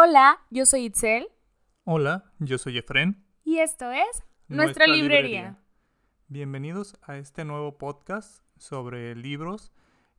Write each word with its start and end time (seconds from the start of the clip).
Hola, 0.00 0.38
yo 0.50 0.64
soy 0.64 0.84
Itzel. 0.84 1.26
Hola, 1.82 2.32
yo 2.38 2.56
soy 2.58 2.78
Efren. 2.78 3.26
Y 3.42 3.58
esto 3.58 3.90
es 3.90 4.22
Nuestra, 4.46 4.86
librería. 4.86 5.58
Bienvenidos 6.28 6.96
a 7.02 7.16
este 7.16 7.44
nuevo 7.44 7.78
podcast 7.78 8.44
sobre 8.58 9.16
libros, 9.16 9.72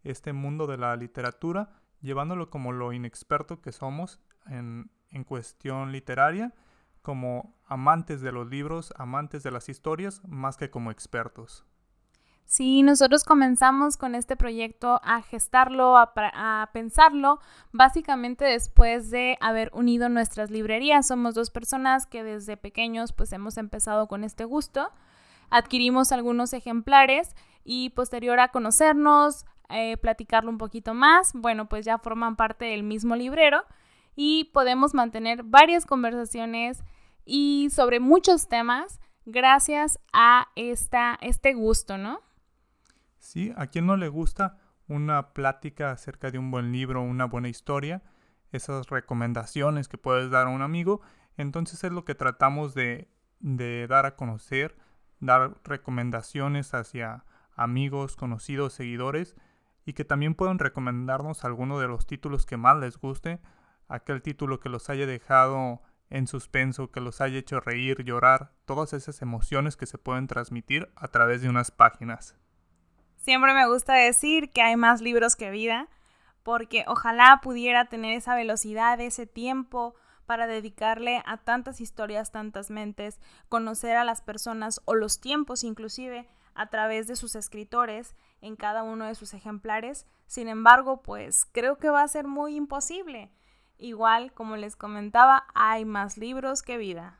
este 0.03 0.33
mundo 0.33 0.67
de 0.67 0.75
la 0.75 0.97
literatura, 0.97 1.81
llevándolo 2.01 2.49
como 2.49 2.73
lo 2.73 2.91
inexperto 2.91 3.61
que 3.61 3.71
somos 3.71 4.19
en, 4.47 4.91
en 5.11 5.23
cuestión 5.23 5.93
literaria, 5.93 6.53
como 7.01 7.57
amantes 7.65 8.19
de 8.19 8.33
los 8.33 8.49
libros, 8.49 8.93
amantes 8.97 9.43
de 9.43 9.51
las 9.51 9.69
historias, 9.69 10.21
más 10.27 10.57
que 10.57 10.69
como 10.69 10.91
expertos. 10.91 11.65
Sí, 12.49 12.81
nosotros 12.81 13.25
comenzamos 13.25 13.95
con 13.95 14.15
este 14.15 14.35
proyecto 14.35 14.99
a 15.03 15.21
gestarlo, 15.21 15.95
a, 15.95 16.69
pensarlo, 16.73 17.39
básicamente 17.71 18.43
después 18.43 19.11
de 19.11 19.37
haber 19.39 19.69
unido 19.71 20.09
nuestras 20.09 20.49
librerías. 20.49 21.05
Somos 21.05 21.35
dos 21.35 21.51
personas 21.51 22.07
que 22.07 22.23
desde 22.23 22.57
pequeños 22.57 23.13
pues 23.13 23.31
hemos 23.33 23.59
empezado 23.59 24.07
con 24.07 24.23
este 24.23 24.45
gusto. 24.45 24.89
Adquirimos 25.51 26.11
algunos 26.11 26.53
ejemplares 26.53 27.35
y 27.63 27.91
posterior 27.91 28.39
a 28.39 28.47
conocernos, 28.47 29.45
eh, 29.69 29.97
platicarlo 29.97 30.49
un 30.49 30.57
poquito 30.57 30.95
más, 30.95 31.33
bueno, 31.35 31.69
pues 31.69 31.85
ya 31.85 31.99
forman 31.99 32.35
parte 32.35 32.65
del 32.65 32.81
mismo 32.81 33.15
librero 33.15 33.63
y 34.15 34.45
podemos 34.45 34.95
mantener 34.95 35.43
varias 35.43 35.85
conversaciones 35.85 36.81
y 37.25 37.69
sobre 37.69 37.99
muchos 37.99 38.47
temas 38.47 38.99
gracias 39.27 39.99
a 40.13 40.47
esta, 40.55 41.19
este 41.21 41.53
gusto, 41.53 41.99
¿no? 41.99 42.27
Sí, 43.19 43.53
a 43.57 43.67
quien 43.67 43.85
no 43.85 43.97
le 43.97 44.07
gusta 44.07 44.57
una 44.87 45.33
plática 45.33 45.91
acerca 45.91 46.31
de 46.31 46.39
un 46.39 46.49
buen 46.49 46.71
libro, 46.71 47.01
una 47.01 47.25
buena 47.25 47.49
historia, 47.49 48.01
esas 48.51 48.87
recomendaciones 48.87 49.87
que 49.87 49.97
puedes 49.97 50.31
dar 50.31 50.47
a 50.47 50.49
un 50.49 50.61
amigo, 50.61 51.01
entonces 51.37 51.83
es 51.83 51.91
lo 51.91 52.05
que 52.05 52.15
tratamos 52.15 52.73
de, 52.73 53.07
de 53.39 53.85
dar 53.87 54.05
a 54.05 54.15
conocer, 54.15 54.77
dar 55.19 55.55
recomendaciones 55.63 56.73
hacia 56.73 57.25
amigos, 57.55 58.15
conocidos, 58.15 58.73
seguidores, 58.73 59.35
y 59.85 59.93
que 59.93 60.05
también 60.05 60.35
puedan 60.35 60.59
recomendarnos 60.59 61.43
alguno 61.43 61.79
de 61.79 61.87
los 61.87 62.07
títulos 62.07 62.45
que 62.45 62.57
más 62.57 62.77
les 62.77 62.97
guste, 62.97 63.39
aquel 63.87 64.21
título 64.21 64.59
que 64.59 64.69
los 64.69 64.89
haya 64.89 65.05
dejado 65.05 65.81
en 66.09 66.27
suspenso, 66.27 66.91
que 66.91 67.01
los 67.01 67.21
haya 67.21 67.37
hecho 67.37 67.59
reír, 67.59 68.03
llorar, 68.03 68.53
todas 68.65 68.93
esas 68.93 69.21
emociones 69.21 69.77
que 69.77 69.85
se 69.85 69.97
pueden 69.97 70.27
transmitir 70.27 70.91
a 70.95 71.07
través 71.09 71.41
de 71.41 71.49
unas 71.49 71.71
páginas. 71.71 72.35
Siempre 73.19 73.53
me 73.53 73.67
gusta 73.67 73.93
decir 73.95 74.49
que 74.51 74.61
hay 74.61 74.77
más 74.77 75.01
libros 75.01 75.35
que 75.35 75.51
vida, 75.51 75.89
porque 76.41 76.85
ojalá 76.87 77.41
pudiera 77.43 77.85
tener 77.85 78.13
esa 78.13 78.33
velocidad, 78.33 78.99
ese 79.01 79.27
tiempo 79.27 79.93
para 80.25 80.47
dedicarle 80.47 81.21
a 81.25 81.37
tantas 81.37 81.81
historias, 81.81 82.31
tantas 82.31 82.71
mentes, 82.71 83.19
conocer 83.49 83.97
a 83.97 84.05
las 84.05 84.21
personas 84.21 84.81
o 84.85 84.95
los 84.95 85.19
tiempos 85.19 85.65
inclusive 85.65 86.29
a 86.53 86.69
través 86.69 87.07
de 87.07 87.17
sus 87.17 87.35
escritores 87.35 88.15
en 88.39 88.55
cada 88.55 88.83
uno 88.83 89.05
de 89.05 89.15
sus 89.15 89.33
ejemplares. 89.33 90.07
Sin 90.25 90.47
embargo, 90.47 91.01
pues 91.01 91.45
creo 91.51 91.77
que 91.77 91.89
va 91.89 92.03
a 92.03 92.07
ser 92.07 92.25
muy 92.25 92.55
imposible. 92.55 93.33
Igual, 93.77 94.31
como 94.33 94.55
les 94.55 94.77
comentaba, 94.77 95.45
hay 95.55 95.83
más 95.83 96.17
libros 96.17 96.61
que 96.61 96.77
vida. 96.77 97.19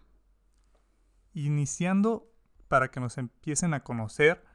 Iniciando 1.34 2.32
para 2.70 2.90
que 2.90 3.02
nos 3.02 3.18
empiecen 3.18 3.74
a 3.74 3.84
conocer, 3.84 4.46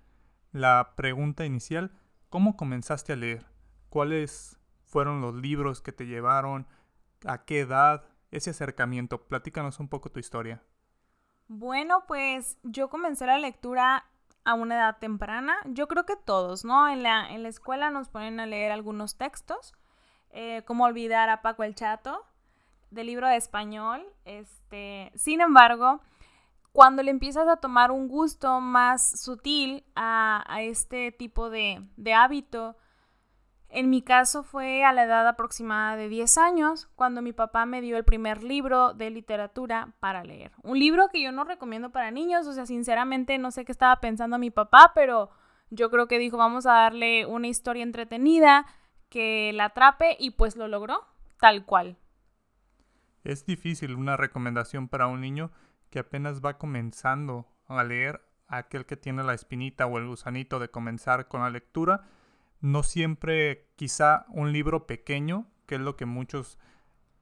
la 0.54 0.92
pregunta 0.94 1.44
inicial, 1.44 1.90
¿cómo 2.30 2.56
comenzaste 2.56 3.12
a 3.12 3.16
leer? 3.16 3.44
¿Cuáles 3.88 4.56
fueron 4.84 5.20
los 5.20 5.34
libros 5.34 5.82
que 5.82 5.90
te 5.90 6.06
llevaron? 6.06 6.68
¿A 7.26 7.44
qué 7.44 7.60
edad? 7.60 8.04
Ese 8.30 8.50
acercamiento. 8.50 9.26
Platícanos 9.26 9.80
un 9.80 9.88
poco 9.88 10.10
tu 10.10 10.20
historia. 10.20 10.62
Bueno, 11.48 12.04
pues 12.06 12.56
yo 12.62 12.88
comencé 12.88 13.26
la 13.26 13.38
lectura 13.38 14.06
a 14.44 14.54
una 14.54 14.76
edad 14.76 14.98
temprana. 14.98 15.56
Yo 15.64 15.88
creo 15.88 16.06
que 16.06 16.16
todos, 16.16 16.64
¿no? 16.64 16.88
En 16.88 17.02
la, 17.02 17.28
en 17.30 17.42
la 17.42 17.48
escuela 17.48 17.90
nos 17.90 18.08
ponen 18.08 18.38
a 18.38 18.46
leer 18.46 18.70
algunos 18.70 19.18
textos. 19.18 19.74
Eh, 20.30 20.62
como 20.66 20.84
olvidar 20.84 21.30
a 21.30 21.42
Paco 21.42 21.64
el 21.64 21.74
Chato, 21.74 22.24
del 22.90 23.08
libro 23.08 23.26
de 23.26 23.36
español. 23.36 24.06
Este, 24.24 25.10
sin 25.16 25.40
embargo, 25.40 26.00
cuando 26.74 27.04
le 27.04 27.12
empiezas 27.12 27.46
a 27.46 27.58
tomar 27.58 27.92
un 27.92 28.08
gusto 28.08 28.60
más 28.60 29.20
sutil 29.20 29.84
a, 29.94 30.44
este 30.58 31.12
tipo 31.12 31.48
de, 31.48 31.86
hábito, 32.12 32.76
en 33.68 33.90
mi 33.90 34.02
caso 34.02 34.42
fue 34.42 34.82
a 34.82 34.92
la 34.92 35.04
edad 35.04 35.28
aproximada 35.28 35.94
de 35.94 36.08
10 36.08 36.36
años, 36.36 36.88
cuando 36.96 37.22
mi 37.22 37.32
papá 37.32 37.64
me 37.64 37.80
dio 37.80 37.96
el 37.96 38.02
primer 38.02 38.42
libro 38.42 38.92
de 38.92 39.10
literatura 39.10 39.94
para 40.00 40.24
leer. 40.24 40.50
Un 40.64 40.80
libro 40.80 41.10
que 41.12 41.22
yo 41.22 41.30
no 41.30 41.44
recomiendo 41.44 41.90
para 41.90 42.10
niños, 42.10 42.48
o 42.48 42.52
sea, 42.52 42.66
sinceramente 42.66 43.38
no 43.38 43.52
sé 43.52 43.64
qué 43.64 43.70
estaba 43.70 44.00
pensando 44.00 44.36
mi 44.36 44.50
papá, 44.50 44.90
pero 44.96 45.30
yo 45.70 45.92
creo 45.92 46.08
que 46.08 46.18
dijo, 46.18 46.38
vamos 46.38 46.66
a 46.66 46.72
darle 46.72 47.24
una 47.24 47.46
historia 47.46 47.84
entretenida 47.84 48.66
que 49.10 49.52
la 49.54 49.66
atrape 49.66 50.16
y 50.18 50.32
pues 50.32 50.56
lo 50.56 50.66
logró, 50.66 51.06
tal 51.38 51.66
cual. 51.66 51.98
Es 53.22 53.46
difícil 53.46 53.94
una 53.94 54.16
recomendación 54.16 54.88
para 54.88 55.06
un 55.06 55.20
niño 55.20 55.52
que 55.94 56.00
apenas 56.00 56.44
va 56.44 56.58
comenzando 56.58 57.46
a 57.68 57.84
leer, 57.84 58.20
aquel 58.48 58.84
que 58.84 58.96
tiene 58.96 59.22
la 59.22 59.32
espinita 59.32 59.86
o 59.86 59.98
el 59.98 60.08
gusanito 60.08 60.58
de 60.58 60.68
comenzar 60.68 61.28
con 61.28 61.42
la 61.42 61.50
lectura, 61.50 62.02
no 62.60 62.82
siempre 62.82 63.68
quizá 63.76 64.26
un 64.30 64.50
libro 64.50 64.88
pequeño, 64.88 65.46
que 65.66 65.76
es 65.76 65.80
lo 65.80 65.96
que 65.96 66.04
muchos 66.04 66.58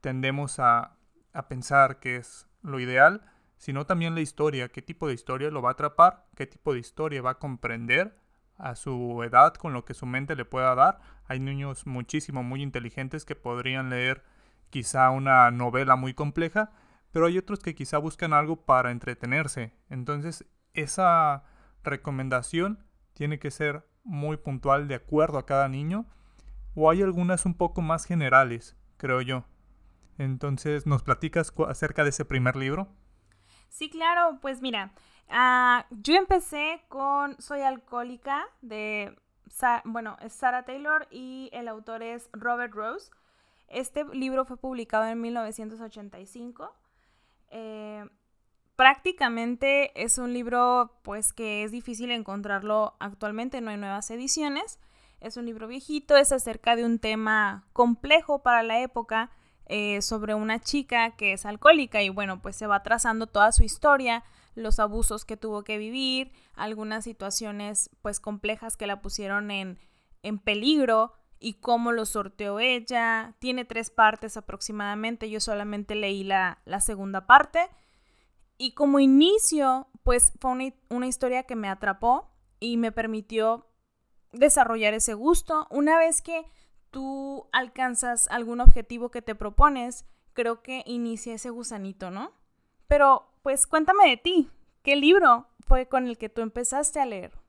tendemos 0.00 0.58
a, 0.58 0.96
a 1.34 1.48
pensar 1.48 2.00
que 2.00 2.16
es 2.16 2.48
lo 2.62 2.80
ideal, 2.80 3.20
sino 3.58 3.84
también 3.84 4.14
la 4.14 4.22
historia, 4.22 4.70
qué 4.70 4.80
tipo 4.80 5.06
de 5.06 5.12
historia 5.12 5.50
lo 5.50 5.60
va 5.60 5.68
a 5.68 5.72
atrapar, 5.72 6.24
qué 6.34 6.46
tipo 6.46 6.72
de 6.72 6.78
historia 6.78 7.20
va 7.20 7.32
a 7.32 7.38
comprender 7.38 8.16
a 8.56 8.74
su 8.74 9.22
edad 9.22 9.52
con 9.52 9.74
lo 9.74 9.84
que 9.84 9.92
su 9.92 10.06
mente 10.06 10.34
le 10.34 10.46
pueda 10.46 10.74
dar. 10.74 10.98
Hay 11.26 11.40
niños 11.40 11.86
muchísimo, 11.86 12.42
muy 12.42 12.62
inteligentes 12.62 13.26
que 13.26 13.36
podrían 13.36 13.90
leer 13.90 14.24
quizá 14.70 15.10
una 15.10 15.50
novela 15.50 15.94
muy 15.94 16.14
compleja 16.14 16.72
pero 17.12 17.26
hay 17.26 17.38
otros 17.38 17.60
que 17.60 17.74
quizá 17.74 17.98
buscan 17.98 18.32
algo 18.32 18.56
para 18.56 18.90
entretenerse. 18.90 19.72
Entonces, 19.90 20.44
esa 20.74 21.44
recomendación 21.84 22.84
tiene 23.12 23.38
que 23.38 23.50
ser 23.50 23.86
muy 24.04 24.36
puntual 24.36 24.88
de 24.88 24.96
acuerdo 24.96 25.38
a 25.38 25.46
cada 25.46 25.68
niño, 25.68 26.06
o 26.74 26.90
hay 26.90 27.02
algunas 27.02 27.44
un 27.44 27.54
poco 27.54 27.82
más 27.82 28.04
generales, 28.06 28.76
creo 28.96 29.20
yo. 29.20 29.44
Entonces, 30.18 30.86
¿nos 30.86 31.02
platicas 31.02 31.52
acerca 31.68 32.02
de 32.02 32.10
ese 32.10 32.24
primer 32.24 32.56
libro? 32.56 32.88
Sí, 33.68 33.90
claro, 33.90 34.38
pues 34.40 34.60
mira, 34.60 34.92
ah, 35.28 35.86
yo 35.90 36.14
empecé 36.14 36.82
con 36.88 37.40
Soy 37.40 37.60
alcohólica 37.60 38.44
de, 38.60 39.16
bueno, 39.84 40.16
es 40.20 40.32
Sarah 40.32 40.64
Taylor 40.64 41.06
y 41.10 41.50
el 41.52 41.68
autor 41.68 42.02
es 42.02 42.28
Robert 42.32 42.72
Rose. 42.74 43.10
Este 43.68 44.04
libro 44.14 44.44
fue 44.44 44.56
publicado 44.56 45.06
en 45.06 45.20
1985 45.20 46.74
eh, 47.52 48.04
prácticamente 48.76 49.92
es 50.02 50.18
un 50.18 50.32
libro 50.32 50.98
pues 51.02 51.32
que 51.32 51.62
es 51.62 51.70
difícil 51.70 52.10
encontrarlo 52.10 52.96
actualmente, 52.98 53.60
no 53.60 53.70
hay 53.70 53.76
nuevas 53.76 54.10
ediciones. 54.10 54.80
Es 55.20 55.36
un 55.36 55.46
libro 55.46 55.68
viejito, 55.68 56.16
es 56.16 56.32
acerca 56.32 56.74
de 56.74 56.84
un 56.84 56.98
tema 56.98 57.68
complejo 57.72 58.42
para 58.42 58.64
la 58.64 58.80
época 58.80 59.30
eh, 59.66 60.02
sobre 60.02 60.34
una 60.34 60.58
chica 60.58 61.14
que 61.16 61.34
es 61.34 61.46
alcohólica 61.46 62.02
y 62.02 62.08
bueno, 62.08 62.42
pues 62.42 62.56
se 62.56 62.66
va 62.66 62.82
trazando 62.82 63.28
toda 63.28 63.52
su 63.52 63.62
historia, 63.62 64.24
los 64.54 64.80
abusos 64.80 65.24
que 65.24 65.36
tuvo 65.36 65.62
que 65.62 65.78
vivir, 65.78 66.32
algunas 66.54 67.04
situaciones 67.04 67.90
pues 68.02 68.18
complejas 68.18 68.76
que 68.76 68.88
la 68.88 69.00
pusieron 69.00 69.50
en, 69.50 69.78
en 70.22 70.38
peligro 70.38 71.12
y 71.42 71.54
cómo 71.54 71.92
lo 71.92 72.06
sorteó 72.06 72.60
ella. 72.60 73.34
Tiene 73.40 73.64
tres 73.64 73.90
partes 73.90 74.36
aproximadamente, 74.36 75.28
yo 75.28 75.40
solamente 75.40 75.94
leí 75.96 76.22
la, 76.22 76.58
segunda 76.80 77.26
parte. 77.26 77.68
Y 78.56 78.74
como 78.74 79.00
inicio, 79.00 79.88
pues 80.04 80.32
fue 80.40 80.52
una, 80.52 80.72
una 80.88 81.08
historia 81.08 81.42
que 81.42 81.56
me 81.56 81.68
atrapó 81.68 82.30
y 82.60 82.76
me 82.76 82.92
permitió 82.92 83.66
desarrollar 84.32 84.94
ese 84.94 85.14
gusto. 85.14 85.66
Una 85.70 85.98
vez 85.98 86.22
que 86.22 86.46
tú 86.92 87.48
alcanzas 87.52 88.28
algún 88.28 88.60
objetivo 88.60 89.10
que 89.10 89.20
te 89.20 89.34
propones, 89.34 90.06
creo 90.34 90.62
que 90.62 90.84
inicia 90.86 91.34
ese 91.34 91.50
gusanito, 91.50 92.10
¿no? 92.12 92.30
Pero 92.86 93.32
pues 93.42 93.66
cuéntame 93.66 94.08
de 94.08 94.16
ti, 94.16 94.50
¿qué 94.82 94.94
libro 94.94 95.48
fue 95.66 95.88
con 95.88 96.06
el 96.06 96.18
que 96.18 96.28
tú 96.28 96.42
empezaste 96.42 97.00
a 97.00 97.06
leer? 97.06 97.41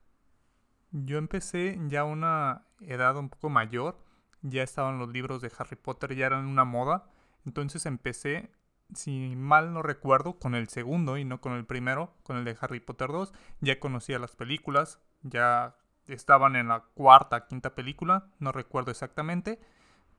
Yo 0.96 1.18
empecé 1.18 1.76
ya 1.88 2.04
una 2.04 2.68
edad 2.78 3.16
un 3.16 3.28
poco 3.28 3.48
mayor, 3.48 3.98
ya 4.42 4.62
estaban 4.62 5.00
los 5.00 5.08
libros 5.08 5.42
de 5.42 5.50
Harry 5.58 5.74
Potter, 5.74 6.14
ya 6.14 6.26
eran 6.26 6.46
una 6.46 6.64
moda, 6.64 7.10
entonces 7.44 7.84
empecé, 7.84 8.52
si 8.94 9.34
mal 9.34 9.72
no 9.72 9.82
recuerdo, 9.82 10.38
con 10.38 10.54
el 10.54 10.68
segundo 10.68 11.18
y 11.18 11.24
no 11.24 11.40
con 11.40 11.54
el 11.54 11.66
primero, 11.66 12.14
con 12.22 12.36
el 12.36 12.44
de 12.44 12.56
Harry 12.60 12.78
Potter 12.78 13.08
2, 13.08 13.32
ya 13.60 13.80
conocía 13.80 14.20
las 14.20 14.36
películas, 14.36 15.00
ya 15.22 15.74
estaban 16.06 16.54
en 16.54 16.68
la 16.68 16.84
cuarta, 16.94 17.48
quinta 17.48 17.74
película, 17.74 18.28
no 18.38 18.52
recuerdo 18.52 18.92
exactamente, 18.92 19.58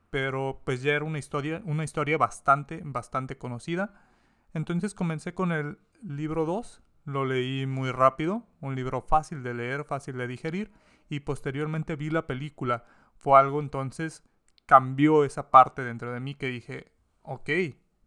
pero 0.09 0.61
pues 0.65 0.81
ya 0.81 0.91
era 0.91 1.05
una 1.05 1.19
historia, 1.19 1.61
una 1.63 1.85
historia 1.85 2.17
bastante, 2.17 2.81
bastante 2.83 3.37
conocida. 3.37 3.93
Entonces 4.53 4.93
comencé 4.93 5.33
con 5.33 5.53
el 5.53 5.79
libro 6.03 6.45
2, 6.45 6.81
lo 7.05 7.25
leí 7.25 7.65
muy 7.65 7.91
rápido, 7.91 8.43
un 8.61 8.75
libro 8.75 9.01
fácil 9.01 9.43
de 9.43 9.53
leer, 9.53 9.85
fácil 9.85 10.17
de 10.17 10.27
digerir, 10.27 10.71
y 11.07 11.21
posteriormente 11.21 11.95
vi 11.95 12.09
la 12.09 12.27
película. 12.27 12.83
Fue 13.15 13.39
algo 13.39 13.59
entonces, 13.59 14.23
cambió 14.65 15.23
esa 15.23 15.51
parte 15.51 15.83
dentro 15.83 16.11
de 16.11 16.19
mí 16.19 16.35
que 16.35 16.47
dije, 16.47 16.91
ok, 17.21 17.49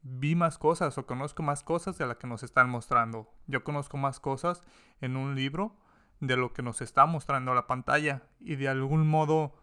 vi 0.02 0.34
más 0.34 0.58
cosas 0.58 0.98
o 0.98 1.06
conozco 1.06 1.42
más 1.42 1.62
cosas 1.62 1.98
de 1.98 2.06
las 2.06 2.16
que 2.16 2.26
nos 2.26 2.42
están 2.42 2.68
mostrando. 2.68 3.30
Yo 3.46 3.64
conozco 3.64 3.96
más 3.96 4.20
cosas 4.20 4.62
en 5.00 5.16
un 5.16 5.34
libro 5.34 5.76
de 6.20 6.36
lo 6.36 6.52
que 6.52 6.62
nos 6.62 6.80
está 6.80 7.06
mostrando 7.06 7.54
la 7.54 7.66
pantalla 7.66 8.22
y 8.40 8.56
de 8.56 8.68
algún 8.68 9.08
modo 9.08 9.54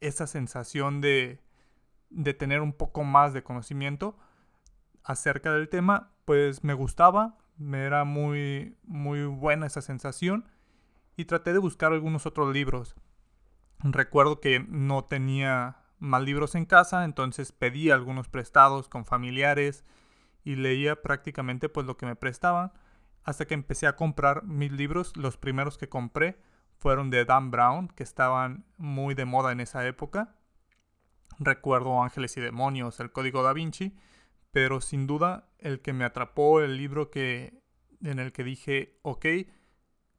esa 0.00 0.26
sensación 0.26 1.00
de, 1.00 1.40
de 2.10 2.34
tener 2.34 2.60
un 2.60 2.72
poco 2.72 3.04
más 3.04 3.32
de 3.32 3.44
conocimiento 3.44 4.16
acerca 5.04 5.52
del 5.52 5.68
tema, 5.68 6.10
pues 6.24 6.64
me 6.64 6.74
gustaba, 6.74 7.38
me 7.62 7.84
era 7.84 8.04
muy, 8.04 8.76
muy 8.84 9.24
buena 9.24 9.66
esa 9.66 9.82
sensación 9.82 10.48
y 11.16 11.24
traté 11.24 11.52
de 11.52 11.58
buscar 11.58 11.92
algunos 11.92 12.26
otros 12.26 12.52
libros. 12.52 12.94
Recuerdo 13.80 14.40
que 14.40 14.60
no 14.68 15.04
tenía 15.04 15.76
más 15.98 16.22
libros 16.22 16.54
en 16.54 16.66
casa, 16.66 17.04
entonces 17.04 17.52
pedí 17.52 17.90
algunos 17.90 18.28
prestados 18.28 18.88
con 18.88 19.04
familiares 19.04 19.84
y 20.44 20.56
leía 20.56 21.00
prácticamente 21.02 21.68
pues 21.68 21.86
lo 21.86 21.96
que 21.96 22.06
me 22.06 22.16
prestaban 22.16 22.72
hasta 23.24 23.46
que 23.46 23.54
empecé 23.54 23.86
a 23.86 23.96
comprar 23.96 24.44
mis 24.44 24.72
libros. 24.72 25.16
Los 25.16 25.36
primeros 25.36 25.78
que 25.78 25.88
compré 25.88 26.40
fueron 26.78 27.10
de 27.10 27.24
Dan 27.24 27.50
Brown, 27.50 27.88
que 27.88 28.02
estaban 28.02 28.64
muy 28.76 29.14
de 29.14 29.24
moda 29.24 29.52
en 29.52 29.60
esa 29.60 29.86
época. 29.86 30.34
Recuerdo 31.38 32.02
Ángeles 32.02 32.36
y 32.36 32.40
Demonios, 32.40 32.98
El 33.00 33.12
Código 33.12 33.42
da 33.42 33.52
Vinci, 33.52 33.96
pero 34.52 34.80
sin 34.80 35.06
duda 35.06 35.48
el 35.58 35.80
que 35.80 35.92
me 35.92 36.04
atrapó, 36.04 36.60
el 36.60 36.76
libro 36.76 37.10
que 37.10 37.60
en 38.02 38.18
el 38.18 38.32
que 38.32 38.44
dije, 38.44 38.98
ok, 39.02 39.26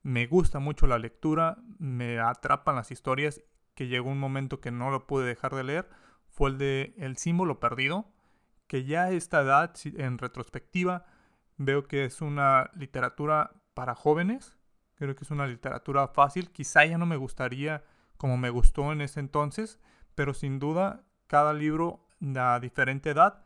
me 0.02 0.26
gusta 0.26 0.60
mucho 0.60 0.88
la 0.88 1.00
lectura, 1.00 1.58
me 1.80 2.20
atrapan 2.20 2.76
las 2.76 2.92
historias 2.92 3.42
que 3.76 3.88
llegó 3.88 4.10
un 4.10 4.20
momento 4.20 4.60
que 4.60 4.72
no 4.72 4.90
lo 4.90 5.08
pude 5.08 5.26
dejar 5.26 5.56
de 5.56 5.64
leer, 5.64 5.90
fue 6.30 6.50
el 6.50 6.58
de 6.58 6.94
El 6.98 7.18
símbolo 7.18 7.60
perdido, 7.60 8.12
que 8.68 8.86
ya 8.86 9.04
a 9.04 9.12
esta 9.12 9.42
edad, 9.42 9.74
en 9.84 10.18
retrospectiva, 10.18 11.06
veo 11.58 11.88
que 11.88 12.06
es 12.06 12.22
una 12.22 12.72
literatura 12.74 13.52
para 13.74 13.96
jóvenes, 13.96 14.58
creo 14.96 15.16
que 15.16 15.24
es 15.24 15.32
una 15.32 15.48
literatura 15.48 16.08
fácil, 16.08 16.52
quizá 16.52 16.86
ya 16.86 16.98
no 16.98 17.06
me 17.06 17.18
gustaría 17.18 17.84
como 18.18 18.38
me 18.38 18.50
gustó 18.50 18.92
en 18.92 19.02
ese 19.02 19.20
entonces, 19.20 19.80
pero 20.16 20.34
sin 20.34 20.58
duda 20.58 21.04
cada 21.28 21.54
libro 21.54 22.08
a 22.36 22.60
diferente 22.60 23.10
edad 23.10 23.43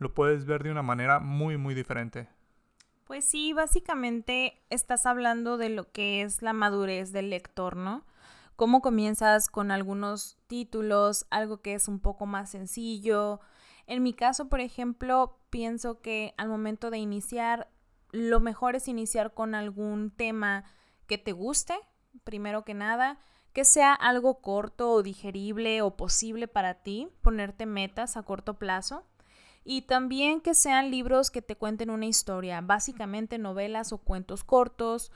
lo 0.00 0.12
puedes 0.12 0.44
ver 0.44 0.64
de 0.64 0.72
una 0.72 0.82
manera 0.82 1.20
muy 1.20 1.56
muy 1.56 1.74
diferente. 1.74 2.28
Pues 3.04 3.24
sí, 3.24 3.52
básicamente 3.52 4.60
estás 4.68 5.06
hablando 5.06 5.56
de 5.56 5.68
lo 5.68 5.92
que 5.92 6.22
es 6.22 6.42
la 6.42 6.52
madurez 6.52 7.12
del 7.12 7.30
lector, 7.30 7.76
¿no? 7.76 8.04
cómo 8.60 8.82
comienzas 8.82 9.48
con 9.48 9.70
algunos 9.70 10.36
títulos, 10.46 11.26
algo 11.30 11.62
que 11.62 11.72
es 11.72 11.88
un 11.88 11.98
poco 11.98 12.26
más 12.26 12.50
sencillo. 12.50 13.40
En 13.86 14.02
mi 14.02 14.12
caso, 14.12 14.50
por 14.50 14.60
ejemplo, 14.60 15.38
pienso 15.48 16.02
que 16.02 16.34
al 16.36 16.50
momento 16.50 16.90
de 16.90 16.98
iniciar, 16.98 17.70
lo 18.10 18.38
mejor 18.38 18.76
es 18.76 18.86
iniciar 18.86 19.32
con 19.32 19.54
algún 19.54 20.10
tema 20.10 20.64
que 21.06 21.16
te 21.16 21.32
guste, 21.32 21.72
primero 22.22 22.66
que 22.66 22.74
nada, 22.74 23.18
que 23.54 23.64
sea 23.64 23.94
algo 23.94 24.42
corto 24.42 24.90
o 24.90 25.02
digerible 25.02 25.80
o 25.80 25.96
posible 25.96 26.46
para 26.46 26.82
ti, 26.82 27.08
ponerte 27.22 27.64
metas 27.64 28.18
a 28.18 28.24
corto 28.24 28.58
plazo. 28.58 29.06
Y 29.64 29.82
también 29.82 30.40
que 30.40 30.54
sean 30.54 30.90
libros 30.90 31.30
que 31.30 31.42
te 31.42 31.56
cuenten 31.56 31.90
una 31.90 32.06
historia, 32.06 32.60
básicamente 32.60 33.38
novelas 33.38 33.92
o 33.92 33.98
cuentos 33.98 34.42
cortos, 34.42 35.12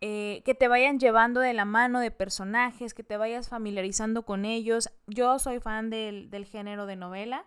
eh, 0.00 0.42
que 0.44 0.54
te 0.54 0.68
vayan 0.68 1.00
llevando 1.00 1.40
de 1.40 1.52
la 1.54 1.64
mano 1.64 1.98
de 1.98 2.12
personajes, 2.12 2.94
que 2.94 3.02
te 3.02 3.16
vayas 3.16 3.48
familiarizando 3.48 4.24
con 4.24 4.44
ellos. 4.44 4.90
Yo 5.08 5.40
soy 5.40 5.58
fan 5.58 5.90
del, 5.90 6.46
género 6.46 6.86
de 6.86 6.94
novela, 6.94 7.44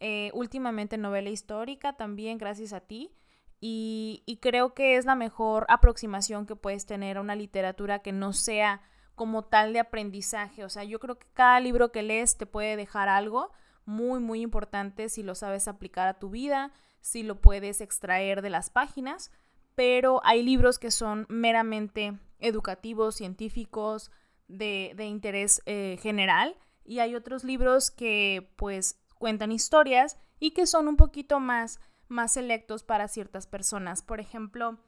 eh, 0.00 0.30
últimamente 0.34 0.98
novela 0.98 1.30
histórica 1.30 1.92
también, 1.92 2.38
gracias 2.38 2.72
a 2.72 2.80
ti. 2.80 3.12
Y, 3.60 4.22
y, 4.26 4.36
creo 4.38 4.74
que 4.74 4.96
es 4.96 5.06
la 5.06 5.14
mejor 5.14 5.64
aproximación 5.70 6.44
que 6.44 6.56
puedes 6.56 6.84
tener 6.84 7.16
a 7.16 7.22
una 7.22 7.34
literatura 7.34 8.00
que 8.00 8.12
no 8.12 8.34
sea 8.34 8.82
como 9.14 9.44
tal 9.44 9.72
de 9.72 9.80
aprendizaje. 9.80 10.62
O 10.62 10.68
sea, 10.68 10.84
yo 10.84 11.00
creo 11.00 11.18
que 11.18 11.26
cada 11.32 11.58
libro 11.60 11.90
que 11.90 12.02
lees 12.02 12.36
te 12.36 12.44
puede 12.44 12.76
dejar 12.76 13.08
algo 13.08 13.50
muy, 13.86 14.20
muy 14.20 14.42
importante 14.42 15.08
si 15.08 15.22
lo 15.22 15.34
sabes 15.34 15.68
aplicar 15.68 16.08
a 16.08 16.18
tu 16.18 16.30
vida, 16.30 16.72
si 17.00 17.22
lo 17.22 17.40
puedes 17.40 17.80
extraer 17.80 18.42
de 18.42 18.50
las 18.50 18.70
páginas 18.70 19.30
pero 19.76 20.22
hay 20.24 20.42
libros 20.42 20.80
que 20.80 20.90
son 20.90 21.26
meramente 21.28 22.18
educativos, 22.40 23.14
científicos, 23.14 24.10
de, 24.48 24.94
interés 24.98 25.62
eh, 25.66 25.98
general, 26.00 26.56
y 26.84 27.00
hay 27.00 27.14
otros 27.14 27.44
libros 27.44 27.90
que 27.90 28.52
pues 28.56 28.98
cuentan 29.18 29.52
historias 29.52 30.18
y 30.38 30.52
que 30.52 30.66
son 30.66 30.88
un 30.88 30.96
poquito 30.96 31.40
más, 31.40 31.78
más 32.08 32.32
selectos 32.32 32.84
para 32.84 33.08
ciertas 33.08 33.46
personas. 33.46 34.02
Por 34.02 34.20
ejemplo, 34.20 34.78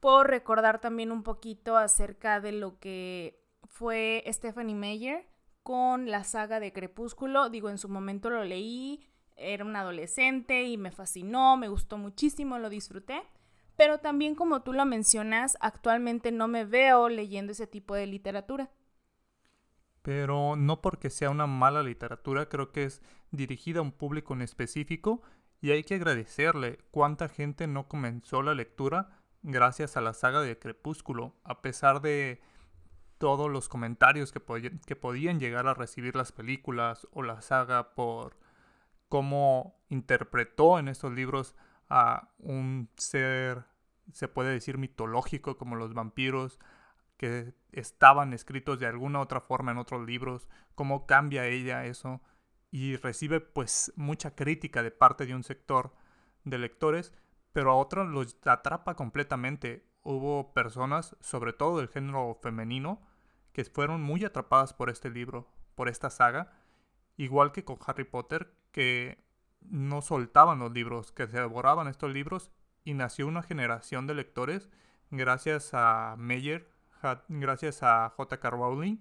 puedo 0.00 0.24
recordar 0.24 0.80
también 0.80 1.10
un 1.10 1.22
poquito 1.22 1.76
acerca 1.76 2.40
de 2.40 2.52
lo 2.52 2.78
que 2.80 3.40
fue 3.64 4.24
Stephanie 4.26 4.74
Meyer 4.74 5.26
con 5.62 6.10
la 6.10 6.24
saga 6.24 6.60
de 6.60 6.72
Crepúsculo. 6.72 7.48
Digo, 7.48 7.70
en 7.70 7.78
su 7.78 7.88
momento 7.88 8.30
lo 8.30 8.44
leí, 8.44 9.00
era 9.36 9.64
un 9.64 9.76
adolescente 9.76 10.64
y 10.64 10.76
me 10.76 10.90
fascinó, 10.90 11.56
me 11.56 11.68
gustó 11.68 11.98
muchísimo, 11.98 12.58
lo 12.58 12.68
disfruté. 12.68 13.22
Pero 13.76 13.98
también 13.98 14.34
como 14.34 14.62
tú 14.62 14.72
lo 14.72 14.84
mencionas, 14.84 15.56
actualmente 15.60 16.30
no 16.30 16.48
me 16.48 16.64
veo 16.64 17.08
leyendo 17.08 17.52
ese 17.52 17.66
tipo 17.66 17.94
de 17.94 18.06
literatura. 18.06 18.70
Pero 20.02 20.56
no 20.56 20.82
porque 20.82 21.10
sea 21.10 21.30
una 21.30 21.46
mala 21.46 21.82
literatura, 21.82 22.48
creo 22.48 22.72
que 22.72 22.84
es 22.84 23.02
dirigida 23.30 23.78
a 23.78 23.82
un 23.82 23.92
público 23.92 24.34
en 24.34 24.42
específico 24.42 25.22
y 25.60 25.70
hay 25.70 25.84
que 25.84 25.94
agradecerle 25.94 26.78
cuánta 26.90 27.28
gente 27.28 27.68
no 27.68 27.88
comenzó 27.88 28.42
la 28.42 28.54
lectura 28.54 29.10
gracias 29.42 29.96
a 29.96 30.00
la 30.00 30.12
saga 30.12 30.40
de 30.40 30.58
Crepúsculo, 30.58 31.34
a 31.44 31.62
pesar 31.62 32.00
de 32.00 32.40
todos 33.22 33.48
los 33.48 33.68
comentarios 33.68 34.32
que, 34.32 34.40
podían 34.40 35.38
llegar 35.38 35.68
a 35.68 35.74
recibir 35.74 36.16
las 36.16 36.32
películas 36.32 37.06
o 37.12 37.22
la 37.22 37.40
saga 37.40 37.94
por 37.94 38.36
cómo 39.08 39.78
interpretó 39.90 40.80
en 40.80 40.88
estos 40.88 41.12
libros 41.12 41.54
a 41.88 42.30
un 42.38 42.90
ser, 42.96 43.62
se 44.10 44.26
puede 44.26 44.50
decir, 44.50 44.76
mitológico 44.76 45.56
como 45.56 45.76
los 45.76 45.94
vampiros, 45.94 46.58
que 47.16 47.54
estaban 47.70 48.32
escritos 48.32 48.80
de 48.80 48.88
alguna 48.88 49.20
otra 49.20 49.40
forma 49.40 49.70
en 49.70 49.78
otros 49.78 50.04
libros, 50.04 50.48
cómo 50.74 51.06
cambia 51.06 51.46
ella 51.46 51.84
eso 51.84 52.22
y 52.72 52.96
recibe 52.96 53.38
pues 53.38 53.92
mucha 53.94 54.34
crítica 54.34 54.82
de 54.82 54.90
parte 54.90 55.26
de 55.26 55.36
un 55.36 55.44
sector 55.44 55.94
de 56.42 56.58
lectores, 56.58 57.12
pero 57.52 57.70
a 57.70 57.76
otros 57.76 58.08
los 58.08 58.36
atrapa 58.44 58.96
completamente. 58.96 59.86
Hubo 60.02 60.52
personas, 60.52 61.16
sobre 61.20 61.52
todo 61.52 61.78
del 61.78 61.86
género 61.86 62.36
femenino, 62.42 63.11
que 63.52 63.64
fueron 63.64 64.02
muy 64.02 64.24
atrapadas 64.24 64.72
por 64.72 64.90
este 64.90 65.10
libro, 65.10 65.48
por 65.74 65.88
esta 65.88 66.10
saga, 66.10 66.52
igual 67.16 67.52
que 67.52 67.64
con 67.64 67.78
Harry 67.86 68.04
Potter, 68.04 68.54
que 68.72 69.22
no 69.60 70.02
soltaban 70.02 70.58
los 70.58 70.72
libros, 70.72 71.12
que 71.12 71.26
se 71.26 71.38
devoraban 71.38 71.88
estos 71.88 72.12
libros 72.12 72.50
y 72.84 72.94
nació 72.94 73.26
una 73.26 73.42
generación 73.42 74.06
de 74.06 74.14
lectores 74.14 74.68
gracias 75.12 75.70
a 75.74 76.16
Meyer, 76.18 76.68
gracias 77.28 77.82
a 77.82 78.08
J.K. 78.16 78.50
Rowling, 78.50 78.96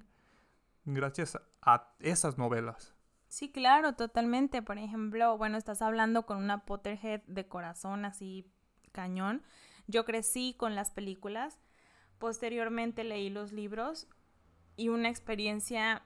gracias 0.86 1.40
a 1.62 1.94
esas 2.00 2.38
novelas. 2.38 2.94
Sí, 3.28 3.50
claro, 3.50 3.94
totalmente. 3.94 4.62
Por 4.62 4.78
ejemplo, 4.78 5.38
bueno, 5.38 5.58
estás 5.58 5.82
hablando 5.82 6.26
con 6.26 6.38
una 6.38 6.66
Potterhead 6.66 7.22
de 7.28 7.48
corazón 7.48 8.04
así 8.04 8.46
cañón. 8.92 9.42
Yo 9.88 10.04
crecí 10.04 10.54
con 10.58 10.76
las 10.76 10.92
películas, 10.92 11.60
posteriormente 12.20 13.06
leí 13.06 13.30
los 13.30 13.54
libros 13.54 14.08
y 14.82 14.90
una 14.90 15.10
experiencia 15.10 16.02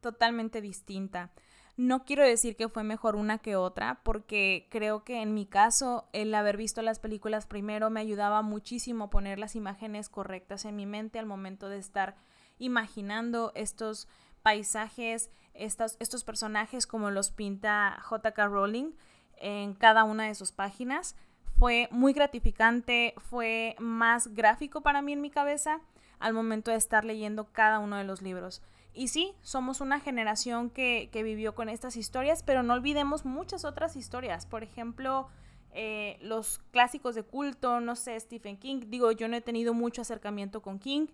totalmente 0.00 0.60
distinta. 0.60 1.30
No 1.76 2.04
quiero 2.04 2.24
decir 2.24 2.56
que 2.56 2.68
fue 2.68 2.82
mejor 2.82 3.14
una 3.14 3.38
que 3.38 3.54
otra, 3.54 4.00
porque 4.02 4.66
creo 4.70 5.04
que 5.04 5.22
en 5.22 5.34
mi 5.34 5.46
caso 5.46 6.08
el 6.12 6.34
haber 6.34 6.56
visto 6.56 6.82
las 6.82 6.98
películas 6.98 7.46
primero 7.46 7.90
me 7.90 8.00
ayudaba 8.00 8.42
muchísimo 8.42 9.04
a 9.04 9.10
poner 9.10 9.38
las 9.38 9.54
imágenes 9.54 10.08
correctas 10.08 10.64
en 10.64 10.74
mi 10.74 10.84
mente 10.84 11.20
al 11.20 11.26
momento 11.26 11.68
de 11.68 11.78
estar 11.78 12.16
imaginando 12.58 13.52
estos 13.54 14.08
paisajes, 14.42 15.30
estos, 15.54 15.96
estos 16.00 16.24
personajes 16.24 16.88
como 16.88 17.12
los 17.12 17.30
pinta 17.30 18.02
JK 18.10 18.36
Rowling 18.36 18.90
en 19.36 19.74
cada 19.74 20.02
una 20.02 20.24
de 20.24 20.34
sus 20.34 20.50
páginas. 20.50 21.14
Fue 21.56 21.86
muy 21.92 22.12
gratificante, 22.12 23.14
fue 23.18 23.76
más 23.78 24.34
gráfico 24.34 24.80
para 24.80 25.02
mí 25.02 25.12
en 25.12 25.20
mi 25.20 25.30
cabeza 25.30 25.80
al 26.18 26.34
momento 26.34 26.70
de 26.70 26.76
estar 26.76 27.04
leyendo 27.04 27.52
cada 27.52 27.78
uno 27.78 27.96
de 27.96 28.04
los 28.04 28.22
libros. 28.22 28.62
y 28.94 29.08
sí, 29.08 29.34
somos 29.42 29.80
una 29.80 30.00
generación 30.00 30.70
que, 30.70 31.08
que, 31.12 31.22
vivió 31.22 31.54
con 31.54 31.68
estas 31.68 31.96
historias, 31.96 32.42
pero 32.42 32.64
no 32.64 32.74
olvidemos 32.74 33.24
muchas 33.24 33.64
otras 33.64 33.94
historias. 33.94 34.44
Por 34.46 34.64
ejemplo, 34.64 35.28
eh, 35.72 36.18
los 36.20 36.58
clásicos 36.72 37.14
de 37.14 37.22
culto, 37.22 37.80
no 37.80 37.94
sé, 37.94 38.18
Stephen 38.18 38.56
King. 38.56 38.84
Digo, 38.88 39.12
yo 39.12 39.28
no 39.28 39.36
he 39.36 39.40
tenido 39.40 39.74
mucho 39.74 40.02
acercamiento 40.02 40.62
con 40.62 40.78
King, 40.78 41.06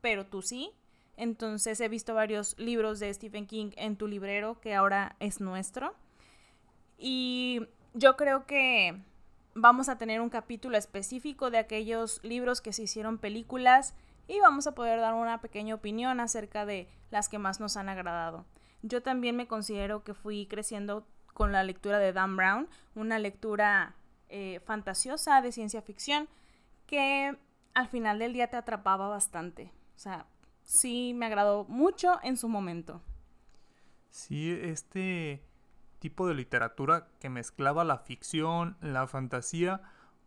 pero 0.00 0.26
tú 0.26 0.42
sí. 0.42 0.70
Entonces 1.16 1.80
he 1.80 1.88
visto 1.88 2.14
varios 2.14 2.58
libros 2.58 3.00
de 3.00 3.12
Stephen 3.12 3.46
King 3.46 3.70
en 3.76 3.96
tu 3.96 4.06
librero, 4.06 4.60
que 4.60 4.74
ahora 4.74 5.16
es 5.20 5.40
nuestro. 5.40 5.94
Y 6.98 7.62
yo 7.94 8.16
creo 8.16 8.46
que 8.46 9.00
vamos 9.54 9.88
a 9.88 9.98
tener 9.98 10.20
un 10.20 10.30
capítulo 10.30 10.78
específico 10.78 11.50
de 11.50 11.58
aquellos 11.58 12.22
libros 12.22 12.60
que 12.60 12.72
se 12.72 12.84
hicieron 12.84 13.18
películas 13.18 13.94
y 14.28 14.40
vamos 14.40 14.66
a 14.66 14.74
poder 14.74 15.00
dar 15.00 15.14
una 15.14 15.40
pequeña 15.40 15.74
opinión 15.74 16.20
acerca 16.20 16.64
de 16.64 16.88
las 17.10 17.28
que 17.28 17.38
más 17.38 17.60
nos 17.60 17.76
han 17.76 17.88
agradado. 17.88 18.46
Yo 18.82 19.02
también 19.02 19.36
me 19.36 19.46
considero 19.46 20.02
que 20.02 20.14
fui 20.14 20.46
creciendo 20.46 21.06
con 21.32 21.52
la 21.52 21.64
lectura 21.64 21.98
de 21.98 22.12
Dan 22.12 22.36
Brown, 22.36 22.68
una 22.94 23.18
lectura 23.18 23.94
eh, 24.28 24.60
fantasiosa 24.64 25.40
de 25.40 25.52
ciencia 25.52 25.82
ficción 25.82 26.28
que 26.86 27.36
al 27.74 27.88
final 27.88 28.18
del 28.18 28.32
día 28.32 28.48
te 28.48 28.56
atrapaba 28.56 29.08
bastante. 29.08 29.72
O 29.96 29.98
sea, 29.98 30.26
sí 30.62 31.12
me 31.14 31.26
agradó 31.26 31.64
mucho 31.64 32.18
en 32.22 32.36
su 32.36 32.48
momento. 32.48 33.00
Sí, 34.10 34.50
este 34.50 35.42
tipo 35.98 36.26
de 36.26 36.34
literatura 36.34 37.08
que 37.20 37.30
mezclaba 37.30 37.84
la 37.84 37.98
ficción, 37.98 38.76
la 38.80 39.06
fantasía 39.06 39.80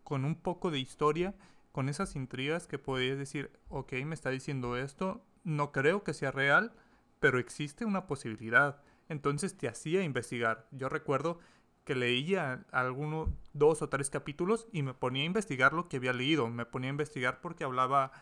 con 0.03 0.23
un 0.23 0.35
poco 0.35 0.71
de 0.71 0.79
historia, 0.79 1.35
con 1.75 1.89
esas 1.89 2.15
intrigas 2.15 2.67
que 2.67 2.79
podías 2.79 3.17
decir, 3.17 3.51
ok, 3.67 3.91
me 4.05 4.15
está 4.15 4.29
diciendo 4.29 4.77
esto, 4.77 5.25
no 5.43 5.73
creo 5.73 6.05
que 6.05 6.13
sea 6.13 6.31
real, 6.31 6.71
pero 7.19 7.37
existe 7.37 7.83
una 7.83 8.07
posibilidad. 8.07 8.81
Entonces 9.09 9.57
te 9.57 9.67
hacía 9.67 10.01
investigar. 10.01 10.69
Yo 10.71 10.87
recuerdo 10.87 11.37
que 11.83 11.93
leía 11.93 12.65
algunos 12.71 13.27
dos 13.51 13.81
o 13.81 13.89
tres 13.89 14.09
capítulos 14.09 14.69
y 14.71 14.83
me 14.83 14.93
ponía 14.93 15.23
a 15.23 15.25
investigar 15.25 15.73
lo 15.73 15.89
que 15.89 15.97
había 15.97 16.13
leído. 16.13 16.47
Me 16.47 16.65
ponía 16.65 16.89
a 16.89 16.91
investigar 16.91 17.41
porque 17.41 17.65
hablaba, 17.65 18.13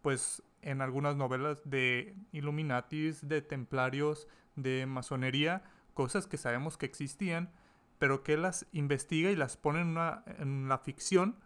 pues, 0.00 0.42
en 0.62 0.80
algunas 0.80 1.14
novelas 1.14 1.60
de 1.66 2.16
Illuminatis, 2.32 3.28
de 3.28 3.42
templarios, 3.42 4.28
de 4.56 4.86
masonería, 4.86 5.62
cosas 5.92 6.26
que 6.26 6.38
sabemos 6.38 6.78
que 6.78 6.86
existían, 6.86 7.52
pero 7.98 8.22
que 8.22 8.38
las 8.38 8.64
investiga 8.72 9.30
y 9.30 9.36
las 9.36 9.58
pone 9.58 9.82
en, 9.82 9.88
una, 9.88 10.24
en 10.38 10.70
la 10.70 10.78
ficción, 10.78 11.43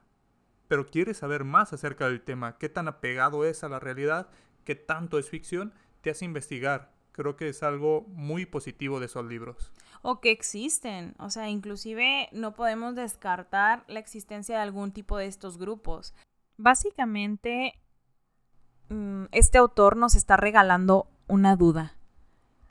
pero 0.69 0.87
quiere 0.87 1.15
saber 1.15 1.45
más 1.45 1.73
acerca 1.73 2.07
del 2.07 2.23
tema, 2.23 2.59
qué 2.59 2.69
tan 2.69 2.89
apegado 2.89 3.45
es 3.45 3.65
a 3.65 3.69
la 3.69 3.81
realidad, 3.81 4.29
qué 4.65 4.75
tanto 4.75 5.19
es 5.19 5.29
ficción, 5.29 5.75
te 6.03 6.11
hace 6.11 6.25
investigar. 6.25 6.93
Creo 7.13 7.35
que 7.35 7.49
es 7.49 7.65
algo 7.65 8.03
muy 8.09 8.47
positivo 8.47 9.01
de 9.01 9.07
esos 9.07 9.25
libros 9.25 9.73
o 10.03 10.21
que 10.21 10.31
existen. 10.31 11.15
O 11.19 11.31
sea, 11.31 11.49
inclusive 11.49 12.29
no 12.33 12.55
podemos 12.55 12.95
descartar 12.95 13.85
la 13.89 13.99
existencia 13.99 14.57
de 14.57 14.63
algún 14.63 14.93
tipo 14.93 15.17
de 15.17 15.27
estos 15.27 15.59
grupos. 15.59 16.15
Básicamente, 16.57 17.75
mm, 18.89 19.25
este 19.33 19.59
autor 19.59 19.97
nos 19.97 20.15
está 20.15 20.37
regalando 20.37 21.09
una 21.27 21.57
duda 21.57 21.95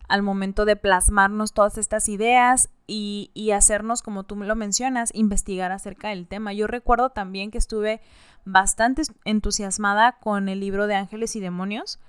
al 0.08 0.24
momento 0.24 0.66
de 0.66 0.78
plasmarnos 0.78 1.54
todas 1.54 1.78
estas 1.78 2.08
ideas 2.08 2.70
y, 2.88 3.32
y, 3.34 3.52
hacernos, 3.52 4.02
como 4.02 4.24
tú 4.24 4.36
lo 4.38 4.56
mencionas, 4.56 5.12
investigar 5.14 5.72
acerca 5.72 6.10
del 6.10 6.28
tema. 6.28 6.54
Yo 6.54 6.68
recuerdo 6.68 7.10
también 7.10 7.52
que 7.52 7.58
estuve 7.58 8.02
bastante 8.46 9.02
entusiasmada 9.26 10.14
con 10.20 10.48
el 10.48 10.62
libro 10.62 10.88
de 10.88 10.96
Ángeles 10.96 11.36
y 11.36 11.42
Demonios, 11.42 12.00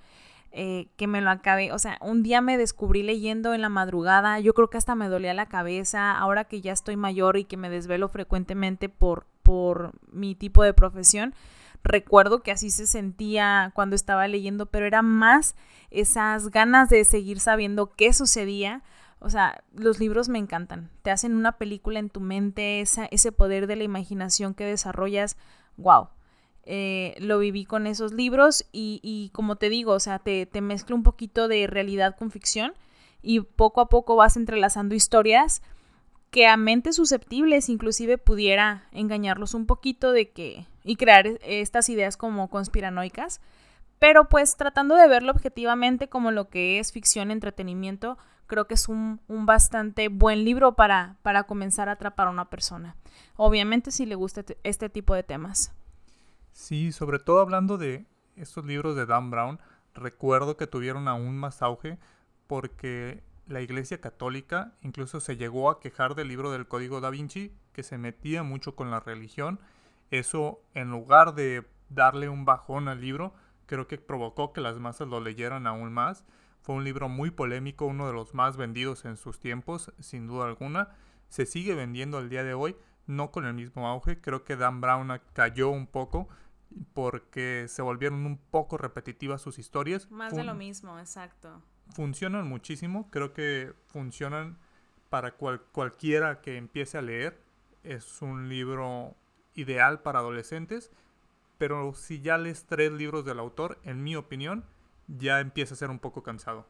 eh, 0.53 0.89
que 0.97 1.07
me 1.07 1.21
lo 1.21 1.31
acabé, 1.31 1.73
o 1.73 1.79
sea, 1.79 1.99
un 2.01 2.23
día 2.23 2.41
me 2.41 2.57
descubrí 2.57 3.03
leyendo 3.03 3.53
en 3.53 3.61
la 3.61 3.69
madrugada, 3.69 4.41
yo 4.41 4.55
creo 4.55 4.71
que 4.71 4.79
hasta 4.79 4.95
me 4.95 5.09
dolía 5.09 5.35
la 5.35 5.47
cabeza, 5.47 6.17
ahora 6.17 6.45
que 6.45 6.63
ya 6.63 6.73
estoy 6.73 6.97
mayor 6.97 7.37
y 7.37 7.45
que 7.45 7.59
me 7.59 7.69
desvelo 7.69 8.09
frecuentemente 8.09 8.89
por, 8.89 9.27
por 9.43 9.93
mi 10.11 10.35
tipo 10.35 10.63
de 10.63 10.73
profesión, 10.73 11.35
recuerdo 11.83 12.43
que 12.43 12.53
así 12.53 12.71
se 12.71 12.87
sentía 12.87 13.73
cuando 13.75 13.95
estaba 13.95 14.27
leyendo, 14.27 14.67
pero 14.67 14.87
era 14.87 15.03
más 15.03 15.55
esas 15.91 16.49
ganas 16.49 16.89
de 16.89 17.05
seguir 17.05 17.41
sabiendo 17.41 17.93
qué 17.95 18.13
sucedía. 18.13 18.83
O 19.21 19.31
sea, 19.31 19.63
los 19.73 19.99
libros 19.99 20.29
me 20.29 20.39
encantan. 20.39 20.91
Te 21.03 21.11
hacen 21.11 21.35
una 21.35 21.59
película 21.59 21.99
en 21.99 22.11
tu 22.11 22.21
mente, 22.21 22.81
esa, 22.81 23.07
ese 23.07 23.33
poder 23.33 23.67
de 23.67 23.77
la 23.77 23.85
imaginación 23.85 24.55
que 24.55 24.65
desarrollas. 24.65 25.37
¡Wow! 25.77 26.09
Eh, 26.65 27.15
lo 27.19 27.39
viví 27.39 27.65
con 27.65 27.87
esos 27.87 28.13
libros 28.13 28.67
y, 28.73 29.31
como 29.33 29.57
te 29.57 29.71
digo, 29.71 29.93
o 29.93 30.01
sea, 30.01 30.19
te, 30.19 30.45
te 30.45 30.61
mezclo 30.61 30.95
un 30.95 31.03
poquito 31.03 31.49
de 31.49 31.67
realidad 31.67 32.15
con 32.17 32.31
ficción 32.31 32.75
y 33.23 33.41
poco 33.41 33.81
a 33.81 33.89
poco 33.89 34.17
vas 34.17 34.37
entrelazando 34.37 34.95
historias 34.95 35.63
que 36.31 36.47
a 36.47 36.57
mentes 36.57 36.97
susceptibles 36.97 37.69
inclusive 37.69 38.19
pudiera 38.19 38.87
engañarlos 38.93 39.55
un 39.55 39.67
poquito 39.67 40.13
de 40.13 40.31
que 40.31 40.67
y 40.85 40.97
crear 40.97 41.27
estas 41.43 41.89
ideas 41.89 42.17
como 42.17 42.49
conspiranoicas, 42.49 43.41
pero 43.99 44.29
pues 44.29 44.57
tratando 44.57 44.95
de 44.95 45.09
verlo 45.09 45.33
objetivamente 45.33 46.09
como 46.09 46.31
lo 46.31 46.49
que 46.49 46.79
es 46.79 46.93
ficción, 46.93 47.31
entretenimiento, 47.31 48.19
creo 48.49 48.67
que 48.67 48.75
es 48.75 48.89
un, 48.89 49.21
un 49.29 49.47
bastante 49.47 50.09
buen 50.09 50.45
libro 50.45 50.75
para, 50.75 51.17
para 51.23 51.45
comenzar 51.45 51.89
a 51.89 51.93
atrapar 51.93 52.27
a 52.27 52.31
una 52.31 52.51
persona. 52.51 52.97
Obviamente 53.37 53.93
si 53.93 54.07
le 54.07 54.17
gusta 54.17 54.45
este 54.65 54.89
tipo 54.89 55.15
de 55.15 55.23
temas. 55.23 55.73
Sí, 56.53 56.91
sobre 56.91 57.21
todo 57.21 57.41
hablando 57.41 57.79
de 57.79 58.07
estos 58.35 58.65
libros 58.65 58.97
de 58.97 59.07
Dan 59.07 59.31
Brown, 59.31 59.61
recuerdo 59.95 60.57
que 60.57 60.67
tuvieron 60.67 61.07
aún 61.07 61.39
más 61.39 61.63
auge 61.63 61.99
porque 62.49 63.23
la 63.47 63.61
Iglesia 63.61 64.01
Católica 64.01 64.73
incluso 64.83 65.21
se 65.21 65.37
llegó 65.37 65.71
a 65.71 65.81
quejar 65.81 66.15
del 66.15 66.29
libro 66.29 66.51
del 66.51 66.67
Código 66.67 67.01
da 67.01 67.11
Vinci, 67.11 67.53
que 67.73 67.83
se 67.83 67.99
metía 67.99 68.43
mucho 68.43 68.75
con 68.75 68.91
la 68.91 69.01
religión. 69.01 69.61
Eso, 70.11 70.61
en 70.75 70.91
lugar 70.91 71.35
de 71.35 71.65
darle 71.89 72.29
un 72.29 72.45
bajón 72.45 72.89
al 72.89 73.01
libro, 73.01 73.35
creo 73.67 73.87
que 73.87 73.99
provocó 73.99 74.53
que 74.53 74.61
las 74.61 74.79
masas 74.79 75.09
lo 75.09 75.21
leyeran 75.21 75.67
aún 75.67 75.93
más. 75.93 76.25
Fue 76.69 76.75
un 76.75 76.85
libro 76.85 77.09
muy 77.09 77.31
polémico, 77.31 77.87
uno 77.87 78.07
de 78.09 78.13
los 78.13 78.35
más 78.35 78.59
vendidos 78.59 79.07
en 79.07 79.17
sus 79.17 79.41
tiempos, 79.41 79.91
sin 80.01 80.27
duda 80.27 80.45
alguna. 80.45 80.91
Se 81.31 81.47
sigue 81.47 81.75
vendiendo 81.75 82.19
al 82.19 82.29
día 82.29 82.45
de 82.45 82.53
hoy, 82.53 82.77
no 83.07 83.31
con 83.31 83.47
el 83.47 83.55
mismo 83.55 83.89
auge. 83.89 84.21
Creo 84.21 84.45
que 84.45 84.55
Dan 84.55 84.83
Brown 84.83 85.19
cayó 85.33 85.71
un 85.71 85.87
poco, 85.87 86.29
porque 86.93 87.65
se 87.69 87.81
volvieron 87.81 88.27
un 88.27 88.37
poco 88.37 88.77
repetitivas 88.77 89.41
sus 89.41 89.59
historias. 89.59 90.11
Más 90.11 90.37
de 90.37 90.45
lo 90.45 90.55
mismo, 90.55 90.99
exacto. 90.99 91.63
Funcionan 91.95 92.47
muchísimo, 92.47 93.09
creo 93.11 93.33
que 93.33 93.73
funcionan 93.87 94.59
para 95.09 95.37
cualquiera 95.37 96.43
que 96.43 96.59
empiece 96.59 96.99
a 96.99 97.01
leer. 97.01 97.41
Es 97.83 98.21
un 98.21 98.51
libro 98.51 99.17
ideal 99.55 100.03
para 100.03 100.19
adolescentes, 100.19 100.93
pero 101.57 101.95
si 101.95 102.21
ya 102.21 102.37
lees 102.37 102.67
tres 102.67 102.93
libros 102.93 103.25
del 103.25 103.39
autor, 103.39 103.81
en 103.85 104.05
mi 104.05 104.17
opinión, 104.17 104.67
ya 105.09 105.41
empieza 105.41 105.75
a 105.75 105.77
ser 105.77 105.91
un 105.91 105.99
poco 105.99 106.23
cansado. 106.23 106.67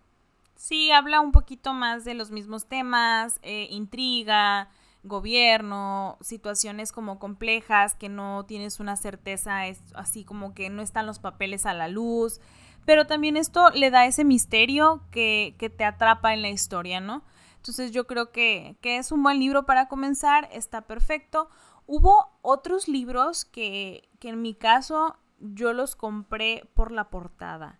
Sí, 0.55 0.91
habla 0.91 1.21
un 1.21 1.33
poquito 1.33 1.73
más 1.73 2.05
de 2.05 2.15
los 2.15 2.31
mismos 2.31 2.67
temas, 2.67 3.39
eh, 3.43 3.69
intriga, 3.71 4.71
gobierno, 5.05 6.19
situaciones 6.21 6.91
como 6.91 7.19
complejas 7.19 7.95
que 7.95 8.09
no 8.09 8.45
tienes 8.47 8.81
una 8.81 8.97
certeza, 8.97 9.63
así 9.95 10.25
como 10.25 10.55
que 10.55 10.71
no 10.71 10.83
están 10.83 11.07
los 11.07 11.21
papeles 11.21 11.67
a 11.67 11.75
la 11.75 11.89
luz, 11.89 12.41
pero 12.85 13.07
también 13.07 13.37
esto 13.37 13.71
le 13.71 13.91
da 13.91 14.07
ese 14.07 14.25
misterio 14.25 15.03
que, 15.11 15.55
que 15.59 15.71
te 15.71 15.85
atrapa 15.85 16.33
en 16.33 16.43
la 16.43 16.51
historia, 16.51 17.01
¿no? 17.01 17.23
Entonces 17.57 17.93
yo 17.93 18.07
creo 18.07 18.33
que, 18.33 18.77
que 18.81 18.97
es 18.97 19.13
un 19.13 19.23
buen 19.23 19.39
libro 19.39 19.67
para 19.67 19.89
comenzar, 19.89 20.49
está 20.53 20.83
perfecto. 20.83 21.51
Hubo 21.87 22.39
otros 22.43 22.89
libros 22.89 23.45
que, 23.45 24.09
que 24.21 24.31
en 24.31 24.43
mi 24.43 24.55
caso 24.55 25.17
yo 25.39 25.73
los 25.73 25.97
compré 25.97 26.69
por 26.75 26.93
la 26.93 27.11
portada. 27.11 27.79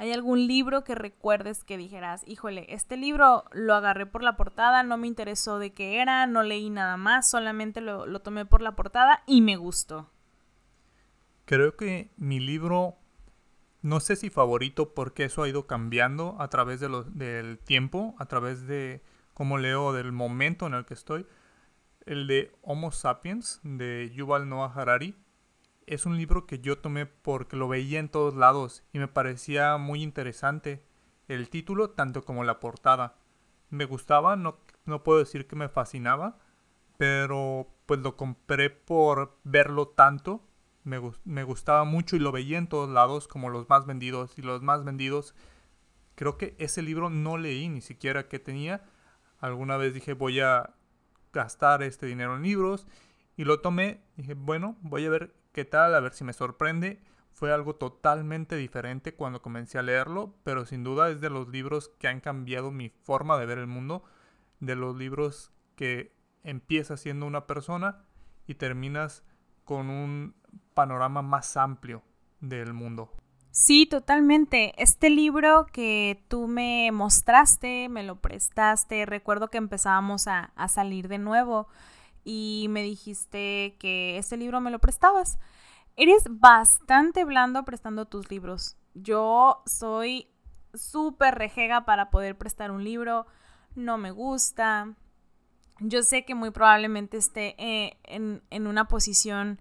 ¿Hay 0.00 0.14
algún 0.14 0.46
libro 0.46 0.82
que 0.82 0.94
recuerdes 0.94 1.62
que 1.62 1.76
dijeras, 1.76 2.22
híjole, 2.26 2.64
este 2.70 2.96
libro 2.96 3.44
lo 3.52 3.74
agarré 3.74 4.06
por 4.06 4.22
la 4.22 4.34
portada, 4.34 4.82
no 4.82 4.96
me 4.96 5.06
interesó 5.06 5.58
de 5.58 5.74
qué 5.74 6.00
era, 6.00 6.26
no 6.26 6.42
leí 6.42 6.70
nada 6.70 6.96
más, 6.96 7.28
solamente 7.28 7.82
lo, 7.82 8.18
tomé 8.22 8.46
por 8.46 8.62
la 8.62 8.74
portada 8.74 9.22
y 9.26 9.42
me 9.42 9.56
gustó? 9.56 10.10
Creo 11.44 11.76
que 11.76 12.10
mi 12.16 12.40
libro, 12.40 12.96
no 13.82 14.00
sé 14.00 14.16
si 14.16 14.30
favorito 14.30 14.94
porque 14.94 15.24
eso 15.24 15.42
ha 15.42 15.50
ido 15.50 15.66
cambiando 15.66 16.34
a 16.38 16.48
través 16.48 16.80
de 16.80 16.88
del 17.08 17.58
tiempo, 17.58 18.14
a 18.18 18.24
través 18.24 18.66
de 18.66 19.02
cómo 19.34 19.58
leo, 19.58 19.92
del 19.92 20.12
momento 20.12 20.66
en 20.66 20.72
el 20.72 20.86
que 20.86 20.94
estoy, 20.94 21.26
el 22.06 22.26
de 22.26 22.56
Homo 22.62 22.90
Sapiens 22.90 23.60
de 23.64 24.10
Yuval 24.14 24.48
Noah 24.48 24.72
Harari 24.74 25.14
es 25.90 26.06
un 26.06 26.16
libro 26.16 26.46
que 26.46 26.60
yo 26.60 26.78
tomé 26.78 27.04
porque 27.04 27.56
lo 27.56 27.66
veía 27.66 27.98
en 27.98 28.08
todos 28.08 28.36
lados 28.36 28.84
y 28.92 29.00
me 29.00 29.08
parecía 29.08 29.76
muy 29.76 30.04
interesante 30.04 30.84
el 31.26 31.50
título 31.50 31.90
tanto 31.90 32.24
como 32.24 32.44
la 32.44 32.60
portada. 32.60 33.16
Me 33.70 33.86
gustaba, 33.86 34.36
no, 34.36 34.60
no 34.84 35.02
puedo 35.02 35.18
decir 35.18 35.48
que 35.48 35.56
me 35.56 35.68
fascinaba, 35.68 36.38
pero 36.96 37.66
pues 37.86 37.98
lo 38.00 38.16
compré 38.16 38.70
por 38.70 39.36
verlo 39.42 39.88
tanto. 39.88 40.46
Me, 40.84 41.00
me 41.24 41.42
gustaba 41.42 41.82
mucho 41.82 42.14
y 42.14 42.20
lo 42.20 42.30
veía 42.30 42.58
en 42.58 42.68
todos 42.68 42.88
lados 42.88 43.26
como 43.26 43.50
los 43.50 43.68
más 43.68 43.84
vendidos 43.84 44.38
y 44.38 44.42
los 44.42 44.62
más 44.62 44.84
vendidos 44.84 45.34
creo 46.14 46.38
que 46.38 46.54
ese 46.58 46.82
libro 46.82 47.10
no 47.10 47.36
leí 47.36 47.68
ni 47.68 47.80
siquiera 47.80 48.28
que 48.28 48.38
tenía. 48.38 48.84
Alguna 49.40 49.76
vez 49.76 49.92
dije 49.92 50.12
voy 50.12 50.38
a 50.38 50.70
gastar 51.32 51.82
este 51.82 52.06
dinero 52.06 52.36
en 52.36 52.42
libros 52.42 52.86
y 53.36 53.44
lo 53.44 53.60
tomé. 53.60 54.02
Dije, 54.16 54.34
bueno, 54.34 54.76
voy 54.82 55.06
a 55.06 55.10
ver 55.10 55.39
qué 55.52 55.64
tal, 55.64 55.94
a 55.94 56.00
ver 56.00 56.12
si 56.12 56.24
me 56.24 56.32
sorprende. 56.32 57.02
Fue 57.32 57.52
algo 57.52 57.74
totalmente 57.74 58.56
diferente 58.56 59.14
cuando 59.14 59.40
comencé 59.40 59.78
a 59.78 59.82
leerlo, 59.82 60.34
pero 60.44 60.66
sin 60.66 60.84
duda 60.84 61.10
es 61.10 61.20
de 61.20 61.30
los 61.30 61.48
libros 61.48 61.90
que 61.98 62.08
han 62.08 62.20
cambiado 62.20 62.70
mi 62.70 62.90
forma 62.90 63.38
de 63.38 63.46
ver 63.46 63.58
el 63.58 63.66
mundo, 63.66 64.04
de 64.58 64.76
los 64.76 64.96
libros 64.96 65.52
que 65.76 66.12
empiezas 66.44 67.00
siendo 67.00 67.26
una 67.26 67.46
persona 67.46 68.04
y 68.46 68.54
terminas 68.54 69.24
con 69.64 69.88
un 69.88 70.34
panorama 70.74 71.22
más 71.22 71.56
amplio 71.56 72.02
del 72.40 72.72
mundo. 72.74 73.12
Sí, 73.52 73.86
totalmente. 73.86 74.74
Este 74.80 75.10
libro 75.10 75.66
que 75.72 76.24
tú 76.28 76.46
me 76.46 76.90
mostraste, 76.92 77.88
me 77.88 78.02
lo 78.02 78.16
prestaste, 78.16 79.06
recuerdo 79.06 79.48
que 79.48 79.58
empezábamos 79.58 80.28
a, 80.28 80.52
a 80.54 80.68
salir 80.68 81.08
de 81.08 81.18
nuevo 81.18 81.68
y 82.24 82.66
me 82.70 82.82
dijiste 82.82 83.76
que 83.78 84.18
este 84.18 84.36
libro 84.36 84.60
me 84.60 84.70
lo 84.70 84.78
prestabas. 84.78 85.38
Eres 85.96 86.24
bastante 86.28 87.24
blando 87.24 87.64
prestando 87.64 88.06
tus 88.06 88.30
libros. 88.30 88.76
Yo 88.94 89.62
soy 89.66 90.28
súper 90.74 91.34
rejega 91.34 91.84
para 91.84 92.10
poder 92.10 92.36
prestar 92.38 92.70
un 92.70 92.84
libro. 92.84 93.26
No 93.74 93.98
me 93.98 94.10
gusta. 94.10 94.94
Yo 95.80 96.02
sé 96.02 96.24
que 96.24 96.34
muy 96.34 96.50
probablemente 96.50 97.16
esté 97.16 97.54
eh, 97.58 97.98
en, 98.04 98.42
en 98.50 98.66
una 98.66 98.86
posición 98.86 99.60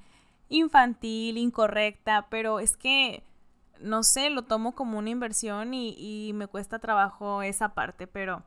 infantil, 0.50 1.38
incorrecta, 1.38 2.28
pero 2.30 2.60
es 2.60 2.75
que, 2.75 3.24
no 3.80 4.04
sé, 4.04 4.30
lo 4.30 4.44
tomo 4.44 4.74
como 4.74 4.98
una 4.98 5.12
inversión 5.12 5.74
y, 5.74 5.96
y 5.98 6.34
me 6.34 6.48
cuesta 6.48 6.80
trabajo 6.80 7.42
esa 7.42 7.74
parte, 7.74 8.08
pero 8.08 8.44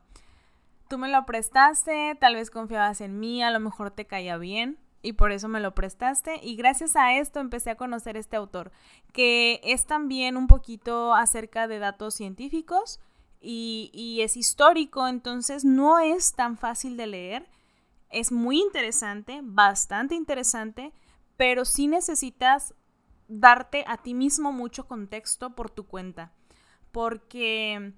tú 0.93 0.99
me 0.99 1.09
lo 1.09 1.25
prestaste, 1.25 2.15
tal 2.21 2.35
vez 2.35 2.51
confiabas 2.51 3.01
en 3.01 3.19
mí, 3.19 3.41
a 3.41 3.49
lo 3.49 3.59
mejor 3.59 3.89
te 3.89 4.05
caía 4.05 4.37
bien 4.37 4.77
y 5.01 5.13
por 5.13 5.31
eso 5.31 5.47
me 5.47 5.59
lo 5.59 5.73
prestaste. 5.73 6.39
Y 6.43 6.55
gracias 6.55 6.95
a 6.95 7.17
esto 7.17 7.39
empecé 7.39 7.71
a 7.71 7.77
conocer 7.77 8.15
este 8.15 8.35
autor, 8.35 8.71
que 9.11 9.59
es 9.63 9.87
también 9.87 10.37
un 10.37 10.45
poquito 10.45 11.15
acerca 11.15 11.67
de 11.67 11.79
datos 11.79 12.13
científicos 12.13 12.99
y, 13.41 14.19
es 14.21 14.37
histórico, 14.37 15.07
entonces 15.07 15.65
no 15.65 15.97
es 15.97 16.35
tan 16.35 16.59
fácil 16.59 16.95
de 16.95 17.07
leer, 17.07 17.49
es 18.11 18.31
muy 18.31 18.59
interesante, 18.59 19.39
bastante 19.41 20.13
interesante, 20.13 20.93
pero 21.37 21.65
sí 21.65 21.87
necesitas 21.87 22.75
darte 23.27 23.83
a 23.87 23.97
ti 23.97 24.13
mismo 24.13 24.51
mucho 24.51 24.85
contexto 24.85 25.55
por 25.55 25.71
tu 25.71 25.87
cuenta, 25.87 26.33
porque 26.91 27.93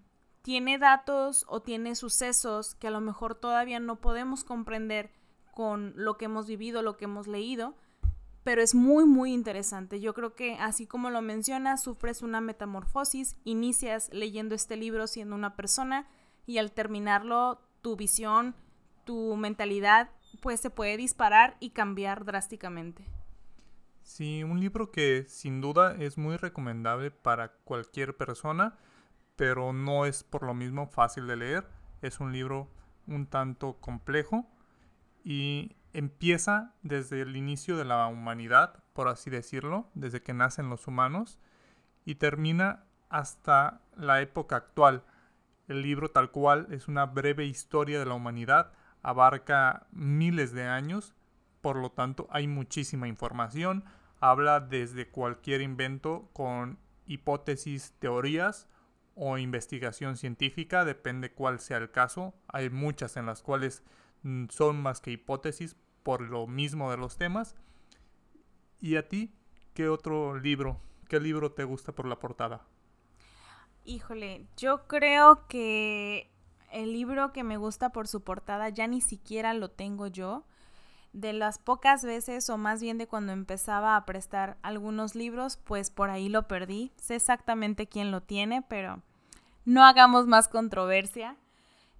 tiene 0.45 0.77
datos 0.77 1.43
o 1.47 1.63
tiene 1.63 1.95
sucesos 1.95 2.75
que 2.75 2.85
a 2.85 2.91
lo 2.91 3.01
mejor 3.01 3.33
todavía 3.33 3.79
no 3.79 3.95
podemos 3.95 4.43
comprender 4.43 5.11
con 5.51 5.93
lo 5.95 6.17
que 6.17 6.25
hemos 6.25 6.45
vivido, 6.45 6.83
lo 6.83 6.97
que 6.97 7.05
hemos 7.05 7.25
leído, 7.25 7.73
pero 8.43 8.61
es 8.61 8.75
muy, 8.75 9.05
muy 9.05 9.33
interesante. 9.33 9.99
Yo 9.99 10.13
creo 10.13 10.35
que 10.35 10.53
así 10.59 10.85
como 10.85 11.09
lo 11.09 11.23
mencionas, 11.23 11.81
sufres 11.81 12.21
una 12.21 12.41
metamorfosis, 12.41 13.37
inicias 13.43 14.13
leyendo 14.13 14.53
este 14.53 14.77
libro 14.77 15.07
siendo 15.07 15.33
una 15.35 15.55
persona 15.55 16.07
y 16.45 16.59
al 16.59 16.73
terminarlo 16.73 17.59
tu 17.81 17.95
visión, 17.95 18.53
tu 19.03 19.35
mentalidad, 19.37 20.11
pues 20.43 20.59
se 20.59 20.69
puede 20.69 20.95
disparar 20.95 21.57
y 21.59 21.71
cambiar 21.71 22.23
drásticamente. 22.23 23.09
Sí, 24.03 24.43
un 24.43 24.59
libro 24.59 24.91
que 24.91 25.25
sin 25.27 25.59
duda 25.59 25.95
es 25.97 26.19
muy 26.19 26.37
recomendable 26.37 27.09
para 27.09 27.53
cualquier 27.63 28.15
persona 28.15 28.77
pero 29.35 29.73
no 29.73 30.05
es 30.05 30.23
por 30.23 30.43
lo 30.43 30.53
mismo 30.53 30.87
fácil 30.87 31.27
de 31.27 31.35
leer. 31.35 31.67
Es 32.01 32.19
un 32.19 32.31
libro 32.31 32.69
un 33.07 33.27
tanto 33.27 33.77
complejo 33.79 34.47
y 35.23 35.75
empieza 35.93 36.73
desde 36.81 37.21
el 37.21 37.35
inicio 37.35 37.77
de 37.77 37.85
la 37.85 38.07
humanidad, 38.07 38.83
por 38.93 39.07
así 39.07 39.29
decirlo, 39.29 39.89
desde 39.93 40.21
que 40.21 40.33
nacen 40.33 40.69
los 40.69 40.87
humanos, 40.87 41.39
y 42.03 42.15
termina 42.15 42.83
hasta 43.09 43.81
la 43.95 44.21
época 44.21 44.57
actual. 44.57 45.03
El 45.67 45.81
libro 45.81 46.09
tal 46.09 46.31
cual 46.31 46.67
es 46.69 46.87
una 46.87 47.05
breve 47.05 47.45
historia 47.45 47.97
de 47.97 48.05
la 48.05 48.13
humanidad, 48.13 48.73
abarca 49.01 49.87
miles 49.91 50.51
de 50.51 50.65
años, 50.65 51.15
por 51.61 51.77
lo 51.77 51.91
tanto 51.91 52.27
hay 52.29 52.47
muchísima 52.47 53.07
información, 53.07 53.85
habla 54.19 54.59
desde 54.59 55.09
cualquier 55.09 55.61
invento 55.61 56.29
con 56.33 56.77
hipótesis, 57.07 57.93
teorías, 57.99 58.67
o 59.15 59.37
investigación 59.37 60.17
científica, 60.17 60.85
depende 60.85 61.31
cuál 61.31 61.59
sea 61.59 61.77
el 61.77 61.89
caso. 61.89 62.33
Hay 62.47 62.69
muchas 62.69 63.17
en 63.17 63.25
las 63.25 63.41
cuales 63.41 63.83
mm, 64.23 64.47
son 64.49 64.81
más 64.81 65.01
que 65.01 65.11
hipótesis 65.11 65.75
por 66.03 66.21
lo 66.21 66.45
mismo 66.47 66.91
de 66.91 66.97
los 66.97 67.17
temas. 67.17 67.55
¿Y 68.79 68.97
a 68.97 69.07
ti 69.07 69.33
qué 69.73 69.89
otro 69.89 70.37
libro, 70.37 70.79
qué 71.09 71.19
libro 71.19 71.53
te 71.53 71.63
gusta 71.63 71.93
por 71.93 72.07
la 72.07 72.19
portada? 72.19 72.67
Híjole, 73.85 74.45
yo 74.57 74.87
creo 74.87 75.47
que 75.47 76.29
el 76.71 76.91
libro 76.91 77.31
que 77.31 77.43
me 77.43 77.57
gusta 77.57 77.91
por 77.91 78.07
su 78.07 78.21
portada 78.21 78.69
ya 78.69 78.87
ni 78.87 78.99
siquiera 78.99 79.53
lo 79.53 79.71
tengo 79.71 80.07
yo. 80.07 80.45
De 81.15 81.31
las 81.31 81.59
pocas 81.59 82.03
veces, 82.03 82.49
o 82.49 82.57
más 82.57 82.81
bien 82.81 82.97
de 82.97 83.07
cuando 83.07 83.31
empezaba 83.31 83.95
a 83.95 84.05
prestar 84.05 84.57
algunos 84.63 85.15
libros, 85.15 85.55
pues 85.55 85.89
por 85.89 86.09
ahí 86.09 86.27
lo 86.27 86.49
perdí. 86.49 86.91
Sé 86.97 87.15
exactamente 87.15 87.87
quién 87.87 88.11
lo 88.11 88.19
tiene, 88.19 88.63
pero 88.63 89.01
no 89.63 89.85
hagamos 89.85 90.27
más 90.27 90.49
controversia. 90.49 91.37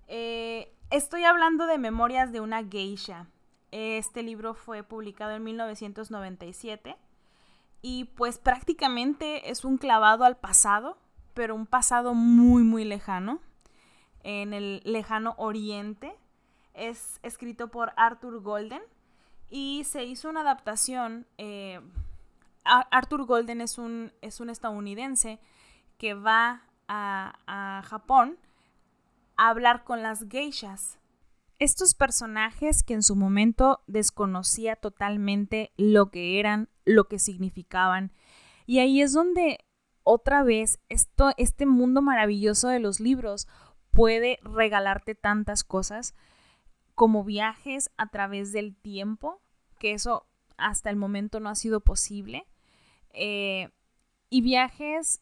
Eh, 0.10 0.70
estoy 0.90 1.24
hablando 1.24 1.66
de 1.66 1.78
Memorias 1.78 2.34
de 2.34 2.42
una 2.42 2.62
geisha. 2.62 3.28
Este 3.72 4.22
libro 4.22 4.54
fue 4.54 4.84
publicado 4.84 5.32
en 5.32 5.46
1997 5.46 6.98
y 7.82 8.04
pues 8.18 8.38
prácticamente 8.38 9.50
es 9.50 9.64
un 9.64 9.78
clavado 9.78 10.26
al 10.26 10.36
pasado, 10.36 10.98
pero 11.34 11.56
un 11.56 11.68
pasado 11.68 12.14
muy, 12.14 12.64
muy 12.64 12.84
lejano, 12.84 13.40
en 14.24 14.54
el 14.54 14.82
lejano 14.84 15.36
oriente. 15.38 16.14
Es 16.74 17.22
escrito 17.24 17.70
por 17.70 17.94
Arthur 17.96 18.42
Golden 18.42 18.82
y 19.50 19.84
se 19.86 20.04
hizo 20.04 20.30
una 20.30 20.42
adaptación. 20.42 21.28
Eh, 21.38 21.80
Arthur 22.64 23.26
Golden 23.26 23.62
es 23.62 23.78
un, 23.78 24.12
es 24.22 24.40
un 24.40 24.50
estadounidense 24.50 25.40
que 25.98 26.14
va 26.14 26.64
a, 26.88 27.40
a 27.48 27.84
Japón 27.84 28.38
a 29.38 29.50
hablar 29.50 29.84
con 29.84 30.02
las 30.02 30.28
geishas. 30.30 30.98
Estos 31.58 31.94
personajes 31.94 32.84
que 32.84 32.94
en 32.94 33.04
su 33.04 33.16
momento 33.16 33.82
desconocía 33.88 34.76
totalmente 34.76 35.72
lo 35.78 36.12
que 36.12 36.40
eran, 36.40 36.70
lo 36.84 37.06
que 37.06 37.20
significaban. 37.20 38.12
Y 38.66 38.80
ahí 38.80 39.02
es 39.02 39.14
donde 39.14 39.60
otra 40.04 40.44
vez 40.44 40.80
esto, 40.90 41.32
este 41.38 41.66
mundo 41.66 42.02
maravilloso 42.02 42.68
de 42.68 42.80
los 42.80 43.00
libros 43.00 43.48
puede 43.92 44.40
regalarte 44.44 45.16
tantas 45.16 45.64
cosas 45.64 46.14
como 46.96 47.24
viajes 47.24 47.92
a 47.98 48.08
través 48.08 48.54
del 48.54 48.76
tiempo, 48.76 49.42
que 49.78 49.92
eso 49.92 50.26
hasta 50.58 50.90
el 50.90 50.96
momento 50.96 51.40
no 51.40 51.50
ha 51.50 51.56
sido 51.56 51.82
posible, 51.82 52.48
eh, 53.12 53.70
y 54.30 54.42
viajes 54.42 55.22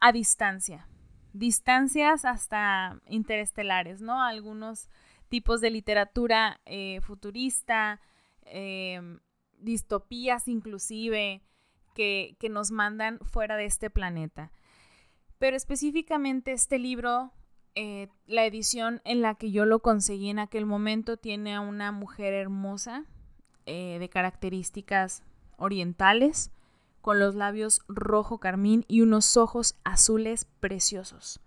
a 0.00 0.12
distancia, 0.12 0.86
distancias 1.32 2.24
hasta 2.24 3.00
interestelares, 3.06 4.00
¿no? 4.00 4.22
Algunos 4.22 4.88
tipos 5.28 5.60
de 5.60 5.70
literatura 5.70 6.60
eh, 6.66 7.00
futurista, 7.00 8.00
em, 8.42 9.20
distopías 9.58 10.48
inclusive, 10.48 11.42
que 11.94 12.36
nos 12.48 12.70
mandan 12.70 13.18
fuera 13.24 13.56
de 13.56 13.64
este 13.64 13.90
planeta. 13.90 14.52
Pero 15.38 15.56
específicamente 15.56 16.52
este 16.52 16.78
libro 16.78 17.32
eh, 17.74 18.08
la 18.26 18.44
edición 18.44 19.00
en 19.04 19.22
la 19.22 19.34
que 19.34 19.50
yo 19.50 19.64
lo 19.64 19.80
conseguí 19.80 20.30
en 20.30 20.38
aquel 20.38 20.66
momento 20.66 21.16
tiene 21.16 21.54
a 21.54 21.60
una 21.60 21.92
mujer 21.92 22.34
hermosa 22.34 23.04
eh, 23.66 23.98
de 24.00 24.08
características 24.08 25.22
orientales, 25.56 26.50
con 27.00 27.18
los 27.18 27.34
labios 27.34 27.82
rojo 27.88 28.38
carmín 28.38 28.84
y 28.88 29.02
unos 29.02 29.36
ojos 29.36 29.76
azules 29.84 30.46
preciosos. 30.60 31.40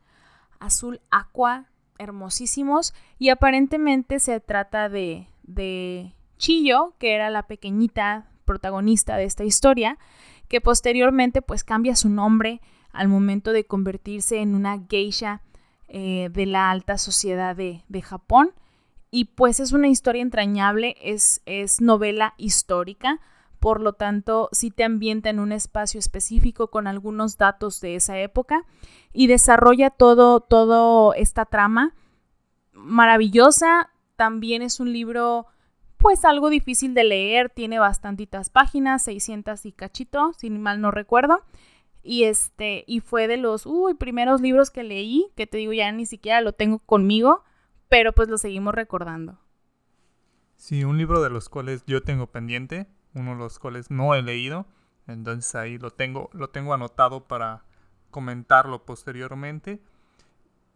Azul 0.60 1.02
aqua, 1.12 1.70
hermosísimos, 1.98 2.94
y 3.20 3.30
aparentemente 3.30 4.20
se 4.20 4.40
trata 4.40 4.90
de, 4.90 5.28
de 5.44 6.16
Chillo, 6.38 6.96
que 6.98 7.14
era 7.14 7.30
la 7.30 7.48
pequeñita 7.48 8.32
protagonista 8.46 9.18
de 9.18 9.26
esta 9.26 9.44
historia, 9.44 9.98
que 10.48 10.62
posteriormente 10.62 11.42
pues 11.42 11.64
cambia 11.64 11.96
su 11.96 12.10
nombre 12.10 12.62
al 12.92 13.08
momento 13.08 13.54
de 13.54 13.66
convertirse 13.66 14.42
en 14.42 14.56
una 14.56 14.80
geisha 14.90 15.42
eh, 15.94 16.30
de 16.32 16.46
la 16.46 16.72
alta 16.72 16.98
sociedad 16.98 17.54
de, 17.54 17.84
de, 17.90 18.02
Japón. 18.02 18.54
Y 19.10 19.26
pues 19.26 19.60
es 19.60 19.74
una 19.74 19.90
historia 19.90 20.22
entrañable, 20.22 20.96
es, 21.02 21.42
es 21.46 21.82
novela 21.82 22.34
histórica, 22.38 23.20
por 23.60 23.82
lo 23.82 23.92
tanto 23.92 24.48
sí 24.54 24.72
te 24.72 24.86
ambienta 24.86 25.30
en 25.30 25.42
un 25.42 25.52
espacio 25.52 26.00
específico 26.00 26.72
con 26.72 26.88
algunos 26.88 27.38
datos 27.38 27.82
de 27.82 27.96
esa 27.96 28.18
época 28.20 28.64
y 29.12 29.28
desarrolla 29.28 29.90
todo, 29.90 30.40
todo 30.40 31.14
esta 31.14 31.44
trama 31.44 31.94
maravillosa. 32.72 33.90
También 34.16 34.62
es 34.62 34.80
un 34.80 34.94
libro 34.94 35.48
pues 35.98 36.24
algo 36.24 36.50
difícil 36.50 36.94
de 36.94 37.04
leer, 37.04 37.50
tiene 37.50 37.80
bastantitas 37.80 38.50
páginas, 38.50 39.04
600 39.04 39.66
y 39.66 39.74
cachito, 39.74 40.32
si 40.38 40.50
mal 40.50 40.80
no 40.80 40.90
recuerdo. 40.90 41.44
Y 42.04 42.24
este, 42.24 42.84
y 42.88 43.00
fue 43.00 43.28
de 43.28 43.38
los 43.38 43.66
uy, 43.66 43.94
primeros 43.94 44.42
libros 44.42 44.72
que 44.72 44.84
leí, 44.84 45.32
que 45.36 45.48
te 45.48 45.58
digo, 45.58 45.74
ya 45.74 45.92
ni 45.92 46.06
siquiera 46.06 46.42
lo 46.42 46.54
tengo 46.54 46.80
conmigo, 46.80 47.44
pero 47.90 48.14
pues 48.14 48.28
lo 48.30 48.38
seguimos 48.38 48.74
recordando. 48.74 49.40
Sí, 50.56 50.84
un 50.84 50.98
libro 50.98 51.22
de 51.22 51.30
los 51.30 51.50
cuales 51.50 51.84
yo 51.86 52.04
tengo 52.04 52.28
pendiente, 52.28 52.88
uno 53.14 53.32
de 53.32 53.38
los 53.38 53.60
cuales 53.60 53.92
no 53.92 54.16
he 54.16 54.22
leído, 54.22 54.66
entonces 55.08 55.54
ahí 55.56 55.78
lo 55.78 55.92
tengo, 55.92 56.30
lo 56.34 56.50
tengo 56.50 56.74
anotado 56.74 57.28
para 57.28 57.64
comentarlo 58.10 58.86
posteriormente. 58.86 59.82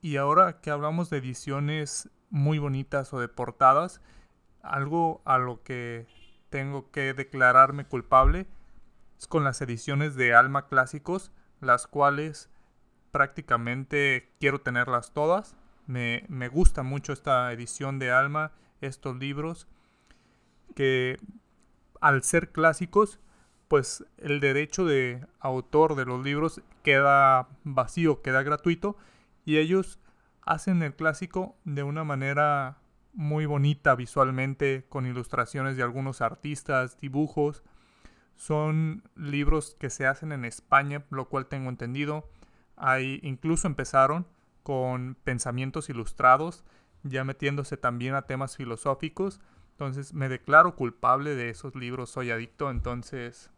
Y 0.01 0.17
ahora 0.17 0.61
que 0.61 0.71
hablamos 0.71 1.09
de 1.09 1.17
ediciones 1.17 2.09
muy 2.29 2.59
bonitas 2.59 3.13
o 3.13 3.19
de 3.19 3.27
portadas, 3.27 4.01
algo 4.61 5.21
a 5.25 5.37
lo 5.37 5.63
que 5.63 6.07
tengo 6.49 6.91
que 6.91 7.13
declararme 7.13 7.85
culpable 7.85 8.47
con 9.27 9.43
las 9.43 9.61
ediciones 9.61 10.15
de 10.15 10.33
Alma 10.33 10.67
Clásicos, 10.67 11.31
las 11.61 11.87
cuales 11.87 12.49
prácticamente 13.11 14.31
quiero 14.39 14.59
tenerlas 14.61 15.13
todas. 15.13 15.55
Me, 15.87 16.25
me 16.27 16.47
gusta 16.47 16.83
mucho 16.83 17.13
esta 17.13 17.51
edición 17.51 17.99
de 17.99 18.11
Alma, 18.11 18.51
estos 18.81 19.17
libros, 19.17 19.67
que 20.75 21.17
al 22.01 22.23
ser 22.23 22.51
clásicos, 22.51 23.19
pues 23.67 24.05
el 24.17 24.39
derecho 24.39 24.85
de 24.85 25.25
autor 25.39 25.95
de 25.95 26.05
los 26.05 26.23
libros 26.23 26.61
queda 26.83 27.47
vacío, 27.63 28.21
queda 28.21 28.43
gratuito, 28.43 28.97
y 29.45 29.57
ellos 29.57 29.99
hacen 30.41 30.83
el 30.83 30.95
clásico 30.95 31.55
de 31.63 31.83
una 31.83 32.03
manera 32.03 32.77
muy 33.13 33.45
bonita 33.45 33.95
visualmente, 33.95 34.85
con 34.89 35.05
ilustraciones 35.05 35.77
de 35.77 35.83
algunos 35.83 36.21
artistas, 36.21 36.97
dibujos. 36.99 37.63
Son 38.35 39.03
libros 39.15 39.75
que 39.79 39.89
se 39.89 40.05
hacen 40.07 40.31
en 40.31 40.45
España, 40.45 41.05
lo 41.09 41.29
cual 41.29 41.47
tengo 41.47 41.69
entendido. 41.69 42.29
Hay, 42.75 43.19
incluso 43.23 43.67
empezaron 43.67 44.27
con 44.63 45.15
pensamientos 45.23 45.89
ilustrados, 45.89 46.63
ya 47.03 47.23
metiéndose 47.23 47.77
también 47.77 48.15
a 48.15 48.23
temas 48.23 48.57
filosóficos. 48.57 49.39
Entonces 49.71 50.13
me 50.13 50.29
declaro 50.29 50.75
culpable 50.75 51.35
de 51.35 51.49
esos 51.49 51.75
libros, 51.75 52.09
soy 52.09 52.31
adicto, 52.31 52.71
entonces 52.71 53.51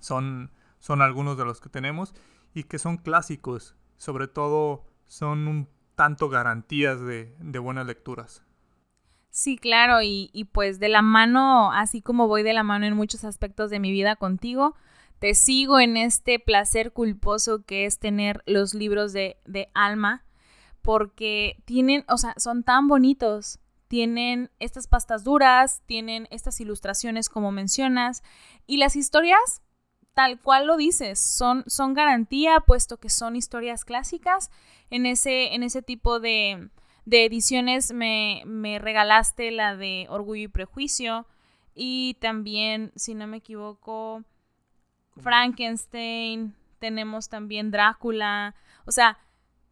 son, 0.00 0.50
son 0.78 1.02
algunos 1.02 1.36
de 1.36 1.44
los 1.44 1.60
que 1.60 1.68
tenemos 1.68 2.14
y 2.54 2.64
que 2.64 2.78
son 2.78 2.96
clásicos, 2.96 3.76
sobre 3.98 4.28
todo 4.28 4.86
son 5.06 5.46
un 5.46 5.68
tanto 5.94 6.28
garantías 6.28 7.00
de, 7.00 7.34
de 7.38 7.58
buenas 7.58 7.86
lecturas. 7.86 8.42
Sí, 9.36 9.58
claro, 9.58 10.00
y, 10.00 10.30
y, 10.32 10.44
pues 10.44 10.80
de 10.80 10.88
la 10.88 11.02
mano, 11.02 11.70
así 11.70 12.00
como 12.00 12.26
voy 12.26 12.42
de 12.42 12.54
la 12.54 12.62
mano 12.62 12.86
en 12.86 12.96
muchos 12.96 13.22
aspectos 13.22 13.68
de 13.68 13.78
mi 13.78 13.90
vida 13.90 14.16
contigo, 14.16 14.74
te 15.18 15.34
sigo 15.34 15.78
en 15.78 15.98
este 15.98 16.38
placer 16.38 16.90
culposo 16.90 17.62
que 17.62 17.84
es 17.84 17.98
tener 17.98 18.42
los 18.46 18.72
libros 18.72 19.12
de, 19.12 19.36
de 19.44 19.68
alma, 19.74 20.24
porque 20.80 21.62
tienen, 21.66 22.06
o 22.08 22.16
sea, 22.16 22.32
son 22.38 22.62
tan 22.62 22.88
bonitos, 22.88 23.58
tienen 23.88 24.50
estas 24.58 24.86
pastas 24.86 25.22
duras, 25.22 25.82
tienen 25.84 26.28
estas 26.30 26.58
ilustraciones 26.62 27.28
como 27.28 27.52
mencionas, 27.52 28.22
y 28.66 28.78
las 28.78 28.96
historias, 28.96 29.60
tal 30.14 30.40
cual 30.40 30.66
lo 30.66 30.78
dices, 30.78 31.20
son, 31.20 31.62
son 31.66 31.92
garantía, 31.92 32.60
puesto 32.60 32.96
que 32.96 33.10
son 33.10 33.36
historias 33.36 33.84
clásicas 33.84 34.50
en 34.88 35.04
ese, 35.04 35.54
en 35.54 35.62
ese 35.62 35.82
tipo 35.82 36.20
de 36.20 36.70
de 37.06 37.24
ediciones 37.24 37.92
me, 37.92 38.42
me 38.44 38.78
regalaste 38.78 39.50
la 39.52 39.76
de 39.76 40.06
Orgullo 40.10 40.42
y 40.42 40.48
Prejuicio 40.48 41.26
y 41.74 42.14
también, 42.20 42.92
si 42.96 43.14
no 43.14 43.26
me 43.26 43.38
equivoco, 43.38 44.24
Frankenstein, 45.16 46.54
tenemos 46.78 47.28
también 47.28 47.70
Drácula, 47.70 48.54
o 48.86 48.92
sea, 48.92 49.18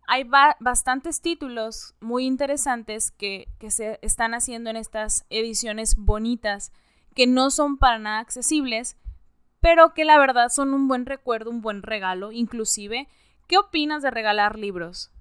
hay 0.07 0.25
bastantes 0.61 1.21
títulos 1.23 1.95
muy 2.01 2.27
interesantes 2.27 3.11
que, 3.11 3.49
que, 3.59 3.71
se 3.71 3.99
están 4.03 4.35
haciendo 4.35 4.71
en 4.71 4.77
estas 4.77 5.25
ediciones 5.31 5.97
bonitas, 5.97 6.73
que 7.15 7.27
no 7.27 7.51
son 7.51 7.79
para 7.79 7.99
nada 7.99 8.19
accesibles, 8.19 8.99
pero 9.61 9.95
que 9.95 10.05
la 10.05 10.19
verdad 10.19 10.51
son 10.51 10.75
un 10.75 10.89
buen 10.89 11.07
recuerdo, 11.07 11.51
un 11.51 11.63
buen 11.63 11.83
regalo, 11.83 12.33
inclusive. 12.33 13.09
¿Qué 13.47 13.57
opinas 13.57 14.03
de 14.03 14.11
regalar 14.11 14.59
libros? 14.59 15.14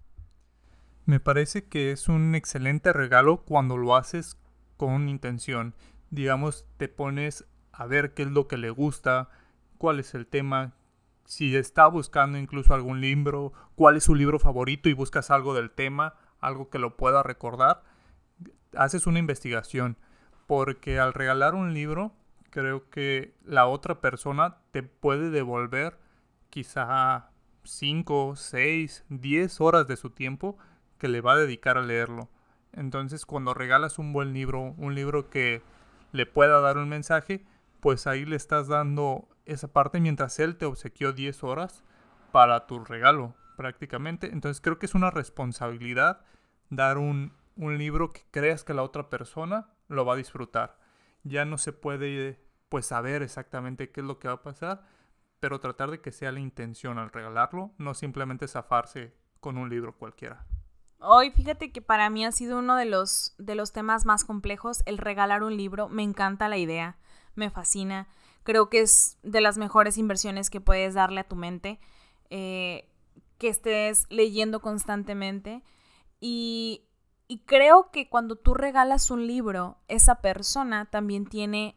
Me 1.05 1.19
parece 1.19 1.65
que 1.65 1.91
es 1.91 2.07
un 2.07 2.33
excelente 2.33 2.93
regalo 2.93 3.43
cuando 3.43 3.75
lo 3.75 3.95
haces 3.95 4.37
con 4.77 5.09
intención. 5.09 5.75
Digamos, 6.11 6.65
te 6.77 6.87
pones 6.87 7.45
a 7.73 7.85
ver 7.87 8.13
qué 8.13 8.23
es 8.23 8.31
lo 8.31 8.47
que 8.47 8.55
le 8.55 8.69
gusta, 8.69 9.29
cuál 9.77 9.99
es 9.99 10.13
el 10.13 10.27
tema, 10.27 10.73
si 11.25 11.55
está 11.57 11.87
buscando 11.87 12.37
incluso 12.37 12.73
algún 12.73 13.01
libro, 13.01 13.51
cuál 13.75 13.97
es 13.97 14.05
su 14.05 14.15
libro 14.15 14.39
favorito 14.39 14.87
y 14.87 14.93
buscas 14.93 15.29
algo 15.29 15.53
del 15.53 15.71
tema, 15.71 16.15
algo 16.39 16.69
que 16.69 16.79
lo 16.79 16.95
pueda 16.95 17.21
recordar, 17.21 17.83
haces 18.77 19.05
una 19.05 19.19
investigación. 19.19 19.97
Porque 20.47 20.99
al 20.99 21.13
regalar 21.13 21.53
un 21.53 21.73
libro, 21.73 22.13
creo 22.49 22.89
que 22.89 23.35
la 23.43 23.67
otra 23.67 23.99
persona 23.99 24.57
te 24.71 24.83
puede 24.83 25.31
devolver 25.31 25.99
quizá 26.49 27.31
5, 27.63 28.35
6, 28.37 29.05
10 29.09 29.61
horas 29.61 29.87
de 29.87 29.97
su 29.97 30.09
tiempo 30.09 30.57
que 30.97 31.07
le 31.07 31.21
va 31.21 31.33
a 31.33 31.37
dedicar 31.37 31.77
a 31.77 31.81
leerlo. 31.81 32.29
Entonces 32.71 33.25
cuando 33.25 33.53
regalas 33.53 33.99
un 33.99 34.13
buen 34.13 34.33
libro, 34.33 34.73
un 34.77 34.95
libro 34.95 35.29
que 35.29 35.61
le 36.11 36.25
pueda 36.25 36.59
dar 36.59 36.77
un 36.77 36.89
mensaje, 36.89 37.45
pues 37.79 38.07
ahí 38.07 38.25
le 38.25 38.35
estás 38.35 38.67
dando 38.67 39.27
esa 39.45 39.67
parte 39.67 39.99
mientras 39.99 40.39
él 40.39 40.55
te 40.57 40.65
obsequió 40.65 41.11
10 41.11 41.43
horas 41.43 41.83
para 42.31 42.65
tu 42.65 42.83
regalo 42.83 43.35
prácticamente. 43.57 44.31
Entonces 44.31 44.61
creo 44.61 44.79
que 44.79 44.85
es 44.85 44.95
una 44.95 45.11
responsabilidad 45.11 46.25
dar 46.69 46.97
un, 46.97 47.33
un 47.55 47.77
libro 47.77 48.11
que 48.11 48.21
creas 48.31 48.63
que 48.63 48.73
la 48.73 48.83
otra 48.83 49.09
persona 49.09 49.69
lo 49.87 50.05
va 50.05 50.13
a 50.13 50.17
disfrutar. 50.17 50.79
Ya 51.23 51.45
no 51.45 51.57
se 51.57 51.73
puede 51.73 52.39
pues 52.69 52.87
saber 52.87 53.21
exactamente 53.21 53.91
qué 53.91 54.01
es 54.01 54.07
lo 54.07 54.17
que 54.17 54.27
va 54.27 54.35
a 54.35 54.41
pasar, 54.41 54.83
pero 55.39 55.59
tratar 55.59 55.91
de 55.91 56.01
que 56.01 56.11
sea 56.11 56.31
la 56.31 56.39
intención 56.39 56.97
al 56.97 57.11
regalarlo, 57.11 57.71
no 57.77 57.93
simplemente 57.93 58.47
zafarse 58.47 59.13
con 59.39 59.57
un 59.57 59.69
libro 59.69 59.97
cualquiera. 59.97 60.45
Hoy 61.05 61.31
fíjate 61.31 61.73
que 61.73 61.81
para 61.81 62.09
mí 62.09 62.23
ha 62.23 62.31
sido 62.31 62.59
uno 62.59 62.77
de 62.77 62.85
los, 62.85 63.35
de 63.37 63.55
los 63.55 63.73
temas 63.73 64.05
más 64.05 64.23
complejos 64.23 64.83
el 64.85 64.97
regalar 64.97 65.43
un 65.43 65.57
libro. 65.57 65.89
Me 65.89 66.01
encanta 66.01 66.47
la 66.47 66.57
idea, 66.57 66.97
me 67.35 67.49
fascina. 67.49 68.07
Creo 68.43 68.69
que 68.69 68.79
es 68.79 69.17
de 69.21 69.41
las 69.41 69.57
mejores 69.57 69.97
inversiones 69.97 70.49
que 70.49 70.61
puedes 70.61 70.93
darle 70.93 71.19
a 71.19 71.27
tu 71.27 71.35
mente, 71.35 71.81
eh, 72.29 72.89
que 73.37 73.49
estés 73.49 74.05
leyendo 74.09 74.61
constantemente. 74.61 75.61
Y, 76.21 76.85
y 77.27 77.39
creo 77.39 77.91
que 77.91 78.07
cuando 78.07 78.37
tú 78.37 78.53
regalas 78.53 79.11
un 79.11 79.27
libro, 79.27 79.79
esa 79.89 80.21
persona 80.21 80.85
también 80.85 81.25
tiene 81.25 81.75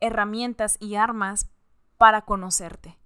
herramientas 0.00 0.76
y 0.78 0.96
armas 0.96 1.48
para 1.96 2.26
conocerte 2.26 2.97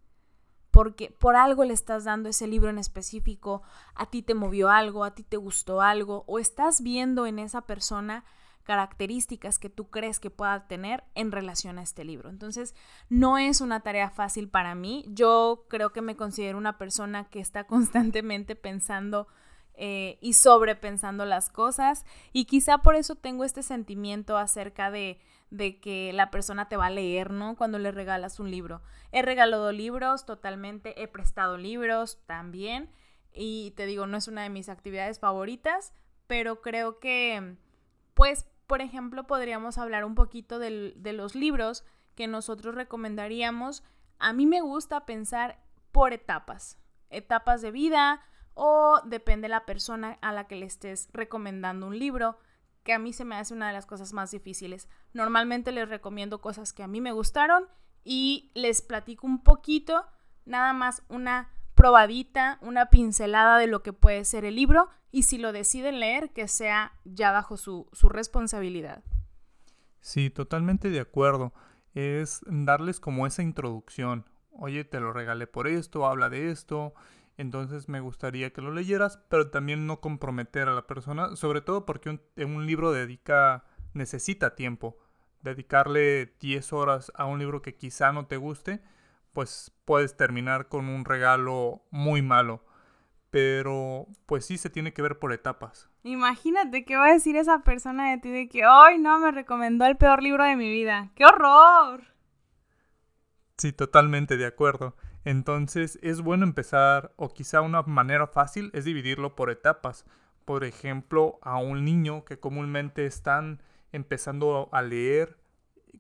porque 0.72 1.11
por 1.11 1.37
algo 1.37 1.64
le 1.64 1.74
estás 1.74 2.04
dando 2.04 2.30
ese 2.30 2.48
libro 2.48 2.70
en 2.70 2.78
específico, 2.78 3.62
a 3.94 4.06
ti 4.06 4.22
te 4.22 4.35
movió 4.35 4.70
algo, 4.70 5.04
a 5.04 5.14
ti 5.14 5.22
te 5.22 5.37
gustó 5.37 5.82
algo, 5.82 6.24
o 6.26 6.38
estás 6.38 6.82
viendo 6.82 7.26
en 7.26 7.38
esa 7.38 7.61
persona 7.61 8.24
características 8.64 9.58
que 9.58 9.68
tú 9.68 9.90
crees 9.90 10.18
que 10.18 10.30
pueda 10.30 10.66
tener 10.68 11.04
en 11.14 11.30
relación 11.30 11.78
a 11.78 11.82
este 11.82 12.04
libro. 12.04 12.30
Entonces, 12.30 12.74
no 13.11 13.37
es 13.37 13.61
una 13.61 13.80
tarea 13.80 14.08
fácil 14.08 14.48
para 14.48 14.74
mí. 14.74 15.04
Yo 15.08 15.66
creo 15.68 15.92
que 15.92 16.00
me 16.00 16.16
considero 16.16 16.56
una 16.56 16.78
persona 16.78 17.28
que 17.28 17.40
está 17.40 17.64
constantemente 17.66 18.56
pensando 18.56 19.28
eh, 19.74 20.18
y 20.20 20.35
sobrepensando 20.35 21.24
las 21.24 21.48
cosas 21.48 22.04
y 22.32 22.44
quizá 22.44 22.78
por 22.78 22.94
eso 22.94 23.14
tengo 23.14 23.44
este 23.44 23.62
sentimiento 23.62 24.37
acerca 24.37 24.90
de 24.90 25.18
de 25.52 25.80
que 25.80 26.14
la 26.14 26.30
persona 26.30 26.68
te 26.68 26.78
va 26.78 26.87
a 26.87 26.90
leer, 26.90 27.30
¿no? 27.30 27.56
Cuando 27.56 27.78
le 27.78 27.92
regalas 27.92 28.40
un 28.40 28.50
libro. 28.50 28.80
He 29.12 29.20
regalado 29.20 29.70
libros 29.70 30.24
totalmente, 30.24 31.00
he 31.02 31.08
prestado 31.08 31.58
libros 31.58 32.18
también 32.24 32.90
y 33.35 33.72
te 33.72 33.85
digo, 33.85 34.06
no 34.06 34.16
es 34.16 34.28
una 34.28 34.42
de 34.42 34.48
mis 34.48 34.70
actividades 34.70 35.20
favoritas, 35.20 35.92
pero 36.26 36.62
creo 36.62 37.00
que, 37.00 37.58
pues, 38.14 38.46
por 38.66 38.80
ejemplo, 38.80 39.26
podríamos 39.26 39.76
hablar 39.76 40.06
un 40.06 40.14
poquito 40.14 40.58
de 40.58 41.12
los 41.12 41.35
libros 41.35 41.85
que 42.14 42.26
nosotros 42.26 42.74
recomendaríamos. 42.74 43.85
A 44.18 44.32
mí 44.32 44.46
me 44.46 44.62
gusta 44.62 45.04
pensar 45.04 45.62
por 45.92 46.14
etapas, 46.14 46.78
etapas 47.11 47.61
de 47.61 47.72
vida 47.72 48.22
o 48.54 49.00
depende 49.04 49.46
de 49.46 49.50
la 49.50 49.66
persona 49.66 50.18
a 50.20 50.32
la 50.32 50.46
que 50.46 50.56
le 50.56 50.66
estés 50.66 51.08
recomendando 51.12 51.86
un 51.86 51.98
libro 51.98 52.36
que 52.82 52.92
a 52.92 52.98
mí 52.98 53.12
se 53.12 53.24
me 53.24 53.36
hace 53.36 53.54
una 53.54 53.68
de 53.68 53.72
las 53.72 53.86
cosas 53.86 54.12
más 54.12 54.30
difíciles. 54.30 54.88
Normalmente 55.12 55.72
les 55.72 55.88
recomiendo 55.88 56.40
cosas 56.40 56.72
que 56.72 56.82
a 56.82 56.88
mí 56.88 57.00
me 57.00 57.12
gustaron 57.12 57.68
y 58.04 58.50
les 58.54 58.82
platico 58.82 59.26
un 59.26 59.42
poquito, 59.42 60.04
nada 60.44 60.72
más 60.72 61.02
una 61.08 61.50
probadita, 61.74 62.58
una 62.60 62.90
pincelada 62.90 63.58
de 63.58 63.66
lo 63.66 63.82
que 63.82 63.92
puede 63.92 64.24
ser 64.24 64.44
el 64.44 64.56
libro 64.56 64.88
y 65.10 65.24
si 65.24 65.38
lo 65.38 65.52
deciden 65.52 66.00
leer, 66.00 66.32
que 66.32 66.48
sea 66.48 66.92
ya 67.04 67.32
bajo 67.32 67.56
su, 67.56 67.88
su 67.92 68.08
responsabilidad. 68.08 69.02
Sí, 70.00 70.30
totalmente 70.30 70.90
de 70.90 71.00
acuerdo. 71.00 71.52
Es 71.94 72.40
darles 72.46 72.98
como 72.98 73.26
esa 73.26 73.42
introducción. 73.42 74.26
Oye, 74.50 74.84
te 74.84 75.00
lo 75.00 75.12
regalé 75.12 75.46
por 75.46 75.68
esto, 75.68 76.06
habla 76.06 76.28
de 76.28 76.50
esto, 76.50 76.94
entonces 77.42 77.88
me 77.88 78.00
gustaría 78.00 78.52
que 78.52 78.62
lo 78.62 78.72
leyeras, 78.72 79.18
pero 79.28 79.50
también 79.50 79.87
no 79.87 80.00
comprometer 80.00 80.68
a 80.68 80.74
la 80.74 80.87
persona, 80.87 81.37
sobre 81.37 81.61
todo 81.61 81.85
porque 81.85 82.20
un, 82.37 82.66
libro 82.66 82.92
dedica, 82.92 83.64
necesita 83.92 84.55
tiempo. 84.55 84.96
Dedicarle 85.42 86.35
10 86.40 86.72
horas 86.72 87.12
a 87.14 87.26
un 87.26 87.40
libro 87.40 87.61
que 87.61 87.74
quizá 87.74 88.12
no 88.12 88.26
te 88.26 88.37
guste, 88.37 88.81
pues 89.33 89.72
puedes 89.85 90.16
terminar 90.16 90.68
con 90.68 90.88
un 90.88 91.05
regalo 91.05 91.83
muy 91.90 92.22
malo. 92.22 92.64
Pero 93.31 94.07
pues 94.26 94.46
sí 94.46 94.57
se 94.57 94.70
tiene 94.70 94.92
que 94.92 95.02
ver 95.02 95.18
por 95.18 95.33
etapas. 95.33 95.90
Imagínate 96.05 96.85
qué 96.85 96.96
va 96.96 97.07
a 97.07 97.12
decir 97.12 97.35
esa 97.37 97.64
persona 97.64 98.11
de 98.11 98.18
ti 98.18 98.31
de 98.31 98.48
que 98.48 98.66
hoy 98.66 98.98
no 98.98 99.18
me 99.18 99.33
recomendó 99.33 99.87
el 99.87 99.96
peor 99.96 100.22
libro 100.22 100.44
de 100.44 100.55
mi 100.55 100.70
vida. 100.70 101.11
¡Qué 101.16 101.24
horror! 101.24 102.12
Sí, 103.62 103.72
totalmente 103.72 104.37
de 104.37 104.46
acuerdo. 104.46 104.96
Entonces 105.25 105.96
es 106.03 106.20
bueno 106.20 106.44
empezar, 106.44 107.12
o 107.14 107.33
quizá 107.33 107.61
una 107.61 107.83
manera 107.83 108.27
fácil 108.27 108.72
es 108.75 108.85
dividirlo 108.85 109.37
por 109.37 109.51
etapas. 109.51 110.05
Por 110.44 110.64
ejemplo, 110.64 111.38
a 111.42 111.59
un 111.59 111.85
niño 111.85 112.25
que 112.25 112.40
comúnmente 112.40 113.07
están 113.07 113.62
empezando 113.92 114.68
a 114.72 114.83
leer, 114.83 115.38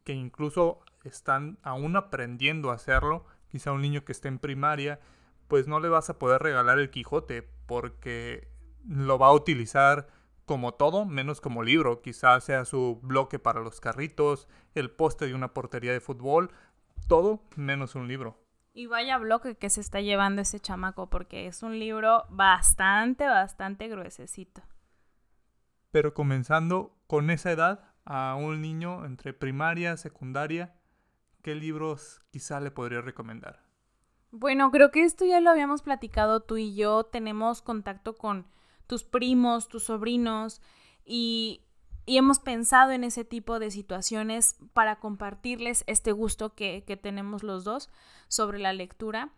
que 0.02 0.12
incluso 0.12 0.80
están 1.04 1.60
aún 1.62 1.94
aprendiendo 1.94 2.72
a 2.72 2.74
hacerlo, 2.74 3.26
quizá 3.46 3.70
un 3.70 3.82
niño 3.82 4.04
que 4.04 4.10
esté 4.10 4.26
en 4.26 4.40
primaria, 4.40 4.98
pues 5.46 5.68
no 5.68 5.78
le 5.78 5.88
vas 5.88 6.10
a 6.10 6.18
poder 6.18 6.42
regalar 6.42 6.80
el 6.80 6.90
Quijote 6.90 7.48
porque 7.66 8.48
lo 8.88 9.20
va 9.20 9.28
a 9.28 9.34
utilizar 9.34 10.08
como 10.46 10.74
todo, 10.74 11.04
menos 11.04 11.40
como 11.40 11.62
libro. 11.62 12.02
Quizá 12.02 12.40
sea 12.40 12.64
su 12.64 12.98
bloque 13.02 13.38
para 13.38 13.60
los 13.60 13.80
carritos, 13.80 14.48
el 14.74 14.90
poste 14.90 15.28
de 15.28 15.34
una 15.34 15.54
portería 15.54 15.92
de 15.92 16.00
fútbol, 16.00 16.50
todo 17.08 17.42
menos 17.56 17.94
un 17.94 18.08
libro. 18.08 18.38
Y 18.74 18.86
vaya 18.86 19.18
bloque 19.18 19.56
que 19.56 19.70
se 19.70 19.80
está 19.80 20.00
llevando 20.00 20.42
ese 20.42 20.60
chamaco, 20.60 21.10
porque 21.10 21.46
es 21.46 21.62
un 21.62 21.78
libro 21.78 22.24
bastante, 22.30 23.26
bastante 23.26 23.88
gruesecito. 23.88 24.62
Pero 25.90 26.14
comenzando 26.14 26.96
con 27.06 27.30
esa 27.30 27.52
edad, 27.52 27.92
a 28.04 28.34
un 28.34 28.60
niño 28.60 29.04
entre 29.04 29.32
primaria, 29.32 29.96
secundaria, 29.96 30.74
¿qué 31.42 31.54
libros 31.54 32.22
quizá 32.30 32.60
le 32.60 32.70
podría 32.70 33.00
recomendar? 33.00 33.62
Bueno, 34.30 34.70
creo 34.70 34.90
que 34.90 35.04
esto 35.04 35.24
ya 35.24 35.40
lo 35.40 35.50
habíamos 35.50 35.82
platicado 35.82 36.40
tú 36.40 36.56
y 36.56 36.74
yo. 36.74 37.04
Tenemos 37.04 37.60
contacto 37.60 38.16
con 38.16 38.46
tus 38.86 39.04
primos, 39.04 39.68
tus 39.68 39.84
sobrinos 39.84 40.62
y 41.04 41.62
y 42.04 42.16
hemos 42.16 42.40
pensado 42.40 42.90
en 42.90 43.04
ese 43.04 43.24
tipo 43.24 43.58
de 43.58 43.70
situaciones 43.70 44.56
para 44.72 44.98
compartirles 44.98 45.84
este 45.86 46.12
gusto 46.12 46.54
que, 46.54 46.82
tenemos 47.02 47.42
los 47.42 47.64
dos 47.64 47.90
sobre 48.28 48.58
la 48.58 48.72
lectura. 48.72 49.30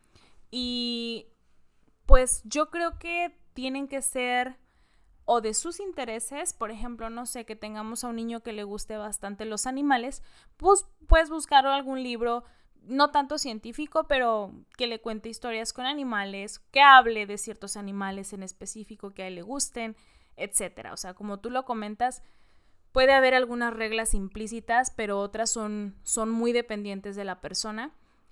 Y 0.51 1.27
pues 2.07 2.43
yo 2.45 2.71
creo 2.71 2.99
que 2.99 3.39
tienen 3.53 3.87
que 3.87 4.01
ser 4.03 4.59
o 5.27 5.41
de 5.41 5.55
sus 5.55 5.81
intereses, 5.81 6.53
por 6.53 6.71
ejemplo, 6.71 7.09
no 7.11 7.27
sé, 7.27 7.47
que 7.47 7.57
tengamos 7.57 8.05
a 8.05 8.09
un 8.09 8.17
niño 8.17 8.43
que 8.43 8.53
le 8.53 8.65
guste 8.65 8.97
bastante 8.97 9.47
los 9.47 9.67
animales, 9.67 10.23
pues 10.59 10.87
puedes 11.07 11.31
buscar 11.31 11.67
algún 11.67 12.03
libro, 12.03 12.45
no 12.83 13.11
tanto 13.11 13.39
científico, 13.39 14.05
pero 14.07 14.53
que 14.77 14.87
le 14.87 15.01
cuente 15.01 15.31
historias 15.31 15.73
con 15.73 15.87
animales, 15.87 16.59
que 16.71 16.83
hable 16.83 17.27
de 17.27 17.39
ciertos 17.39 17.79
animales 17.79 18.35
en 18.35 18.43
específico 18.43 19.13
que 19.13 19.23
a 19.23 19.29
él 19.29 19.37
le 19.37 19.43
gusten, 19.43 19.97
etcétera. 20.37 20.93
O 20.93 20.97
sea, 20.99 21.15
como 21.15 21.41
tú 21.41 21.49
lo 21.49 21.65
comentas, 21.65 22.23
Puede 22.95 23.13
haber 23.13 23.35
algunas 23.35 23.75
reglas 23.75 24.15
implícitas, 24.15 24.93
pero 24.93 25.19
otras 25.19 25.51
son, 25.51 25.97
son 26.05 26.31
muy 26.31 26.53
dependientes 26.53 27.17
de 27.17 27.25
la 27.25 27.41
persona. 27.41 27.91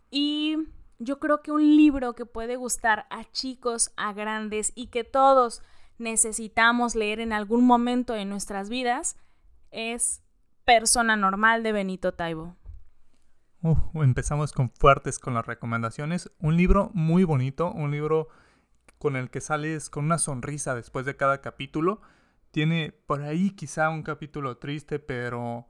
Y 0.08 0.56
yo 1.00 1.18
creo 1.18 1.42
que 1.42 1.50
un 1.50 1.76
libro 1.76 2.12
que 2.14 2.26
puede 2.26 2.54
gustar 2.54 3.06
a 3.10 3.24
chicos, 3.24 3.90
a 3.96 4.12
grandes 4.12 4.70
y 4.76 4.86
que 4.86 5.02
todos 5.02 5.62
necesitamos 5.98 6.94
leer 6.94 7.18
en 7.18 7.32
algún 7.32 7.66
momento 7.66 8.12
de 8.12 8.24
nuestras 8.24 8.68
vidas 8.68 9.16
es 9.72 10.22
Persona 10.64 11.16
Normal 11.16 11.64
de 11.64 11.72
Benito 11.72 12.14
Taibo. 12.14 12.54
empezamos 13.94 14.52
con 14.52 14.70
fuertes 14.70 15.18
con 15.18 15.34
las 15.34 15.44
recomendaciones. 15.44 16.30
Un 16.38 16.56
libro 16.56 16.92
muy 16.94 17.24
bonito, 17.24 17.72
un 17.72 17.90
libro 17.90 18.28
con 18.98 19.16
el 19.16 19.28
que 19.28 19.40
sales 19.40 19.90
con 19.90 20.04
una 20.04 20.18
sonrisa 20.18 20.76
después 20.76 21.04
de 21.04 21.16
cada 21.16 21.40
capítulo 21.40 22.00
tiene 22.52 22.92
por 23.06 23.22
ahí 23.22 23.50
quizá 23.50 23.88
un 23.88 24.02
capítulo 24.02 24.58
triste, 24.58 24.98
pero 24.98 25.66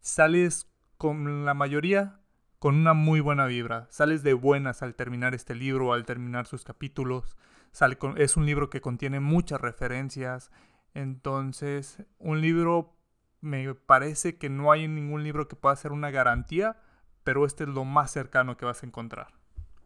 sales 0.00 0.72
con 0.96 1.44
la 1.44 1.52
mayoría 1.52 2.20
con 2.58 2.76
una 2.76 2.94
muy 2.94 3.18
buena 3.18 3.46
vibra. 3.46 3.88
Sales 3.90 4.22
de 4.22 4.34
buenas 4.34 4.82
al 4.82 4.94
terminar 4.94 5.34
este 5.34 5.56
libro, 5.56 5.92
al 5.92 6.06
terminar 6.06 6.46
sus 6.46 6.62
capítulos. 6.62 7.36
Sale 7.72 7.98
es 8.16 8.36
un 8.36 8.46
libro 8.46 8.70
que 8.70 8.80
contiene 8.80 9.18
muchas 9.18 9.60
referencias. 9.60 10.52
Entonces, 10.94 12.04
un 12.18 12.40
libro 12.40 12.96
me 13.40 13.74
parece 13.74 14.38
que 14.38 14.48
no 14.48 14.70
hay 14.70 14.86
ningún 14.86 15.24
libro 15.24 15.48
que 15.48 15.56
pueda 15.56 15.74
ser 15.74 15.90
una 15.90 16.12
garantía, 16.12 16.76
pero 17.24 17.46
este 17.46 17.64
es 17.64 17.70
lo 17.70 17.84
más 17.84 18.12
cercano 18.12 18.56
que 18.56 18.64
vas 18.64 18.84
a 18.84 18.86
encontrar. 18.86 19.34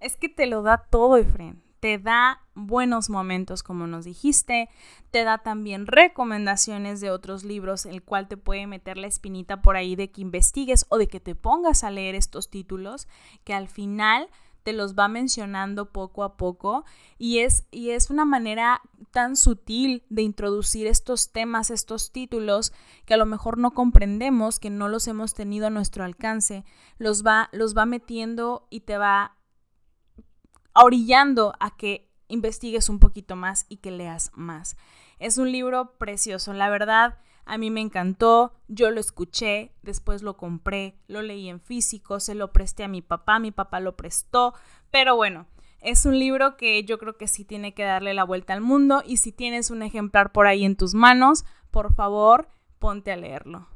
Es 0.00 0.18
que 0.18 0.28
te 0.28 0.44
lo 0.44 0.60
da 0.60 0.76
todo, 0.76 1.16
Efren 1.16 1.65
te 1.80 1.98
da 1.98 2.40
buenos 2.54 3.10
momentos, 3.10 3.62
como 3.62 3.86
nos 3.86 4.04
dijiste, 4.04 4.68
te 5.10 5.24
da 5.24 5.38
también 5.38 5.86
recomendaciones 5.86 7.00
de 7.00 7.10
otros 7.10 7.44
libros, 7.44 7.86
el 7.86 8.02
cual 8.02 8.28
te 8.28 8.36
puede 8.36 8.66
meter 8.66 8.96
la 8.96 9.06
espinita 9.06 9.62
por 9.62 9.76
ahí 9.76 9.96
de 9.96 10.10
que 10.10 10.22
investigues 10.22 10.86
o 10.88 10.98
de 10.98 11.08
que 11.08 11.20
te 11.20 11.34
pongas 11.34 11.84
a 11.84 11.90
leer 11.90 12.14
estos 12.14 12.50
títulos, 12.50 13.08
que 13.44 13.54
al 13.54 13.68
final 13.68 14.28
te 14.66 14.72
los 14.72 14.96
va 14.96 15.06
mencionando 15.06 15.92
poco 15.92 16.24
a 16.24 16.36
poco. 16.36 16.84
Y 17.18 17.38
es, 17.38 17.68
y 17.70 17.90
es 17.90 18.10
una 18.10 18.24
manera 18.24 18.82
tan 19.12 19.36
sutil 19.36 20.02
de 20.08 20.22
introducir 20.22 20.88
estos 20.88 21.30
temas, 21.30 21.70
estos 21.70 22.10
títulos 22.10 22.72
que 23.04 23.14
a 23.14 23.16
lo 23.16 23.26
mejor 23.26 23.58
no 23.58 23.70
comprendemos, 23.70 24.58
que 24.58 24.70
no 24.70 24.88
los 24.88 25.06
hemos 25.06 25.34
tenido 25.34 25.68
a 25.68 25.70
nuestro 25.70 26.02
alcance, 26.02 26.64
los 26.98 27.24
va, 27.24 27.48
los 27.52 27.76
va 27.76 27.86
metiendo 27.86 28.66
y 28.68 28.80
te 28.80 28.98
va 28.98 29.36
orillando 30.82 31.54
a 31.60 31.76
que 31.76 32.12
investigues 32.28 32.88
un 32.88 32.98
poquito 32.98 33.36
más 33.36 33.66
y 33.68 33.78
que 33.78 33.90
leas 33.90 34.30
más. 34.34 34.76
Es 35.18 35.38
un 35.38 35.50
libro 35.50 35.96
precioso, 35.98 36.52
la 36.52 36.68
verdad. 36.68 37.18
A 37.44 37.58
mí 37.58 37.70
me 37.70 37.80
encantó, 37.80 38.54
yo 38.66 38.90
lo 38.90 38.98
escuché, 38.98 39.72
después 39.82 40.22
lo 40.22 40.36
compré, 40.36 40.98
lo 41.06 41.22
leí 41.22 41.48
en 41.48 41.60
físico, 41.60 42.18
se 42.18 42.34
lo 42.34 42.52
presté 42.52 42.82
a 42.82 42.88
mi 42.88 43.02
papá, 43.02 43.38
mi 43.38 43.52
papá 43.52 43.78
lo 43.78 43.96
prestó, 43.96 44.52
pero 44.90 45.14
bueno, 45.14 45.46
es 45.80 46.06
un 46.06 46.18
libro 46.18 46.56
que 46.56 46.82
yo 46.82 46.98
creo 46.98 47.16
que 47.16 47.28
sí 47.28 47.44
tiene 47.44 47.72
que 47.72 47.84
darle 47.84 48.14
la 48.14 48.24
vuelta 48.24 48.52
al 48.52 48.62
mundo 48.62 49.04
y 49.06 49.18
si 49.18 49.30
tienes 49.30 49.70
un 49.70 49.82
ejemplar 49.82 50.32
por 50.32 50.48
ahí 50.48 50.64
en 50.64 50.74
tus 50.74 50.94
manos, 50.94 51.44
por 51.70 51.94
favor, 51.94 52.48
ponte 52.80 53.12
a 53.12 53.16
leerlo. 53.16 53.68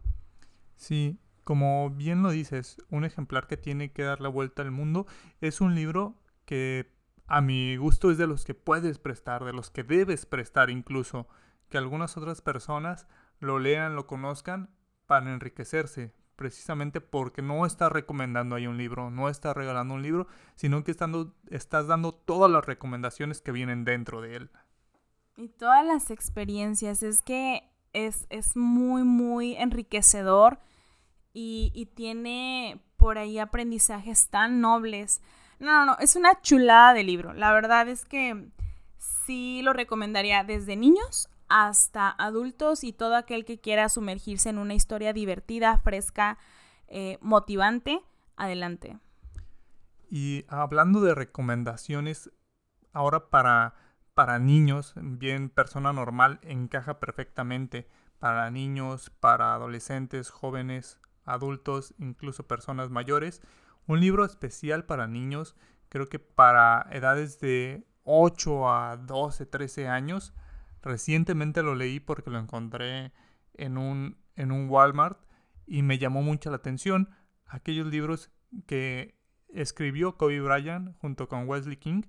Sí, 0.75 1.19
como 1.45 1.91
bien 1.91 2.23
lo 2.23 2.31
dices, 2.31 2.79
un 2.91 3.05
ejemplar 3.05 3.47
que 3.47 3.57
tiene 3.57 3.93
que 3.93 4.03
dar 4.03 4.21
la 4.21 4.29
vuelta 4.29 4.63
al 4.63 4.73
mundo 4.73 5.07
es 5.41 5.61
un 5.61 5.77
libro 5.77 6.17
que 6.51 6.93
a 7.29 7.41
mi 7.41 7.77
gusto 7.77 8.11
es 8.11 8.19
de 8.19 8.27
los 8.27 8.45
que 8.45 8.55
puedes 8.55 8.99
prestar, 8.99 9.45
de 9.45 9.53
los 9.53 9.71
que 9.71 9.85
debes 9.85 10.27
prestar 10.27 10.69
incluso, 10.69 11.29
que 11.69 11.79
algunas 11.79 12.17
otras 12.17 12.41
personas 12.41 13.07
lo 13.39 13.61
lean, 13.61 13.95
lo 13.95 14.09
conozcan 14.09 14.69
para 15.07 15.33
enriquecerse, 15.33 16.13
precisamente 16.35 17.01
porque 17.01 17.41
no 17.41 17.65
estás 17.67 17.93
recomendando 17.93 18.57
ahí 18.57 18.67
un 18.67 18.79
libro, 18.79 19.13
no 19.13 19.29
estás 19.29 19.57
regalando 19.57 19.95
un 19.95 20.03
libro, 20.03 20.27
sino 20.57 20.83
que 20.83 20.91
estando, 20.91 21.33
estás 21.51 21.87
dando 21.87 22.11
todas 22.11 22.51
las 22.51 22.67
recomendaciones 22.67 23.41
que 23.41 23.53
vienen 23.53 23.85
dentro 23.85 24.21
de 24.21 24.35
él. 24.35 24.51
Y 25.37 25.51
todas 25.51 25.87
las 25.87 26.11
experiencias, 26.11 27.05
es 27.05 27.23
que 27.23 27.63
es, 27.93 28.27
es 28.29 28.57
muy, 28.57 29.05
muy 29.05 29.55
enriquecedor 29.55 30.59
y, 31.33 31.71
y 31.77 31.87
tiene 31.87 32.83
por 32.97 33.19
ahí 33.19 33.39
aprendizajes 33.39 34.31
tan 34.31 34.61
nobles. 34.61 35.23
No, 35.61 35.73
no, 35.73 35.85
no, 35.85 35.99
es 36.01 36.17
una 36.17 36.41
chulada 36.41 36.95
de 36.95 37.05
libro. 37.05 37.33
La 37.35 37.53
verdad 37.53 37.89
es 37.89 38.05
que 38.05 38.49
sí 38.99 39.61
lo 39.63 39.73
recomendaría 39.73 40.43
desde 40.43 40.75
niños 40.75 41.29
hasta 41.49 42.11
adultos 42.11 42.83
y 42.83 42.93
todo 42.93 43.15
aquel 43.15 43.45
que 43.45 43.61
quiera 43.61 43.89
sumergirse 43.89 44.49
en 44.49 44.59
una 44.59 44.75
historia 44.75 45.13
divertida, 45.13 45.79
fresca, 45.79 46.39
eh, 46.89 47.19
motivante. 47.21 48.01
Adelante. 48.37 48.99
Y 50.09 50.47
hablando 50.49 51.03
de 51.03 51.15
recomendaciones, 51.15 52.31
ahora 52.95 53.29
para, 53.29 53.75
para 54.15 54.39
niños, 54.39 54.95
bien 54.97 55.51
persona 55.51 55.93
normal, 55.93 56.41
encaja 56.43 56.99
perfectamente 56.99 57.87
para 58.19 58.51
niños, 58.51 59.11
para 59.21 59.55
adolescentes, 59.55 60.31
jóvenes, 60.31 60.99
adultos, 61.25 61.95
incluso 61.99 62.47
personas 62.47 62.91
mayores. 62.91 63.43
Un 63.87 64.01
libro 64.01 64.25
especial 64.25 64.85
para 64.85 65.07
niños, 65.07 65.57
creo 65.89 66.09
que 66.09 66.19
para 66.19 66.87
edades 66.91 67.41
de 67.41 67.87
8 68.05 68.69
a 68.73 68.97
12, 68.97 69.47
13 69.47 69.89
años. 69.89 70.35
Recientemente 70.83 71.63
lo 71.63 71.75
leí 71.75 72.01
porque 72.01 72.31
lo 72.31 72.39
encontré 72.39 73.13
en 73.55 73.77
un, 73.79 74.17
en 74.37 74.53
un 74.53 74.69
Walmart 74.69 75.21
y 75.67 75.83
me 75.83 75.99
llamó 75.99 76.23
mucho 76.23 76.51
la 76.51 76.57
atención 76.57 77.11
aquellos 77.47 77.87
libros 77.87 78.31
que 78.67 79.19
escribió 79.49 80.17
Kobe 80.17 80.41
Bryant 80.41 80.97
junto 80.99 81.29
con 81.29 81.49
Wesley 81.49 81.77
King 81.77 82.03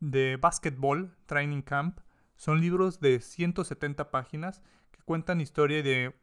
de 0.00 0.36
Basketball 0.36 1.16
Training 1.26 1.62
Camp. 1.62 2.00
Son 2.36 2.60
libros 2.60 3.00
de 3.00 3.20
170 3.20 4.10
páginas 4.10 4.62
que 4.90 5.02
cuentan 5.02 5.40
historia 5.40 5.82
de 5.82 6.14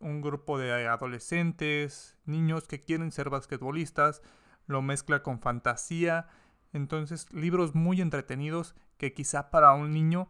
un 0.00 0.20
grupo 0.20 0.58
de 0.58 0.86
adolescentes, 0.86 2.16
niños 2.24 2.66
que 2.66 2.82
quieren 2.82 3.12
ser 3.12 3.30
basquetbolistas, 3.30 4.22
lo 4.66 4.82
mezcla 4.82 5.22
con 5.22 5.40
fantasía. 5.40 6.28
Entonces, 6.72 7.32
libros 7.32 7.74
muy 7.74 8.00
entretenidos 8.00 8.74
que 8.96 9.12
quizá 9.12 9.50
para 9.50 9.72
un 9.74 9.92
niño 9.92 10.28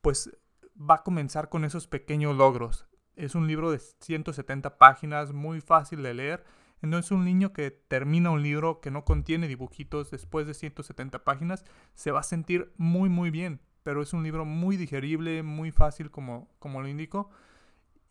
pues 0.00 0.30
va 0.78 0.96
a 0.96 1.02
comenzar 1.02 1.48
con 1.48 1.64
esos 1.64 1.86
pequeños 1.86 2.36
logros. 2.36 2.86
Es 3.16 3.34
un 3.34 3.46
libro 3.46 3.70
de 3.70 3.78
170 3.78 4.76
páginas, 4.76 5.32
muy 5.32 5.60
fácil 5.60 6.02
de 6.02 6.14
leer. 6.14 6.44
Entonces 6.82 7.12
un 7.12 7.24
niño 7.24 7.52
que 7.52 7.70
termina 7.70 8.30
un 8.30 8.42
libro 8.42 8.80
que 8.80 8.90
no 8.90 9.04
contiene 9.04 9.48
dibujitos 9.48 10.10
después 10.10 10.46
de 10.46 10.52
170 10.52 11.24
páginas 11.24 11.64
se 11.94 12.10
va 12.10 12.20
a 12.20 12.24
sentir 12.24 12.72
muy 12.76 13.08
muy 13.08 13.30
bien. 13.30 13.60
Pero 13.82 14.02
es 14.02 14.12
un 14.12 14.22
libro 14.22 14.44
muy 14.44 14.76
digerible, 14.76 15.42
muy 15.42 15.70
fácil 15.70 16.10
como, 16.10 16.48
como 16.58 16.82
lo 16.82 16.88
indico. 16.88 17.30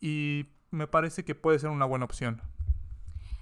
Y 0.00 0.48
me 0.74 0.86
parece 0.86 1.24
que 1.24 1.34
puede 1.34 1.58
ser 1.58 1.70
una 1.70 1.86
buena 1.86 2.04
opción. 2.04 2.42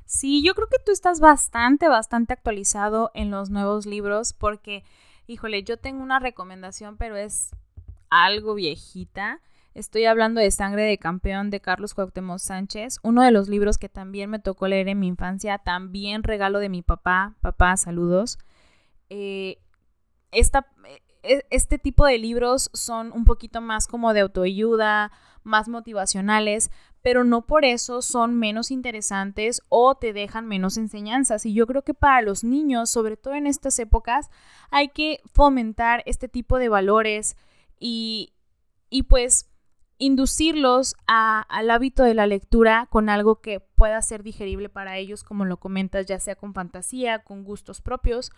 Sí, 0.07 0.43
yo 0.43 0.55
creo 0.55 0.69
que 0.69 0.79
tú 0.85 0.93
estás 0.93 1.21
bastante, 1.21 1.89
bastante 1.89 2.35
actualizado 2.35 3.11
en 3.15 3.31
los 3.31 3.51
nuevos 3.51 3.87
libros 3.87 4.35
porque, 4.35 4.85
híjole, 5.27 5.63
yo 5.63 5.79
tengo 5.79 6.03
una 6.03 6.19
recomendación, 6.19 6.97
pero 6.99 7.17
es 7.17 7.57
algo 8.11 8.55
viejita. 8.55 9.41
Estoy 9.75 10.05
hablando 10.05 10.41
de 10.41 10.51
Sangre 10.51 10.83
de 10.83 10.99
Campeón 10.99 11.49
de 11.49 11.61
Carlos 11.61 11.95
Cuauhtémoc 11.95 12.39
Sánchez, 12.39 12.99
uno 13.03 13.23
de 13.23 13.31
los 13.31 13.49
libros 13.49 13.79
que 13.79 13.89
también 13.89 14.29
me 14.29 14.39
tocó 14.39 14.69
leer 14.69 14.89
en 14.89 14.99
mi 14.99 15.07
infancia, 15.07 15.57
también 15.59 16.23
regalo 16.23 16.59
de 16.59 16.69
mi 16.69 16.83
papá. 16.83 17.35
Papá, 17.41 17.79
saludos. 17.79 18.39
Eh, 19.09 19.59
esta, 20.31 20.67
este 21.23 21.79
tipo 21.79 22.07
de 22.07 22.19
libros 22.19 22.71
son 22.73 23.13
un 23.13 23.25
poquito 23.25 23.61
más 23.61 23.87
como 23.87 24.13
de 24.13 24.21
autoayuda, 24.21 25.13
más 25.45 25.69
motivacionales, 25.69 26.71
pero 27.03 27.25
no 27.25 27.47
por 27.47 27.65
eso 27.65 28.01
son 28.01 28.39
menos 28.39 28.71
interesantes 28.71 29.61
o 29.69 29.97
te 29.97 30.13
dejan 30.13 30.47
menos 30.47 30.77
enseñanzas. 30.77 31.45
Y 31.47 31.53
yo 31.53 31.67
creo 31.67 31.83
que 31.83 31.95
para 31.95 32.23
los 32.23 32.45
niños, 32.45 32.91
sobre 32.91 33.17
todo 33.17 33.35
en 33.35 33.47
estas 33.47 33.79
épocas, 33.79 34.31
hay 34.71 34.89
que 34.89 35.21
fomentar 35.33 36.03
este 36.07 36.29
tipo 36.29 36.59
de 36.59 36.69
valores 36.69 37.37
y, 37.79 38.33
y 38.89 39.05
pues 39.05 39.49
inducirlos 39.99 40.97
al 41.07 41.71
hábito 41.71 42.03
de 42.03 42.15
la 42.15 42.27
lectura 42.27 42.89
con 42.91 43.09
algo 43.09 43.41
que 43.41 43.61
pueda 43.61 44.03
ser 44.03 44.25
digerible 44.25 44.69
para 44.69 44.97
ellos, 44.99 45.23
como 45.23 45.45
lo 45.45 45.59
comentas, 45.59 46.07
ya 46.07 46.19
sea 46.19 46.35
con 46.35 46.55
fantasía, 46.55 47.21
con 47.21 47.45
gustos 47.45 47.81
propios, 47.81 48.33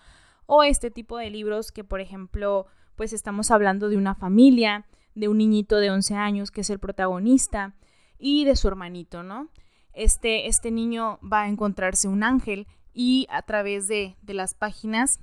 o 0.47 0.63
este 0.63 0.91
tipo 0.91 1.19
de 1.19 1.31
libros 1.31 1.73
que, 1.73 1.85
por 1.85 2.01
ejemplo, 2.01 2.67
pues 2.97 3.13
estamos 3.13 3.51
hablando 3.51 3.89
de 3.89 3.97
una 3.97 4.15
familia, 4.15 4.87
de 5.15 5.29
un 5.29 5.39
niñito 5.39 5.77
de 5.77 5.91
11 5.91 6.15
años 6.15 6.51
que 6.51 6.63
es 6.63 6.71
el 6.71 6.79
protagonista 6.79 7.75
y 8.19 8.45
de 8.45 8.57
su 8.57 8.69
hermanito, 8.69 9.23
¿no? 9.23 9.49
Este, 9.93 10.49
este 10.49 10.71
niño 10.71 11.19
va 11.21 11.43
a 11.43 11.49
encontrarse 11.49 12.09
un 12.09 12.25
ángel 12.25 12.67
y 12.93 13.27
a 13.31 13.43
través 13.43 13.89
de, 13.89 14.17
de 14.23 14.35
las 14.35 14.55
páginas, 14.55 15.21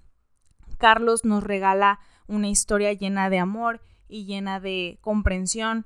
Carlos 0.77 1.25
nos 1.25 1.43
regala 1.43 1.99
una 2.27 2.49
historia 2.49 2.93
llena 2.93 3.29
de 3.29 3.39
amor 3.39 3.81
y 4.07 4.25
llena 4.25 4.59
de 4.59 4.97
comprensión 5.01 5.85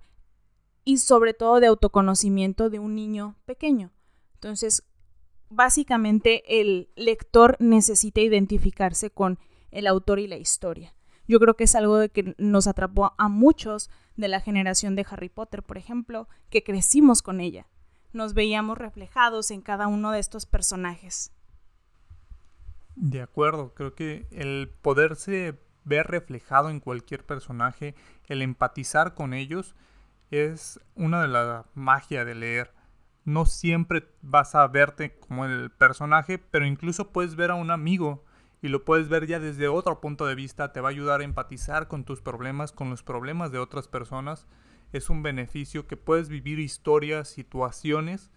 y 0.83 0.97
sobre 0.97 1.33
todo 1.33 1.59
de 1.59 1.67
autoconocimiento 1.67 2.69
de 2.69 2.79
un 2.79 2.95
niño 2.95 3.35
pequeño. 3.45 3.91
Entonces, 4.35 4.83
básicamente 5.49 6.61
el 6.61 6.89
lector 6.95 7.57
necesita 7.59 8.21
identificarse 8.21 9.09
con 9.09 9.39
el 9.71 9.87
autor 9.87 10.19
y 10.19 10.27
la 10.27 10.37
historia. 10.37 10.93
Yo 11.27 11.39
creo 11.39 11.55
que 11.55 11.63
es 11.63 11.75
algo 11.75 11.97
de 11.97 12.09
que 12.09 12.35
nos 12.37 12.67
atrapó 12.67 13.13
a 13.17 13.27
muchos 13.27 13.89
de 14.15 14.27
la 14.27 14.39
generación 14.39 14.95
de 14.95 15.05
Harry 15.09 15.29
Potter, 15.29 15.63
por 15.63 15.77
ejemplo, 15.77 16.27
que 16.49 16.63
crecimos 16.63 17.21
con 17.21 17.39
ella. 17.39 17.67
Nos 18.13 18.33
veíamos 18.33 18.77
reflejados 18.77 19.51
en 19.51 19.61
cada 19.61 19.87
uno 19.87 20.11
de 20.11 20.19
estos 20.19 20.45
personajes. 20.45 21.31
De 22.95 23.21
acuerdo, 23.21 23.73
creo 23.73 23.93
que 23.93 24.27
el 24.31 24.71
poderse 24.81 25.59
ver 25.83 26.07
reflejado 26.07 26.69
en 26.69 26.79
cualquier 26.79 27.25
personaje, 27.25 27.95
el 28.27 28.41
empatizar 28.41 29.13
con 29.13 29.33
ellos, 29.33 29.75
es 30.31 30.79
una 30.95 31.21
de 31.21 31.27
las 31.27 31.65
magia 31.73 32.25
de 32.25 32.35
leer. 32.35 32.73
No 33.25 33.45
siempre 33.45 34.07
vas 34.21 34.55
a 34.55 34.67
verte 34.67 35.19
como 35.19 35.45
el 35.45 35.71
personaje, 35.71 36.37
pero 36.37 36.65
incluso 36.65 37.11
puedes 37.11 37.35
ver 37.35 37.51
a 37.51 37.55
un 37.55 37.71
amigo 37.71 38.23
y 38.61 38.67
lo 38.67 38.85
puedes 38.85 39.09
ver 39.09 39.27
ya 39.27 39.39
desde 39.39 39.67
otro 39.67 39.99
punto 39.99 40.25
de 40.25 40.35
vista. 40.35 40.71
Te 40.71 40.81
va 40.81 40.89
a 40.89 40.91
ayudar 40.91 41.21
a 41.21 41.23
empatizar 41.23 41.87
con 41.87 42.03
tus 42.03 42.21
problemas, 42.21 42.71
con 42.71 42.89
los 42.89 43.03
problemas 43.03 43.51
de 43.51 43.59
otras 43.59 43.87
personas. 43.87 44.47
Es 44.93 45.09
un 45.09 45.23
beneficio 45.23 45.87
que 45.87 45.97
puedes 45.97 46.29
vivir 46.29 46.59
historias, 46.59 47.27
situaciones 47.27 48.31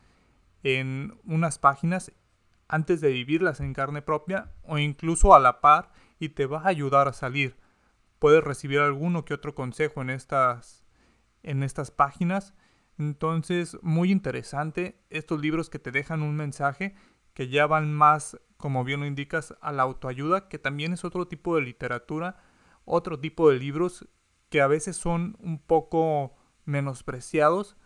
en 0.63 1.19
unas 1.25 1.59
páginas 1.59 2.13
antes 2.69 3.01
de 3.01 3.11
vivirlas 3.11 3.61
en 3.61 3.73
carne 3.73 4.03
propia 4.03 4.53
o 4.63 4.79
incluso 4.79 5.35
a 5.35 5.39
la 5.39 5.61
par 5.61 5.93
y 6.19 6.31
te 6.31 6.47
va 6.47 6.61
a 6.61 6.69
ayudar 6.69 7.09
a 7.09 7.13
salir. 7.13 7.57
Puedes 8.19 8.43
recibir 8.43 8.81
alguno 8.81 9.25
que 9.25 9.35
otro 9.35 9.55
consejo 9.55 10.03
en 10.03 10.11
estas 10.11 10.85
en 11.43 11.63
estas 11.63 11.91
páginas. 11.91 12.55
Entonces, 12.99 13.79
muy 13.81 14.11
interesante 14.11 15.01
estos 15.09 15.41
libros 15.41 15.71
que 15.71 15.79
te 15.79 15.93
dejan 15.93 16.23
un 16.23 16.37
mensaje 16.37 16.95
que 17.33 17.49
ya 17.49 17.69
van 17.69 17.95
más, 17.95 18.37
como 18.57 18.83
bien 18.83 19.01
lo 19.01 19.07
indicas, 19.07 19.55
a 19.61 19.71
la 19.71 19.85
autoayuda, 19.85 20.49
que 20.49 20.59
también 20.59 20.93
es 20.93 21.05
otro 21.05 21.29
tipo 21.29 21.55
de 21.55 21.63
literatura, 21.63 22.43
otro 22.85 23.21
tipo 23.21 23.49
de 23.49 23.59
libros 23.59 24.09
que 24.49 24.61
a 24.61 24.67
veces 24.67 24.97
son 24.97 25.37
un 25.41 25.61
poco 25.61 26.35
menospreciados, 26.65 27.77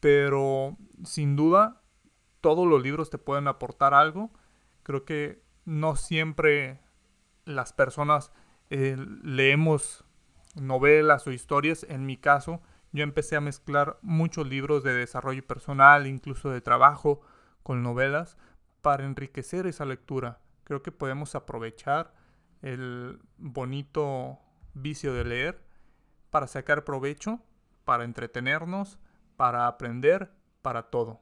pero 0.00 0.78
sin 1.04 1.36
duda 1.36 1.82
todos 2.40 2.66
los 2.66 2.82
libros 2.82 3.10
te 3.10 3.18
pueden 3.18 3.48
aportar 3.48 3.92
algo. 3.92 4.30
Creo 4.82 5.04
que 5.04 5.42
no 5.66 5.96
siempre 5.96 6.80
las 7.44 7.74
personas 7.74 8.32
eh, 8.70 8.96
leemos 9.22 10.04
novelas 10.54 11.26
o 11.26 11.32
historias, 11.32 11.84
en 11.88 12.06
mi 12.06 12.16
caso, 12.16 12.62
yo 12.92 13.04
empecé 13.04 13.36
a 13.36 13.40
mezclar 13.40 13.98
muchos 14.02 14.46
libros 14.48 14.82
de 14.82 14.92
desarrollo 14.92 15.46
personal, 15.46 16.06
incluso 16.06 16.50
de 16.50 16.60
trabajo, 16.60 17.20
con 17.62 17.82
novelas, 17.82 18.36
para 18.82 19.04
enriquecer 19.04 19.66
esa 19.66 19.84
lectura. 19.84 20.40
Creo 20.64 20.82
que 20.82 20.92
podemos 20.92 21.34
aprovechar 21.34 22.14
el 22.62 23.20
bonito 23.36 24.38
vicio 24.74 25.12
de 25.12 25.24
leer 25.24 25.62
para 26.30 26.46
sacar 26.46 26.84
provecho, 26.84 27.40
para 27.84 28.04
entretenernos, 28.04 28.98
para 29.36 29.66
aprender, 29.66 30.30
para 30.62 30.90
todo. 30.90 31.20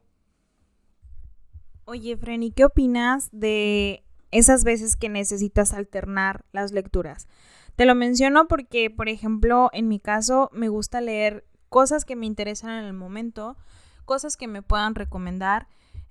Oye, 1.84 2.16
Frenny, 2.16 2.50
¿qué 2.50 2.64
opinas 2.64 3.28
de 3.30 4.04
esas 4.32 4.64
veces 4.64 4.96
que 4.96 5.08
necesitas 5.08 5.72
alternar 5.72 6.44
las 6.52 6.72
lecturas? 6.72 7.28
Te 7.76 7.84
lo 7.84 7.94
menciono 7.94 8.48
porque, 8.48 8.90
por 8.90 9.08
ejemplo, 9.08 9.70
en 9.72 9.86
mi 9.86 10.00
caso 10.00 10.50
me 10.52 10.68
gusta 10.68 11.00
leer 11.00 11.45
cosas 11.68 12.04
que 12.04 12.16
me 12.16 12.26
interesan 12.26 12.78
en 12.78 12.84
el 12.84 12.92
momento, 12.92 13.56
cosas 14.04 14.36
que 14.36 14.48
me 14.48 14.62
puedan 14.62 14.94
recomendar 14.94 15.68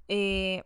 eh, 0.07 0.63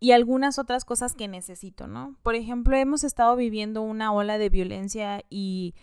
y 0.00 0.12
algunas 0.12 0.58
otras 0.58 0.84
cosas 0.84 1.14
que 1.14 1.28
necesito, 1.28 1.86
¿no? 1.86 2.16
Por 2.22 2.34
ejemplo, 2.34 2.76
hemos 2.76 3.04
estado 3.04 3.36
viviendo 3.36 3.82
una 3.82 4.12
ola 4.12 4.38
de 4.38 4.48
violencia 4.48 5.24
y, 5.30 5.74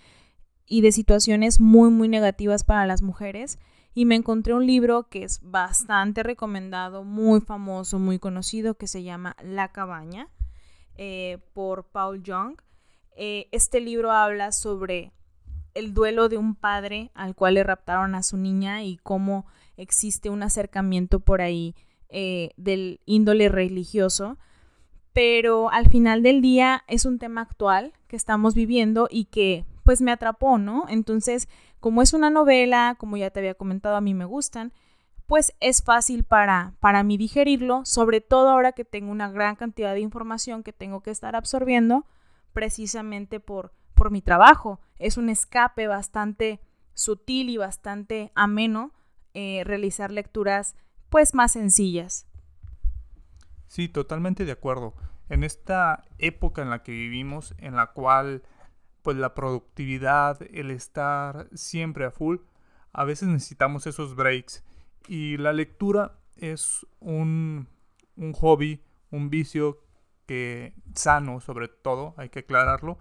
y 0.65 0.81
de 0.81 0.91
situaciones 0.91 1.59
muy, 1.59 1.89
muy 1.89 2.07
negativas 2.07 2.63
para 2.63 2.85
las 2.85 3.01
mujeres 3.01 3.59
y 3.93 4.05
me 4.05 4.15
encontré 4.15 4.53
un 4.53 4.65
libro 4.65 5.09
que 5.09 5.23
es 5.23 5.39
bastante 5.41 6.23
recomendado, 6.23 7.03
muy 7.03 7.41
famoso, 7.41 7.99
muy 7.99 8.19
conocido, 8.19 8.75
que 8.75 8.87
se 8.87 9.03
llama 9.03 9.35
La 9.43 9.71
cabaña, 9.71 10.29
eh, 10.95 11.39
por 11.53 11.85
Paul 11.85 12.23
Young. 12.23 12.61
Eh, 13.15 13.47
este 13.51 13.81
libro 13.81 14.11
habla 14.11 14.51
sobre 14.51 15.11
el 15.73 15.93
duelo 15.93 16.29
de 16.29 16.37
un 16.37 16.55
padre 16.55 17.11
al 17.13 17.35
cual 17.35 17.55
le 17.55 17.63
raptaron 17.63 18.15
a 18.15 18.23
su 18.23 18.37
niña 18.37 18.83
y 18.83 18.97
cómo 18.97 19.45
existe 19.77 20.29
un 20.29 20.43
acercamiento 20.43 21.19
por 21.19 21.41
ahí 21.41 21.75
eh, 22.09 22.51
del 22.57 23.01
índole 23.05 23.49
religioso. 23.49 24.37
Pero 25.13 25.69
al 25.71 25.89
final 25.89 26.23
del 26.23 26.41
día 26.41 26.83
es 26.87 27.05
un 27.05 27.19
tema 27.19 27.41
actual 27.41 27.93
que 28.07 28.15
estamos 28.15 28.53
viviendo 28.55 29.07
y 29.09 29.25
que 29.25 29.65
pues 29.83 30.01
me 30.01 30.11
atrapó, 30.11 30.57
¿no? 30.57 30.85
Entonces, 30.87 31.47
como 31.79 32.01
es 32.01 32.13
una 32.13 32.29
novela, 32.29 32.95
como 32.99 33.17
ya 33.17 33.31
te 33.31 33.39
había 33.39 33.55
comentado, 33.55 33.95
a 33.95 34.01
mí 34.01 34.13
me 34.13 34.25
gustan, 34.25 34.71
pues 35.25 35.53
es 35.59 35.83
fácil 35.83 36.23
para, 36.23 36.73
para 36.79 37.03
mí 37.03 37.17
digerirlo, 37.17 37.85
sobre 37.85 38.21
todo 38.21 38.49
ahora 38.49 38.71
que 38.71 38.85
tengo 38.85 39.11
una 39.11 39.31
gran 39.31 39.55
cantidad 39.55 39.93
de 39.93 39.99
información 39.99 40.63
que 40.63 40.73
tengo 40.73 41.01
que 41.01 41.11
estar 41.11 41.35
absorbiendo 41.35 42.05
precisamente 42.53 43.39
por, 43.39 43.71
por 43.99 44.11
mi 44.11 44.21
trabajo. 44.21 44.79
Es 44.97 45.17
un 45.17 45.29
escape 45.29 45.87
bastante 45.87 46.61
sutil 46.93 47.49
y 47.49 47.57
bastante 47.57 48.31
ameno 48.33 48.93
eh, 49.33 49.63
realizar 49.65 50.09
lecturas 50.09 50.75
pues 51.09 51.35
más 51.35 51.51
sencillas. 51.51 52.25
Sí, 53.67 53.89
totalmente 53.89 54.45
de 54.45 54.53
acuerdo. 54.53 54.95
En 55.27 55.43
esta 55.43 56.05
época 56.17 56.61
en 56.61 56.69
la 56.69 56.81
que 56.81 56.93
vivimos, 56.93 57.53
en 57.57 57.75
la 57.75 57.87
cual 57.87 58.41
pues 59.01 59.17
la 59.17 59.35
productividad, 59.35 60.41
el 60.53 60.71
estar 60.71 61.49
siempre 61.53 62.05
a 62.05 62.11
full, 62.11 62.37
a 62.93 63.03
veces 63.03 63.27
necesitamos 63.27 63.85
esos 63.85 64.15
breaks. 64.15 64.63
Y 65.07 65.37
la 65.37 65.51
lectura 65.51 66.19
es 66.37 66.85
un, 66.99 67.67
un 68.15 68.33
hobby, 68.33 68.81
un 69.11 69.29
vicio 69.29 69.81
que 70.25 70.73
sano 70.95 71.41
sobre 71.41 71.67
todo, 71.67 72.13
hay 72.17 72.29
que 72.29 72.39
aclararlo, 72.39 72.97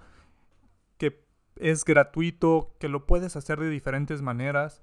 es 1.60 1.84
gratuito, 1.84 2.74
que 2.78 2.88
lo 2.88 3.06
puedes 3.06 3.36
hacer 3.36 3.58
de 3.60 3.70
diferentes 3.70 4.22
maneras. 4.22 4.82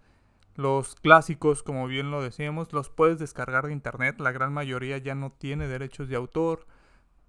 Los 0.55 0.95
clásicos, 0.95 1.63
como 1.63 1.87
bien 1.87 2.11
lo 2.11 2.21
decíamos, 2.21 2.71
los 2.71 2.89
puedes 2.89 3.19
descargar 3.19 3.67
de 3.67 3.73
internet. 3.73 4.19
La 4.19 4.31
gran 4.31 4.53
mayoría 4.53 4.97
ya 4.97 5.15
no 5.15 5.31
tiene 5.31 5.67
derechos 5.67 6.07
de 6.09 6.15
autor. 6.15 6.65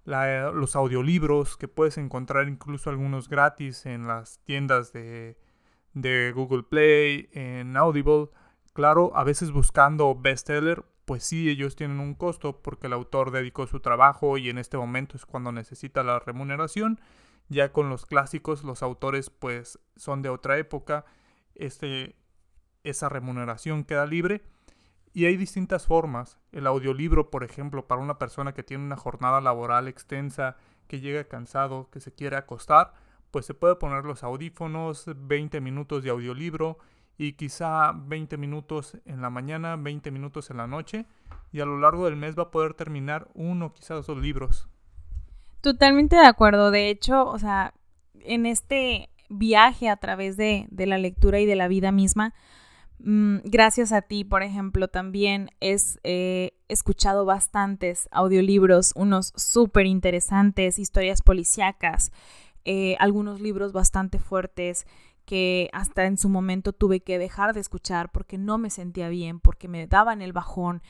los 0.05 0.75
audiolibros, 0.75 1.57
que 1.57 1.67
puedes 1.67 1.97
encontrar 1.97 2.47
incluso 2.47 2.89
algunos 2.89 3.27
gratis 3.27 3.85
en 3.85 4.07
las 4.07 4.39
tiendas 4.45 4.93
de, 4.93 5.37
de 5.93 6.31
Google 6.33 6.63
Play, 6.63 7.29
en 7.33 7.75
Audible. 7.75 8.29
Claro, 8.73 9.11
a 9.15 9.23
veces 9.23 9.51
buscando 9.51 10.15
bestseller, 10.15 10.85
pues 11.03 11.23
sí, 11.23 11.49
ellos 11.49 11.75
tienen 11.75 11.99
un 11.99 12.15
costo 12.15 12.61
porque 12.61 12.87
el 12.87 12.93
autor 12.93 13.31
dedicó 13.31 13.65
su 13.67 13.79
trabajo 13.79 14.37
y 14.37 14.49
en 14.49 14.57
este 14.57 14.77
momento 14.77 15.17
es 15.17 15.25
cuando 15.25 15.51
necesita 15.51 16.03
la 16.03 16.19
remuneración. 16.19 16.99
Ya 17.49 17.71
con 17.71 17.89
los 17.89 18.05
clásicos, 18.05 18.63
los 18.63 18.83
autores 18.83 19.29
pues 19.29 19.79
son 19.95 20.21
de 20.21 20.29
otra 20.29 20.57
época. 20.57 21.05
Este, 21.55 22.15
esa 22.83 23.09
remuneración 23.09 23.83
queda 23.83 24.05
libre. 24.05 24.43
Y 25.13 25.25
hay 25.25 25.37
distintas 25.37 25.87
formas. 25.87 26.39
El 26.51 26.67
audiolibro, 26.67 27.31
por 27.31 27.43
ejemplo, 27.43 27.87
para 27.87 28.01
una 28.01 28.19
persona 28.19 28.53
que 28.53 28.63
tiene 28.63 28.83
una 28.83 28.97
jornada 28.97 29.41
laboral 29.41 29.87
extensa, 29.87 30.57
que 30.87 30.99
llega 30.99 31.23
cansado, 31.23 31.89
que 31.89 31.99
se 31.99 32.13
quiere 32.13 32.35
acostar, 32.35 32.93
pues 33.31 33.45
se 33.45 33.53
puede 33.53 33.75
poner 33.75 34.05
los 34.05 34.23
audífonos, 34.23 35.05
20 35.15 35.59
minutos 35.61 36.03
de 36.03 36.11
audiolibro 36.11 36.77
y 37.17 37.33
quizá 37.33 37.93
20 37.93 38.37
minutos 38.37 38.97
en 39.05 39.21
la 39.21 39.29
mañana, 39.29 39.75
20 39.75 40.11
minutos 40.11 40.49
en 40.51 40.57
la 40.57 40.67
noche 40.67 41.07
y 41.51 41.59
a 41.59 41.65
lo 41.65 41.79
largo 41.79 42.05
del 42.05 42.15
mes 42.15 42.37
va 42.37 42.43
a 42.43 42.51
poder 42.51 42.73
terminar 42.73 43.27
uno, 43.33 43.73
quizás 43.73 44.05
dos 44.05 44.17
libros. 44.17 44.69
Totalmente 45.61 46.15
de 46.15 46.25
acuerdo. 46.25 46.71
De 46.71 46.89
hecho, 46.89 47.25
o 47.27 47.39
sea, 47.39 47.73
en 48.21 48.45
este 48.45 49.09
viaje 49.29 49.89
a 49.89 49.97
través 49.97 50.37
de, 50.37 50.67
de 50.69 50.85
la 50.85 50.97
lectura 50.97 51.39
y 51.39 51.45
de 51.45 51.55
la 51.55 51.67
vida 51.67 51.91
misma, 51.91 52.33
mm, 52.99 53.37
gracias 53.45 53.91
a 53.91 54.01
ti, 54.01 54.23
por 54.23 54.43
ejemplo, 54.43 54.87
también 54.87 55.49
es, 55.59 55.99
he 56.03 56.53
escuchado 56.69 57.25
bastantes 57.25 58.07
audiolibros, 58.11 58.93
unos 58.95 59.33
súper 59.35 59.85
interesantes, 59.85 60.79
historias 60.79 61.21
policíacas, 61.21 62.11
eh, 62.65 62.95
algunos 62.99 63.41
libros 63.41 63.73
bastante 63.73 64.19
fuertes 64.19 64.85
que 65.25 65.69
hasta 65.73 66.05
en 66.05 66.17
su 66.17 66.29
momento 66.29 66.71
tuve 66.71 67.01
que 67.01 67.19
dejar 67.19 67.53
de 67.53 67.59
escuchar 67.59 68.11
porque 68.11 68.37
no 68.37 68.57
me 68.57 68.69
sentía 68.69 69.09
bien, 69.09 69.39
porque 69.41 69.67
me 69.67 69.85
daban 69.87 70.21
el 70.21 70.31
bajón. 70.31 70.81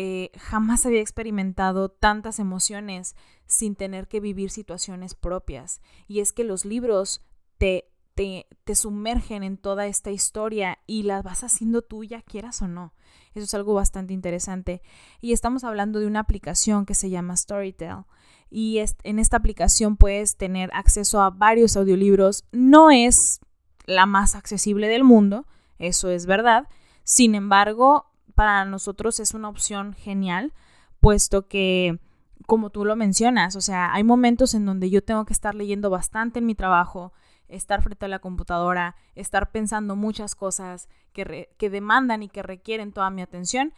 Eh, 0.00 0.30
jamás 0.38 0.86
había 0.86 1.00
experimentado 1.00 1.88
tantas 1.88 2.38
emociones 2.38 3.16
sin 3.46 3.74
tener 3.74 4.06
que 4.06 4.20
vivir 4.20 4.48
situaciones 4.48 5.16
propias. 5.16 5.80
Y 6.06 6.20
es 6.20 6.32
que 6.32 6.44
los 6.44 6.64
libros 6.64 7.26
te, 7.58 7.90
te, 8.14 8.46
te, 8.62 8.76
sumergen 8.76 9.42
en 9.42 9.56
toda 9.56 9.88
esta 9.88 10.12
historia 10.12 10.78
y 10.86 11.02
la 11.02 11.20
vas 11.22 11.42
haciendo 11.42 11.82
tuya, 11.82 12.22
quieras 12.22 12.62
o 12.62 12.68
no. 12.68 12.94
Eso 13.34 13.42
es 13.42 13.54
algo 13.54 13.74
bastante 13.74 14.14
interesante. 14.14 14.82
Y 15.20 15.32
estamos 15.32 15.64
hablando 15.64 15.98
de 15.98 16.06
una 16.06 16.20
aplicación 16.20 16.86
que 16.86 16.94
se 16.94 17.10
llama 17.10 17.36
Storytel. 17.36 18.04
Y 18.50 18.80
en 19.02 19.18
esta 19.18 19.38
aplicación 19.38 19.96
puedes 19.96 20.36
tener 20.36 20.70
acceso 20.74 21.20
a 21.20 21.30
varios 21.30 21.76
audiolibros. 21.76 22.44
No 22.52 22.92
es 22.92 23.40
la 23.84 24.06
más 24.06 24.36
accesible 24.36 24.86
del 24.86 25.02
mundo, 25.02 25.48
eso 25.80 26.08
es 26.08 26.26
verdad. 26.26 26.68
Sin 27.02 27.34
embargo, 27.34 28.08
para 28.38 28.64
nosotros 28.64 29.18
es 29.18 29.34
una 29.34 29.48
opción 29.48 29.94
genial, 29.94 30.52
puesto 31.00 31.48
que, 31.48 31.98
como 32.46 32.70
tú 32.70 32.84
lo 32.84 32.94
mencionas, 32.94 33.56
o 33.56 33.60
sea, 33.60 33.92
hay 33.92 34.04
momentos 34.04 34.54
en 34.54 34.64
donde 34.64 34.90
yo 34.90 35.02
tengo 35.02 35.24
que 35.24 35.32
estar 35.32 35.56
leyendo 35.56 35.90
bastante 35.90 36.38
en 36.38 36.46
mi 36.46 36.54
trabajo, 36.54 37.12
estar 37.48 37.82
frente 37.82 38.04
a 38.04 38.08
la 38.08 38.20
computadora, 38.20 38.94
estar 39.16 39.50
pensando 39.50 39.96
muchas 39.96 40.36
cosas 40.36 40.88
que, 41.12 41.48
que 41.58 41.68
demandan 41.68 42.22
y 42.22 42.28
que 42.28 42.44
requieren 42.44 42.92
toda 42.92 43.10
mi 43.10 43.22
atención 43.22 43.74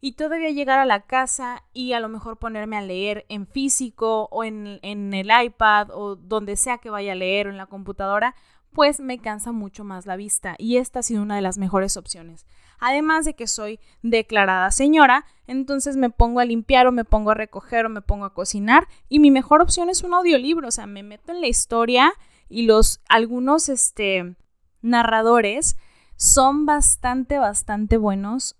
y 0.00 0.14
todavía 0.14 0.50
llegar 0.50 0.80
a 0.80 0.86
la 0.86 1.02
casa 1.02 1.62
y 1.72 1.92
a 1.92 2.00
lo 2.00 2.08
mejor 2.08 2.36
ponerme 2.36 2.76
a 2.76 2.82
leer 2.82 3.24
en 3.28 3.46
físico 3.46 4.28
o 4.32 4.42
en, 4.42 4.80
en, 4.82 5.14
el 5.14 5.30
iPad 5.44 5.90
o 5.92 6.16
donde 6.16 6.56
sea 6.56 6.78
que 6.78 6.90
vaya 6.90 7.12
a 7.12 7.14
leer 7.14 7.46
o 7.46 7.50
en 7.50 7.58
la 7.58 7.66
computadora, 7.66 8.34
pues 8.74 9.00
me 9.00 9.18
cansa 9.18 9.52
mucho 9.52 9.84
más 9.84 10.04
la 10.04 10.16
vista 10.16 10.56
y 10.58 10.76
esta 10.76 10.98
ha 10.98 11.02
sido 11.02 11.22
una 11.22 11.36
de 11.36 11.42
las 11.42 11.58
mejores 11.58 11.96
opciones. 11.96 12.44
Además 12.80 13.24
de 13.24 13.34
que 13.34 13.46
soy 13.46 13.78
declarada 14.02 14.70
señora, 14.72 15.24
entonces 15.46 15.96
me 15.96 16.10
pongo 16.10 16.40
a 16.40 16.44
limpiar 16.44 16.88
o 16.88 16.92
me 16.92 17.04
pongo 17.04 17.30
a 17.30 17.34
recoger 17.34 17.86
o 17.86 17.88
me 17.88 18.02
pongo 18.02 18.24
a 18.24 18.34
cocinar 18.34 18.88
y 19.08 19.20
mi 19.20 19.30
mejor 19.30 19.62
opción 19.62 19.88
es 19.88 20.02
un 20.02 20.12
audiolibro, 20.12 20.68
o 20.68 20.72
sea, 20.72 20.86
me 20.86 21.04
meto 21.04 21.32
en 21.32 21.40
la 21.40 21.46
historia 21.46 22.12
y 22.48 22.66
los 22.66 23.00
algunos 23.08 23.68
este 23.68 24.36
narradores 24.82 25.76
son 26.16 26.66
bastante 26.66 27.38
bastante 27.38 27.96
buenos 27.96 28.56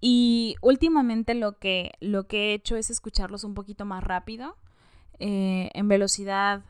y 0.00 0.56
últimamente 0.60 1.34
lo 1.34 1.58
que 1.58 1.92
lo 2.00 2.28
que 2.28 2.50
he 2.50 2.54
hecho 2.54 2.76
es 2.76 2.90
escucharlos 2.90 3.42
un 3.42 3.54
poquito 3.54 3.86
más 3.86 4.04
rápido 4.04 4.56
eh, 5.18 5.70
en 5.72 5.88
velocidad 5.88 6.62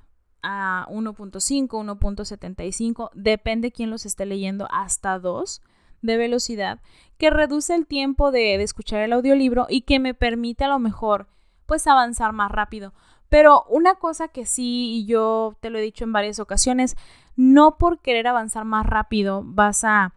a 0.49 0.86
1.5, 0.90 1.68
1.75, 1.68 3.11
depende 3.14 3.72
quién 3.72 3.90
los 3.90 4.07
esté 4.07 4.26
leyendo, 4.26 4.68
hasta 4.70 5.18
2 5.18 5.61
de 6.03 6.16
velocidad, 6.16 6.80
que 7.18 7.30
reduce 7.30 7.74
el 7.74 7.88
tiempo 7.88 8.30
de, 8.30 8.55
escuchar 8.62 9.01
el 9.01 9.12
audiolibro 9.12 9.66
y 9.68 9.80
que 9.80 9.99
me 9.99 10.14
permite 10.14 10.62
a 10.62 10.68
lo 10.68 10.78
mejor 10.78 11.26
pues 11.66 11.88
avanzar 11.88 12.32
más 12.32 12.53
rápido. 12.53 12.94
Pero 13.28 13.64
una 13.68 13.97
cosa 13.97 14.28
que 14.28 14.47
sí, 14.47 14.99
y 14.99 15.07
yo 15.07 15.57
te 15.61 15.68
lo 15.68 15.78
he 15.78 15.82
dicho 15.82 16.05
en 16.05 16.12
varias 16.12 16.38
ocasiones, 16.38 16.94
no 17.34 17.76
por 17.76 18.01
querer 18.01 18.28
avanzar 18.28 18.64
más 18.64 18.86
rápido 18.86 19.42
vas 19.44 19.82
a, 19.82 20.14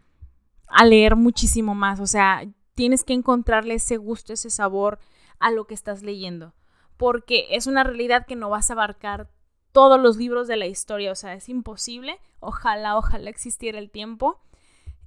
a 0.68 0.84
leer 0.84 1.16
muchísimo 1.16 1.74
más, 1.74 1.98
o 1.98 2.06
sea, 2.06 2.44
tienes 2.76 3.02
que 3.02 3.14
encontrarle 3.14 3.74
ese 3.74 3.96
gusto, 3.96 4.32
ese 4.32 4.48
sabor 4.48 5.00
a 5.40 5.50
lo 5.50 5.66
que 5.66 5.74
estás 5.74 6.04
leyendo, 6.04 6.54
porque 6.96 7.48
es 7.50 7.66
una 7.66 7.82
realidad 7.82 8.26
que 8.26 8.36
no 8.36 8.48
vas 8.48 8.70
a 8.70 8.74
abarcar 8.74 9.28
todos 9.72 10.00
los 10.00 10.16
libros 10.16 10.48
de 10.48 10.56
la 10.56 10.66
historia, 10.66 11.12
o 11.12 11.14
sea, 11.14 11.34
es 11.34 11.48
imposible. 11.48 12.18
Ojalá, 12.40 12.96
ojalá 12.96 13.30
existiera 13.30 13.78
el 13.78 13.90
tiempo. 13.90 14.40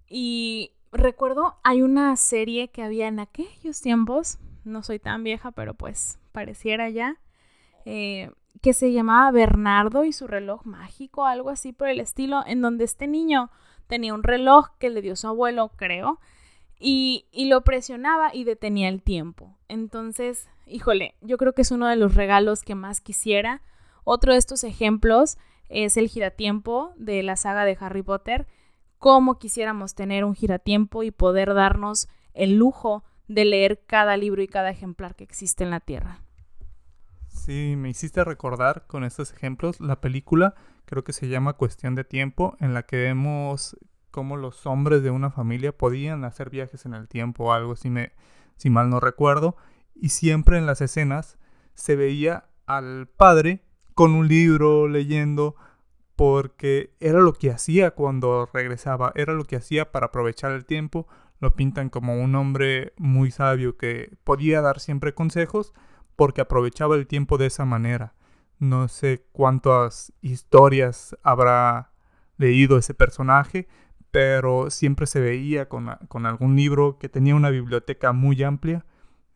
Y 0.08 0.72
recuerdo, 0.92 1.56
hay 1.64 1.82
una 1.82 2.16
serie 2.16 2.70
que 2.70 2.84
había 2.84 3.08
en 3.08 3.20
aquellos 3.20 3.82
tiempos, 3.82 4.38
no 4.64 4.84
soy 4.84 5.00
tan 5.00 5.24
vieja, 5.24 5.52
pero 5.52 5.74
pues 5.74 6.20
pareciera 6.32 6.90
ya, 6.90 7.18
eh, 7.86 8.32
que 8.62 8.74
se 8.74 8.94
llamaba 8.94 9.32
Bernardo 9.32 10.06
y 10.06 10.14
su 10.14 10.28
reloj 10.28 10.66
mágico, 10.66 11.26
algo 11.26 11.50
así 11.50 11.74
por 11.74 11.90
el 11.90 12.00
estilo, 12.00 12.44
en 12.46 12.62
donde 12.62 12.86
este 12.86 13.08
niño 13.08 13.50
tenía 13.88 14.14
un 14.14 14.24
reloj 14.24 14.70
que 14.80 14.90
le 14.90 15.02
dio 15.02 15.16
su 15.16 15.28
abuelo, 15.28 15.72
creo, 15.76 16.20
y, 16.80 17.26
y 17.32 17.46
lo 17.46 17.62
presionaba 17.62 18.34
y 18.34 18.44
detenía 18.44 18.90
el 18.90 19.02
tiempo. 19.02 19.58
Entonces, 19.68 20.48
híjole, 20.66 21.16
yo 21.22 21.38
creo 21.38 21.54
que 21.54 21.64
es 21.64 21.72
uno 21.72 21.88
de 21.88 21.96
los 21.96 22.16
regalos 22.16 22.62
que 22.62 22.76
más 22.76 23.02
quisiera 23.02 23.62
otro 24.04 24.34
de 24.34 24.40
estos 24.40 24.64
ejemplos 24.64 25.38
es 25.70 25.98
el 25.98 26.08
giratiempo 26.08 26.94
de 26.98 27.24
la 27.24 27.36
saga 27.36 27.66
de 27.66 27.78
Harry 27.80 28.04
Potter. 28.04 28.48
Cómo 29.00 29.40
quisiéramos 29.40 29.96
tener 29.96 30.24
un 30.24 30.36
giratiempo 30.36 31.04
y 31.04 31.12
poder 31.12 31.54
darnos 31.54 32.08
el 32.34 32.58
lujo 32.58 33.04
de 33.28 33.46
leer 33.46 33.84
cada 33.86 34.18
libro 34.18 34.42
y 34.42 34.48
cada 34.48 34.70
ejemplar 34.70 35.16
que 35.16 35.24
existe 35.24 35.64
en 35.64 35.72
la 35.72 35.80
Tierra. 35.80 36.22
Sí, 37.28 37.76
me 37.78 37.90
hiciste 37.90 38.24
recordar 38.24 38.86
con 38.88 39.04
estos 39.04 39.34
ejemplos 39.34 39.80
la 39.80 40.00
película, 40.00 40.56
creo 40.86 41.04
que 41.04 41.14
se 41.14 41.28
llama 41.28 41.54
Cuestión 41.54 41.96
de 41.96 42.04
Tiempo, 42.04 42.56
en 42.60 42.74
la 42.74 42.84
que 42.84 42.98
vemos 42.98 43.76
cómo 44.12 44.38
los 44.38 44.68
hombres 44.68 45.02
de 45.02 45.10
una 45.10 45.32
familia 45.32 45.76
podían 45.76 46.24
hacer 46.24 46.50
viajes 46.50 46.86
en 46.86 46.94
el 46.94 47.08
tiempo 47.08 47.46
o 47.46 47.52
algo, 47.52 47.76
si, 47.76 47.90
me, 47.90 48.12
si 48.58 48.70
mal 48.70 48.90
no 48.90 49.00
recuerdo, 49.00 49.58
y 49.96 50.10
siempre 50.10 50.58
en 50.58 50.68
las 50.68 50.82
escenas 50.82 51.38
se 51.74 51.96
veía 51.96 52.46
al 52.68 53.08
padre 53.08 53.64
con 53.94 54.14
un 54.14 54.28
libro, 54.28 54.88
leyendo, 54.88 55.56
porque 56.16 56.94
era 57.00 57.20
lo 57.20 57.34
que 57.34 57.52
hacía 57.52 57.92
cuando 57.92 58.50
regresaba, 58.54 59.12
era 59.16 59.34
lo 59.34 59.46
que 59.46 59.56
hacía 59.56 59.92
para 59.92 60.08
aprovechar 60.08 60.52
el 60.52 60.66
tiempo, 60.66 61.08
lo 61.40 61.56
pintan 61.56 61.90
como 61.90 62.22
un 62.22 62.36
hombre 62.36 62.94
muy 62.98 63.32
sabio 63.32 63.78
que 63.78 64.16
podía 64.24 64.62
dar 64.62 64.80
siempre 64.80 65.14
consejos 65.14 65.74
porque 66.16 66.42
aprovechaba 66.42 66.96
el 66.96 67.08
tiempo 67.08 67.38
de 67.38 67.48
esa 67.48 67.66
manera. 67.66 68.14
No 68.60 68.88
sé 68.88 69.26
cuántas 69.32 70.14
historias 70.22 71.18
habrá 71.24 71.92
leído 72.38 72.78
ese 72.78 72.94
personaje, 72.94 73.68
pero 74.12 74.70
siempre 74.70 75.08
se 75.08 75.20
veía 75.20 75.68
con, 75.68 75.90
con 76.08 76.26
algún 76.26 76.56
libro 76.56 76.98
que 77.00 77.10
tenía 77.10 77.36
una 77.36 77.50
biblioteca 77.50 78.14
muy 78.14 78.42
amplia. 78.44 78.86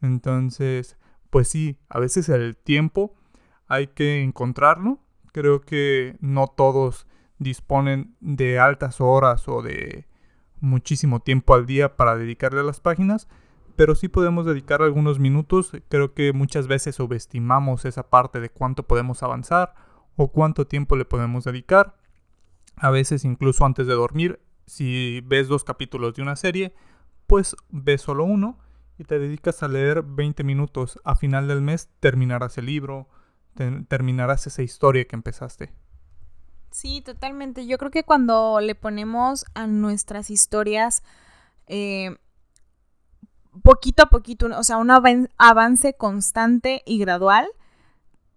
Entonces, 0.01 0.97
pues 1.29 1.49
sí, 1.49 1.79
a 1.89 1.99
veces 1.99 2.29
el 2.29 2.55
tiempo 2.55 3.16
hay 3.67 3.87
que 3.87 4.23
encontrarlo. 4.23 4.99
Creo 5.31 5.61
que 5.61 6.17
no 6.19 6.47
todos 6.47 7.07
disponen 7.39 8.15
de 8.19 8.59
altas 8.59 8.99
horas 8.99 9.47
o 9.47 9.61
de 9.61 10.07
muchísimo 10.59 11.19
tiempo 11.19 11.53
al 11.53 11.65
día 11.65 11.95
para 11.95 12.15
dedicarle 12.15 12.61
a 12.61 12.63
las 12.63 12.79
páginas, 12.79 13.27
pero 13.75 13.93
sí 13.93 14.07
podemos 14.07 14.45
dedicar 14.45 14.81
algunos 14.81 15.19
minutos. 15.19 15.71
Creo 15.89 16.13
que 16.13 16.33
muchas 16.33 16.67
veces 16.67 16.95
subestimamos 16.95 17.85
esa 17.85 18.09
parte 18.09 18.39
de 18.39 18.49
cuánto 18.49 18.83
podemos 18.83 19.21
avanzar 19.21 19.75
o 20.15 20.31
cuánto 20.31 20.65
tiempo 20.65 20.95
le 20.95 21.05
podemos 21.05 21.43
dedicar. 21.43 21.95
A 22.75 22.89
veces 22.89 23.23
incluso 23.25 23.65
antes 23.65 23.87
de 23.87 23.93
dormir, 23.93 24.39
si 24.65 25.21
ves 25.25 25.47
dos 25.47 25.63
capítulos 25.63 26.15
de 26.15 26.21
una 26.21 26.35
serie, 26.35 26.73
pues 27.27 27.55
ves 27.69 28.01
solo 28.01 28.23
uno 28.23 28.57
y 28.97 29.03
te 29.03 29.19
dedicas 29.19 29.61
a 29.61 29.67
leer 29.67 30.03
20 30.03 30.43
minutos. 30.43 30.99
A 31.03 31.15
final 31.15 31.47
del 31.47 31.61
mes 31.61 31.89
terminarás 31.99 32.57
el 32.57 32.65
libro, 32.65 33.07
terminarás 33.87 34.47
esa 34.47 34.61
historia 34.61 35.05
que 35.05 35.15
empezaste. 35.15 35.73
Sí, 36.71 37.01
totalmente. 37.01 37.65
Yo 37.65 37.77
creo 37.77 37.91
que 37.91 38.03
cuando 38.03 38.59
le 38.61 38.75
ponemos 38.75 39.45
a 39.55 39.67
nuestras 39.67 40.29
historias 40.29 41.03
eh, 41.65 42.15
poquito 43.63 44.03
a 44.03 44.05
poquito, 44.07 44.47
o 44.57 44.63
sea, 44.63 44.77
un 44.77 44.91
avance 45.37 45.93
constante 45.95 46.83
y 46.85 46.99
gradual, 46.99 47.47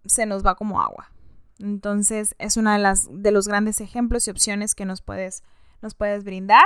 se 0.05 0.25
nos 0.25 0.45
va 0.45 0.55
como 0.55 0.81
agua. 0.81 1.11
Entonces, 1.59 2.35
es 2.39 2.57
una 2.57 2.77
de 2.77 2.99
de 3.11 3.31
los 3.31 3.47
grandes 3.47 3.81
ejemplos 3.81 4.27
y 4.27 4.31
opciones 4.31 4.73
que 4.73 4.85
nos 4.85 5.01
puedes, 5.01 5.43
nos 5.81 5.93
puedes 5.93 6.23
brindar. 6.23 6.65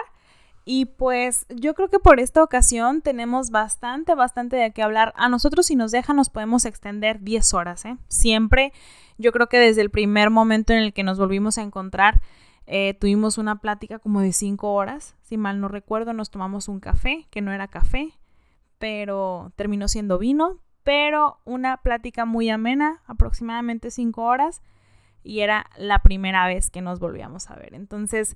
Y 0.67 0.85
pues 0.85 1.45
yo 1.49 1.75
creo 1.75 1.89
que 1.89 1.99
por 1.99 2.19
esta 2.19 2.43
ocasión 2.43 3.03
tenemos 3.03 3.51
bastante, 3.51 4.15
bastante 4.15 4.55
de 4.55 4.71
qué 4.71 4.81
hablar. 4.81 5.13
A 5.15 5.29
nosotros 5.29 5.67
si 5.67 5.75
nos 5.75 5.91
dejan 5.91 6.15
nos 6.15 6.31
podemos 6.31 6.65
extender 6.65 7.21
10 7.21 7.53
horas, 7.53 7.85
¿eh? 7.85 7.97
Siempre. 8.07 8.73
Yo 9.19 9.31
creo 9.31 9.47
que 9.47 9.59
desde 9.59 9.81
el 9.81 9.91
primer 9.91 10.31
momento 10.31 10.73
en 10.73 10.79
el 10.79 10.91
que 10.91 11.03
nos 11.03 11.19
volvimos 11.19 11.59
a 11.59 11.61
encontrar, 11.61 12.19
eh, 12.65 12.95
tuvimos 12.99 13.37
una 13.37 13.61
plática 13.61 13.99
como 13.99 14.21
de 14.21 14.33
5 14.33 14.73
horas. 14.73 15.15
Si 15.21 15.37
mal 15.37 15.61
no 15.61 15.67
recuerdo, 15.67 16.13
nos 16.13 16.31
tomamos 16.31 16.67
un 16.67 16.79
café, 16.79 17.27
que 17.29 17.41
no 17.41 17.53
era 17.53 17.67
café, 17.67 18.13
pero 18.79 19.51
terminó 19.55 19.87
siendo 19.87 20.17
vino. 20.17 20.57
Pero 20.83 21.39
una 21.45 21.77
plática 21.77 22.25
muy 22.25 22.49
amena, 22.49 23.03
aproximadamente 23.05 23.91
5 23.91 24.23
horas. 24.23 24.63
Y 25.21 25.41
era 25.41 25.67
la 25.77 25.99
primera 25.99 26.47
vez 26.47 26.71
que 26.71 26.81
nos 26.81 26.99
volvíamos 26.99 27.51
a 27.51 27.55
ver. 27.55 27.75
Entonces 27.75 28.35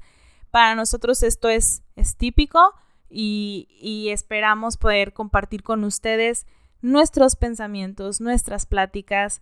para 0.52 0.76
nosotros 0.76 1.24
esto 1.24 1.50
es, 1.50 1.84
típico 2.18 2.74
y, 3.10 3.68
y 3.82 4.10
esperamos 4.10 4.78
poder 4.78 5.14
compartir 5.14 5.64
con 5.64 5.84
ustedes 5.84 6.46
nuestros 6.82 7.36
pensamientos, 7.36 8.22
nuestras 8.22 8.66
pláticas, 8.66 9.42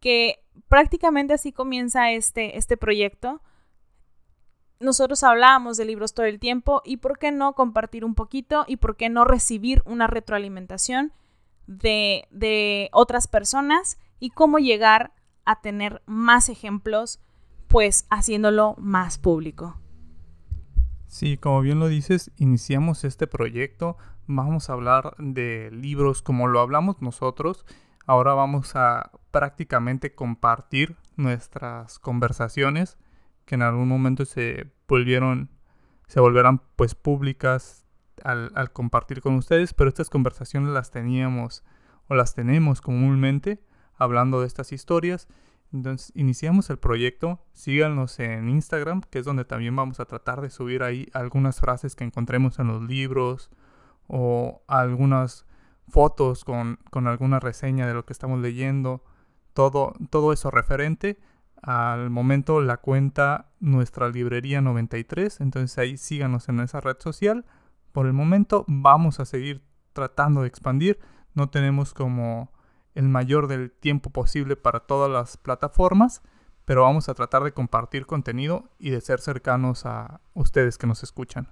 que 0.00 0.44
prácticamente 0.68 1.34
así 1.34 1.52
comienza 1.52 2.10
este, 2.12 2.58
este 2.58 2.76
proyecto. 2.76 3.40
Nosotros 4.80 5.22
hablábamos 5.22 5.76
de 5.76 5.86
libros 5.86 6.14
todo 6.14 6.26
el 6.26 6.38
tiempo 6.38 6.82
y 6.84 6.98
por 6.98 7.18
qué 7.18 7.32
no 7.32 7.54
compartir 7.54 8.04
un 8.04 8.14
poquito 8.14 8.64
y 8.68 8.76
por 8.76 8.96
qué 8.96 9.08
no 9.08 9.24
recibir 9.24 9.82
una 9.86 10.06
retroalimentación 10.06 11.12
de, 11.66 12.28
de 12.30 12.90
otras 12.92 13.28
personas 13.28 13.98
y 14.20 14.30
cómo 14.30 14.58
llegar 14.58 15.14
a 15.46 15.60
tener 15.60 16.02
más 16.06 16.48
ejemplos, 16.48 17.20
pues 17.68 18.06
haciéndolo 18.10 18.74
más 18.78 19.18
público. 19.18 19.78
Sí, 21.14 21.36
como 21.36 21.60
bien 21.60 21.78
lo 21.78 21.86
dices, 21.86 22.32
iniciamos 22.38 23.04
este 23.04 23.28
proyecto, 23.28 23.96
vamos 24.26 24.68
a 24.68 24.72
hablar 24.72 25.14
de 25.18 25.70
libros 25.70 26.22
como 26.22 26.48
lo 26.48 26.58
hablamos 26.58 27.00
nosotros, 27.02 27.64
ahora 28.04 28.34
vamos 28.34 28.74
a 28.74 29.12
prácticamente 29.30 30.12
compartir 30.16 30.96
nuestras 31.14 32.00
conversaciones 32.00 32.98
que 33.44 33.54
en 33.54 33.62
algún 33.62 33.86
momento 33.86 34.24
se 34.24 34.72
volvieron, 34.88 35.50
se 36.08 36.18
volverán 36.18 36.62
pues 36.74 36.96
públicas 36.96 37.86
al, 38.24 38.50
al 38.56 38.72
compartir 38.72 39.20
con 39.20 39.36
ustedes, 39.36 39.72
pero 39.72 39.90
estas 39.90 40.10
conversaciones 40.10 40.70
las 40.70 40.90
teníamos 40.90 41.62
o 42.08 42.16
las 42.16 42.34
tenemos 42.34 42.80
comúnmente 42.80 43.62
hablando 43.94 44.40
de 44.40 44.48
estas 44.48 44.72
historias 44.72 45.28
entonces 45.72 46.12
iniciamos 46.14 46.70
el 46.70 46.78
proyecto, 46.78 47.40
síganos 47.52 48.20
en 48.20 48.48
Instagram, 48.48 49.02
que 49.10 49.18
es 49.18 49.24
donde 49.24 49.44
también 49.44 49.74
vamos 49.74 49.98
a 50.00 50.04
tratar 50.04 50.40
de 50.40 50.50
subir 50.50 50.82
ahí 50.82 51.08
algunas 51.12 51.60
frases 51.60 51.96
que 51.96 52.04
encontremos 52.04 52.58
en 52.58 52.68
los 52.68 52.82
libros 52.82 53.50
o 54.06 54.62
algunas 54.68 55.46
fotos 55.88 56.44
con, 56.44 56.78
alguna 56.92 57.40
reseña 57.40 57.86
de 57.86 57.94
lo 57.94 58.04
que 58.04 58.12
estamos 58.12 58.40
leyendo, 58.40 59.04
todo, 59.52 59.94
todo 60.10 60.32
eso 60.32 60.50
referente. 60.50 61.18
Al 61.60 62.10
momento 62.10 62.60
la 62.60 62.76
cuenta 62.76 63.50
nuestra 63.58 64.08
librería 64.08 64.60
93, 64.60 65.40
entonces 65.40 65.78
ahí 65.78 65.96
síganos 65.96 66.48
en 66.48 66.60
esa 66.60 66.80
red 66.80 66.96
social. 67.00 67.44
Por 67.92 68.06
el 68.06 68.12
momento 68.12 68.64
vamos 68.68 69.18
a 69.18 69.24
seguir 69.24 69.64
tratando 69.92 70.42
de 70.42 70.48
expandir, 70.48 70.98
no 71.34 71.48
tenemos 71.48 71.94
como 71.94 72.52
el 72.94 73.08
mayor 73.08 73.48
del 73.48 73.70
tiempo 73.70 74.10
posible 74.10 74.56
para 74.56 74.80
todas 74.80 75.10
las 75.10 75.36
plataformas, 75.36 76.22
pero 76.64 76.82
vamos 76.82 77.08
a 77.08 77.14
tratar 77.14 77.44
de 77.44 77.52
compartir 77.52 78.06
contenido 78.06 78.70
y 78.78 78.90
de 78.90 79.00
ser 79.00 79.20
cercanos 79.20 79.84
a 79.86 80.20
ustedes 80.32 80.78
que 80.78 80.86
nos 80.86 81.02
escuchan. 81.02 81.48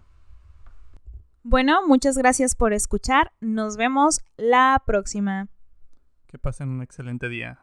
Bueno, 1.42 1.86
muchas 1.86 2.16
gracias 2.16 2.54
por 2.54 2.72
escuchar. 2.72 3.32
Nos 3.40 3.76
vemos 3.76 4.20
la 4.36 4.80
próxima. 4.86 5.48
Que 6.28 6.38
pasen 6.38 6.68
un 6.68 6.82
excelente 6.82 7.28
día. 7.28 7.62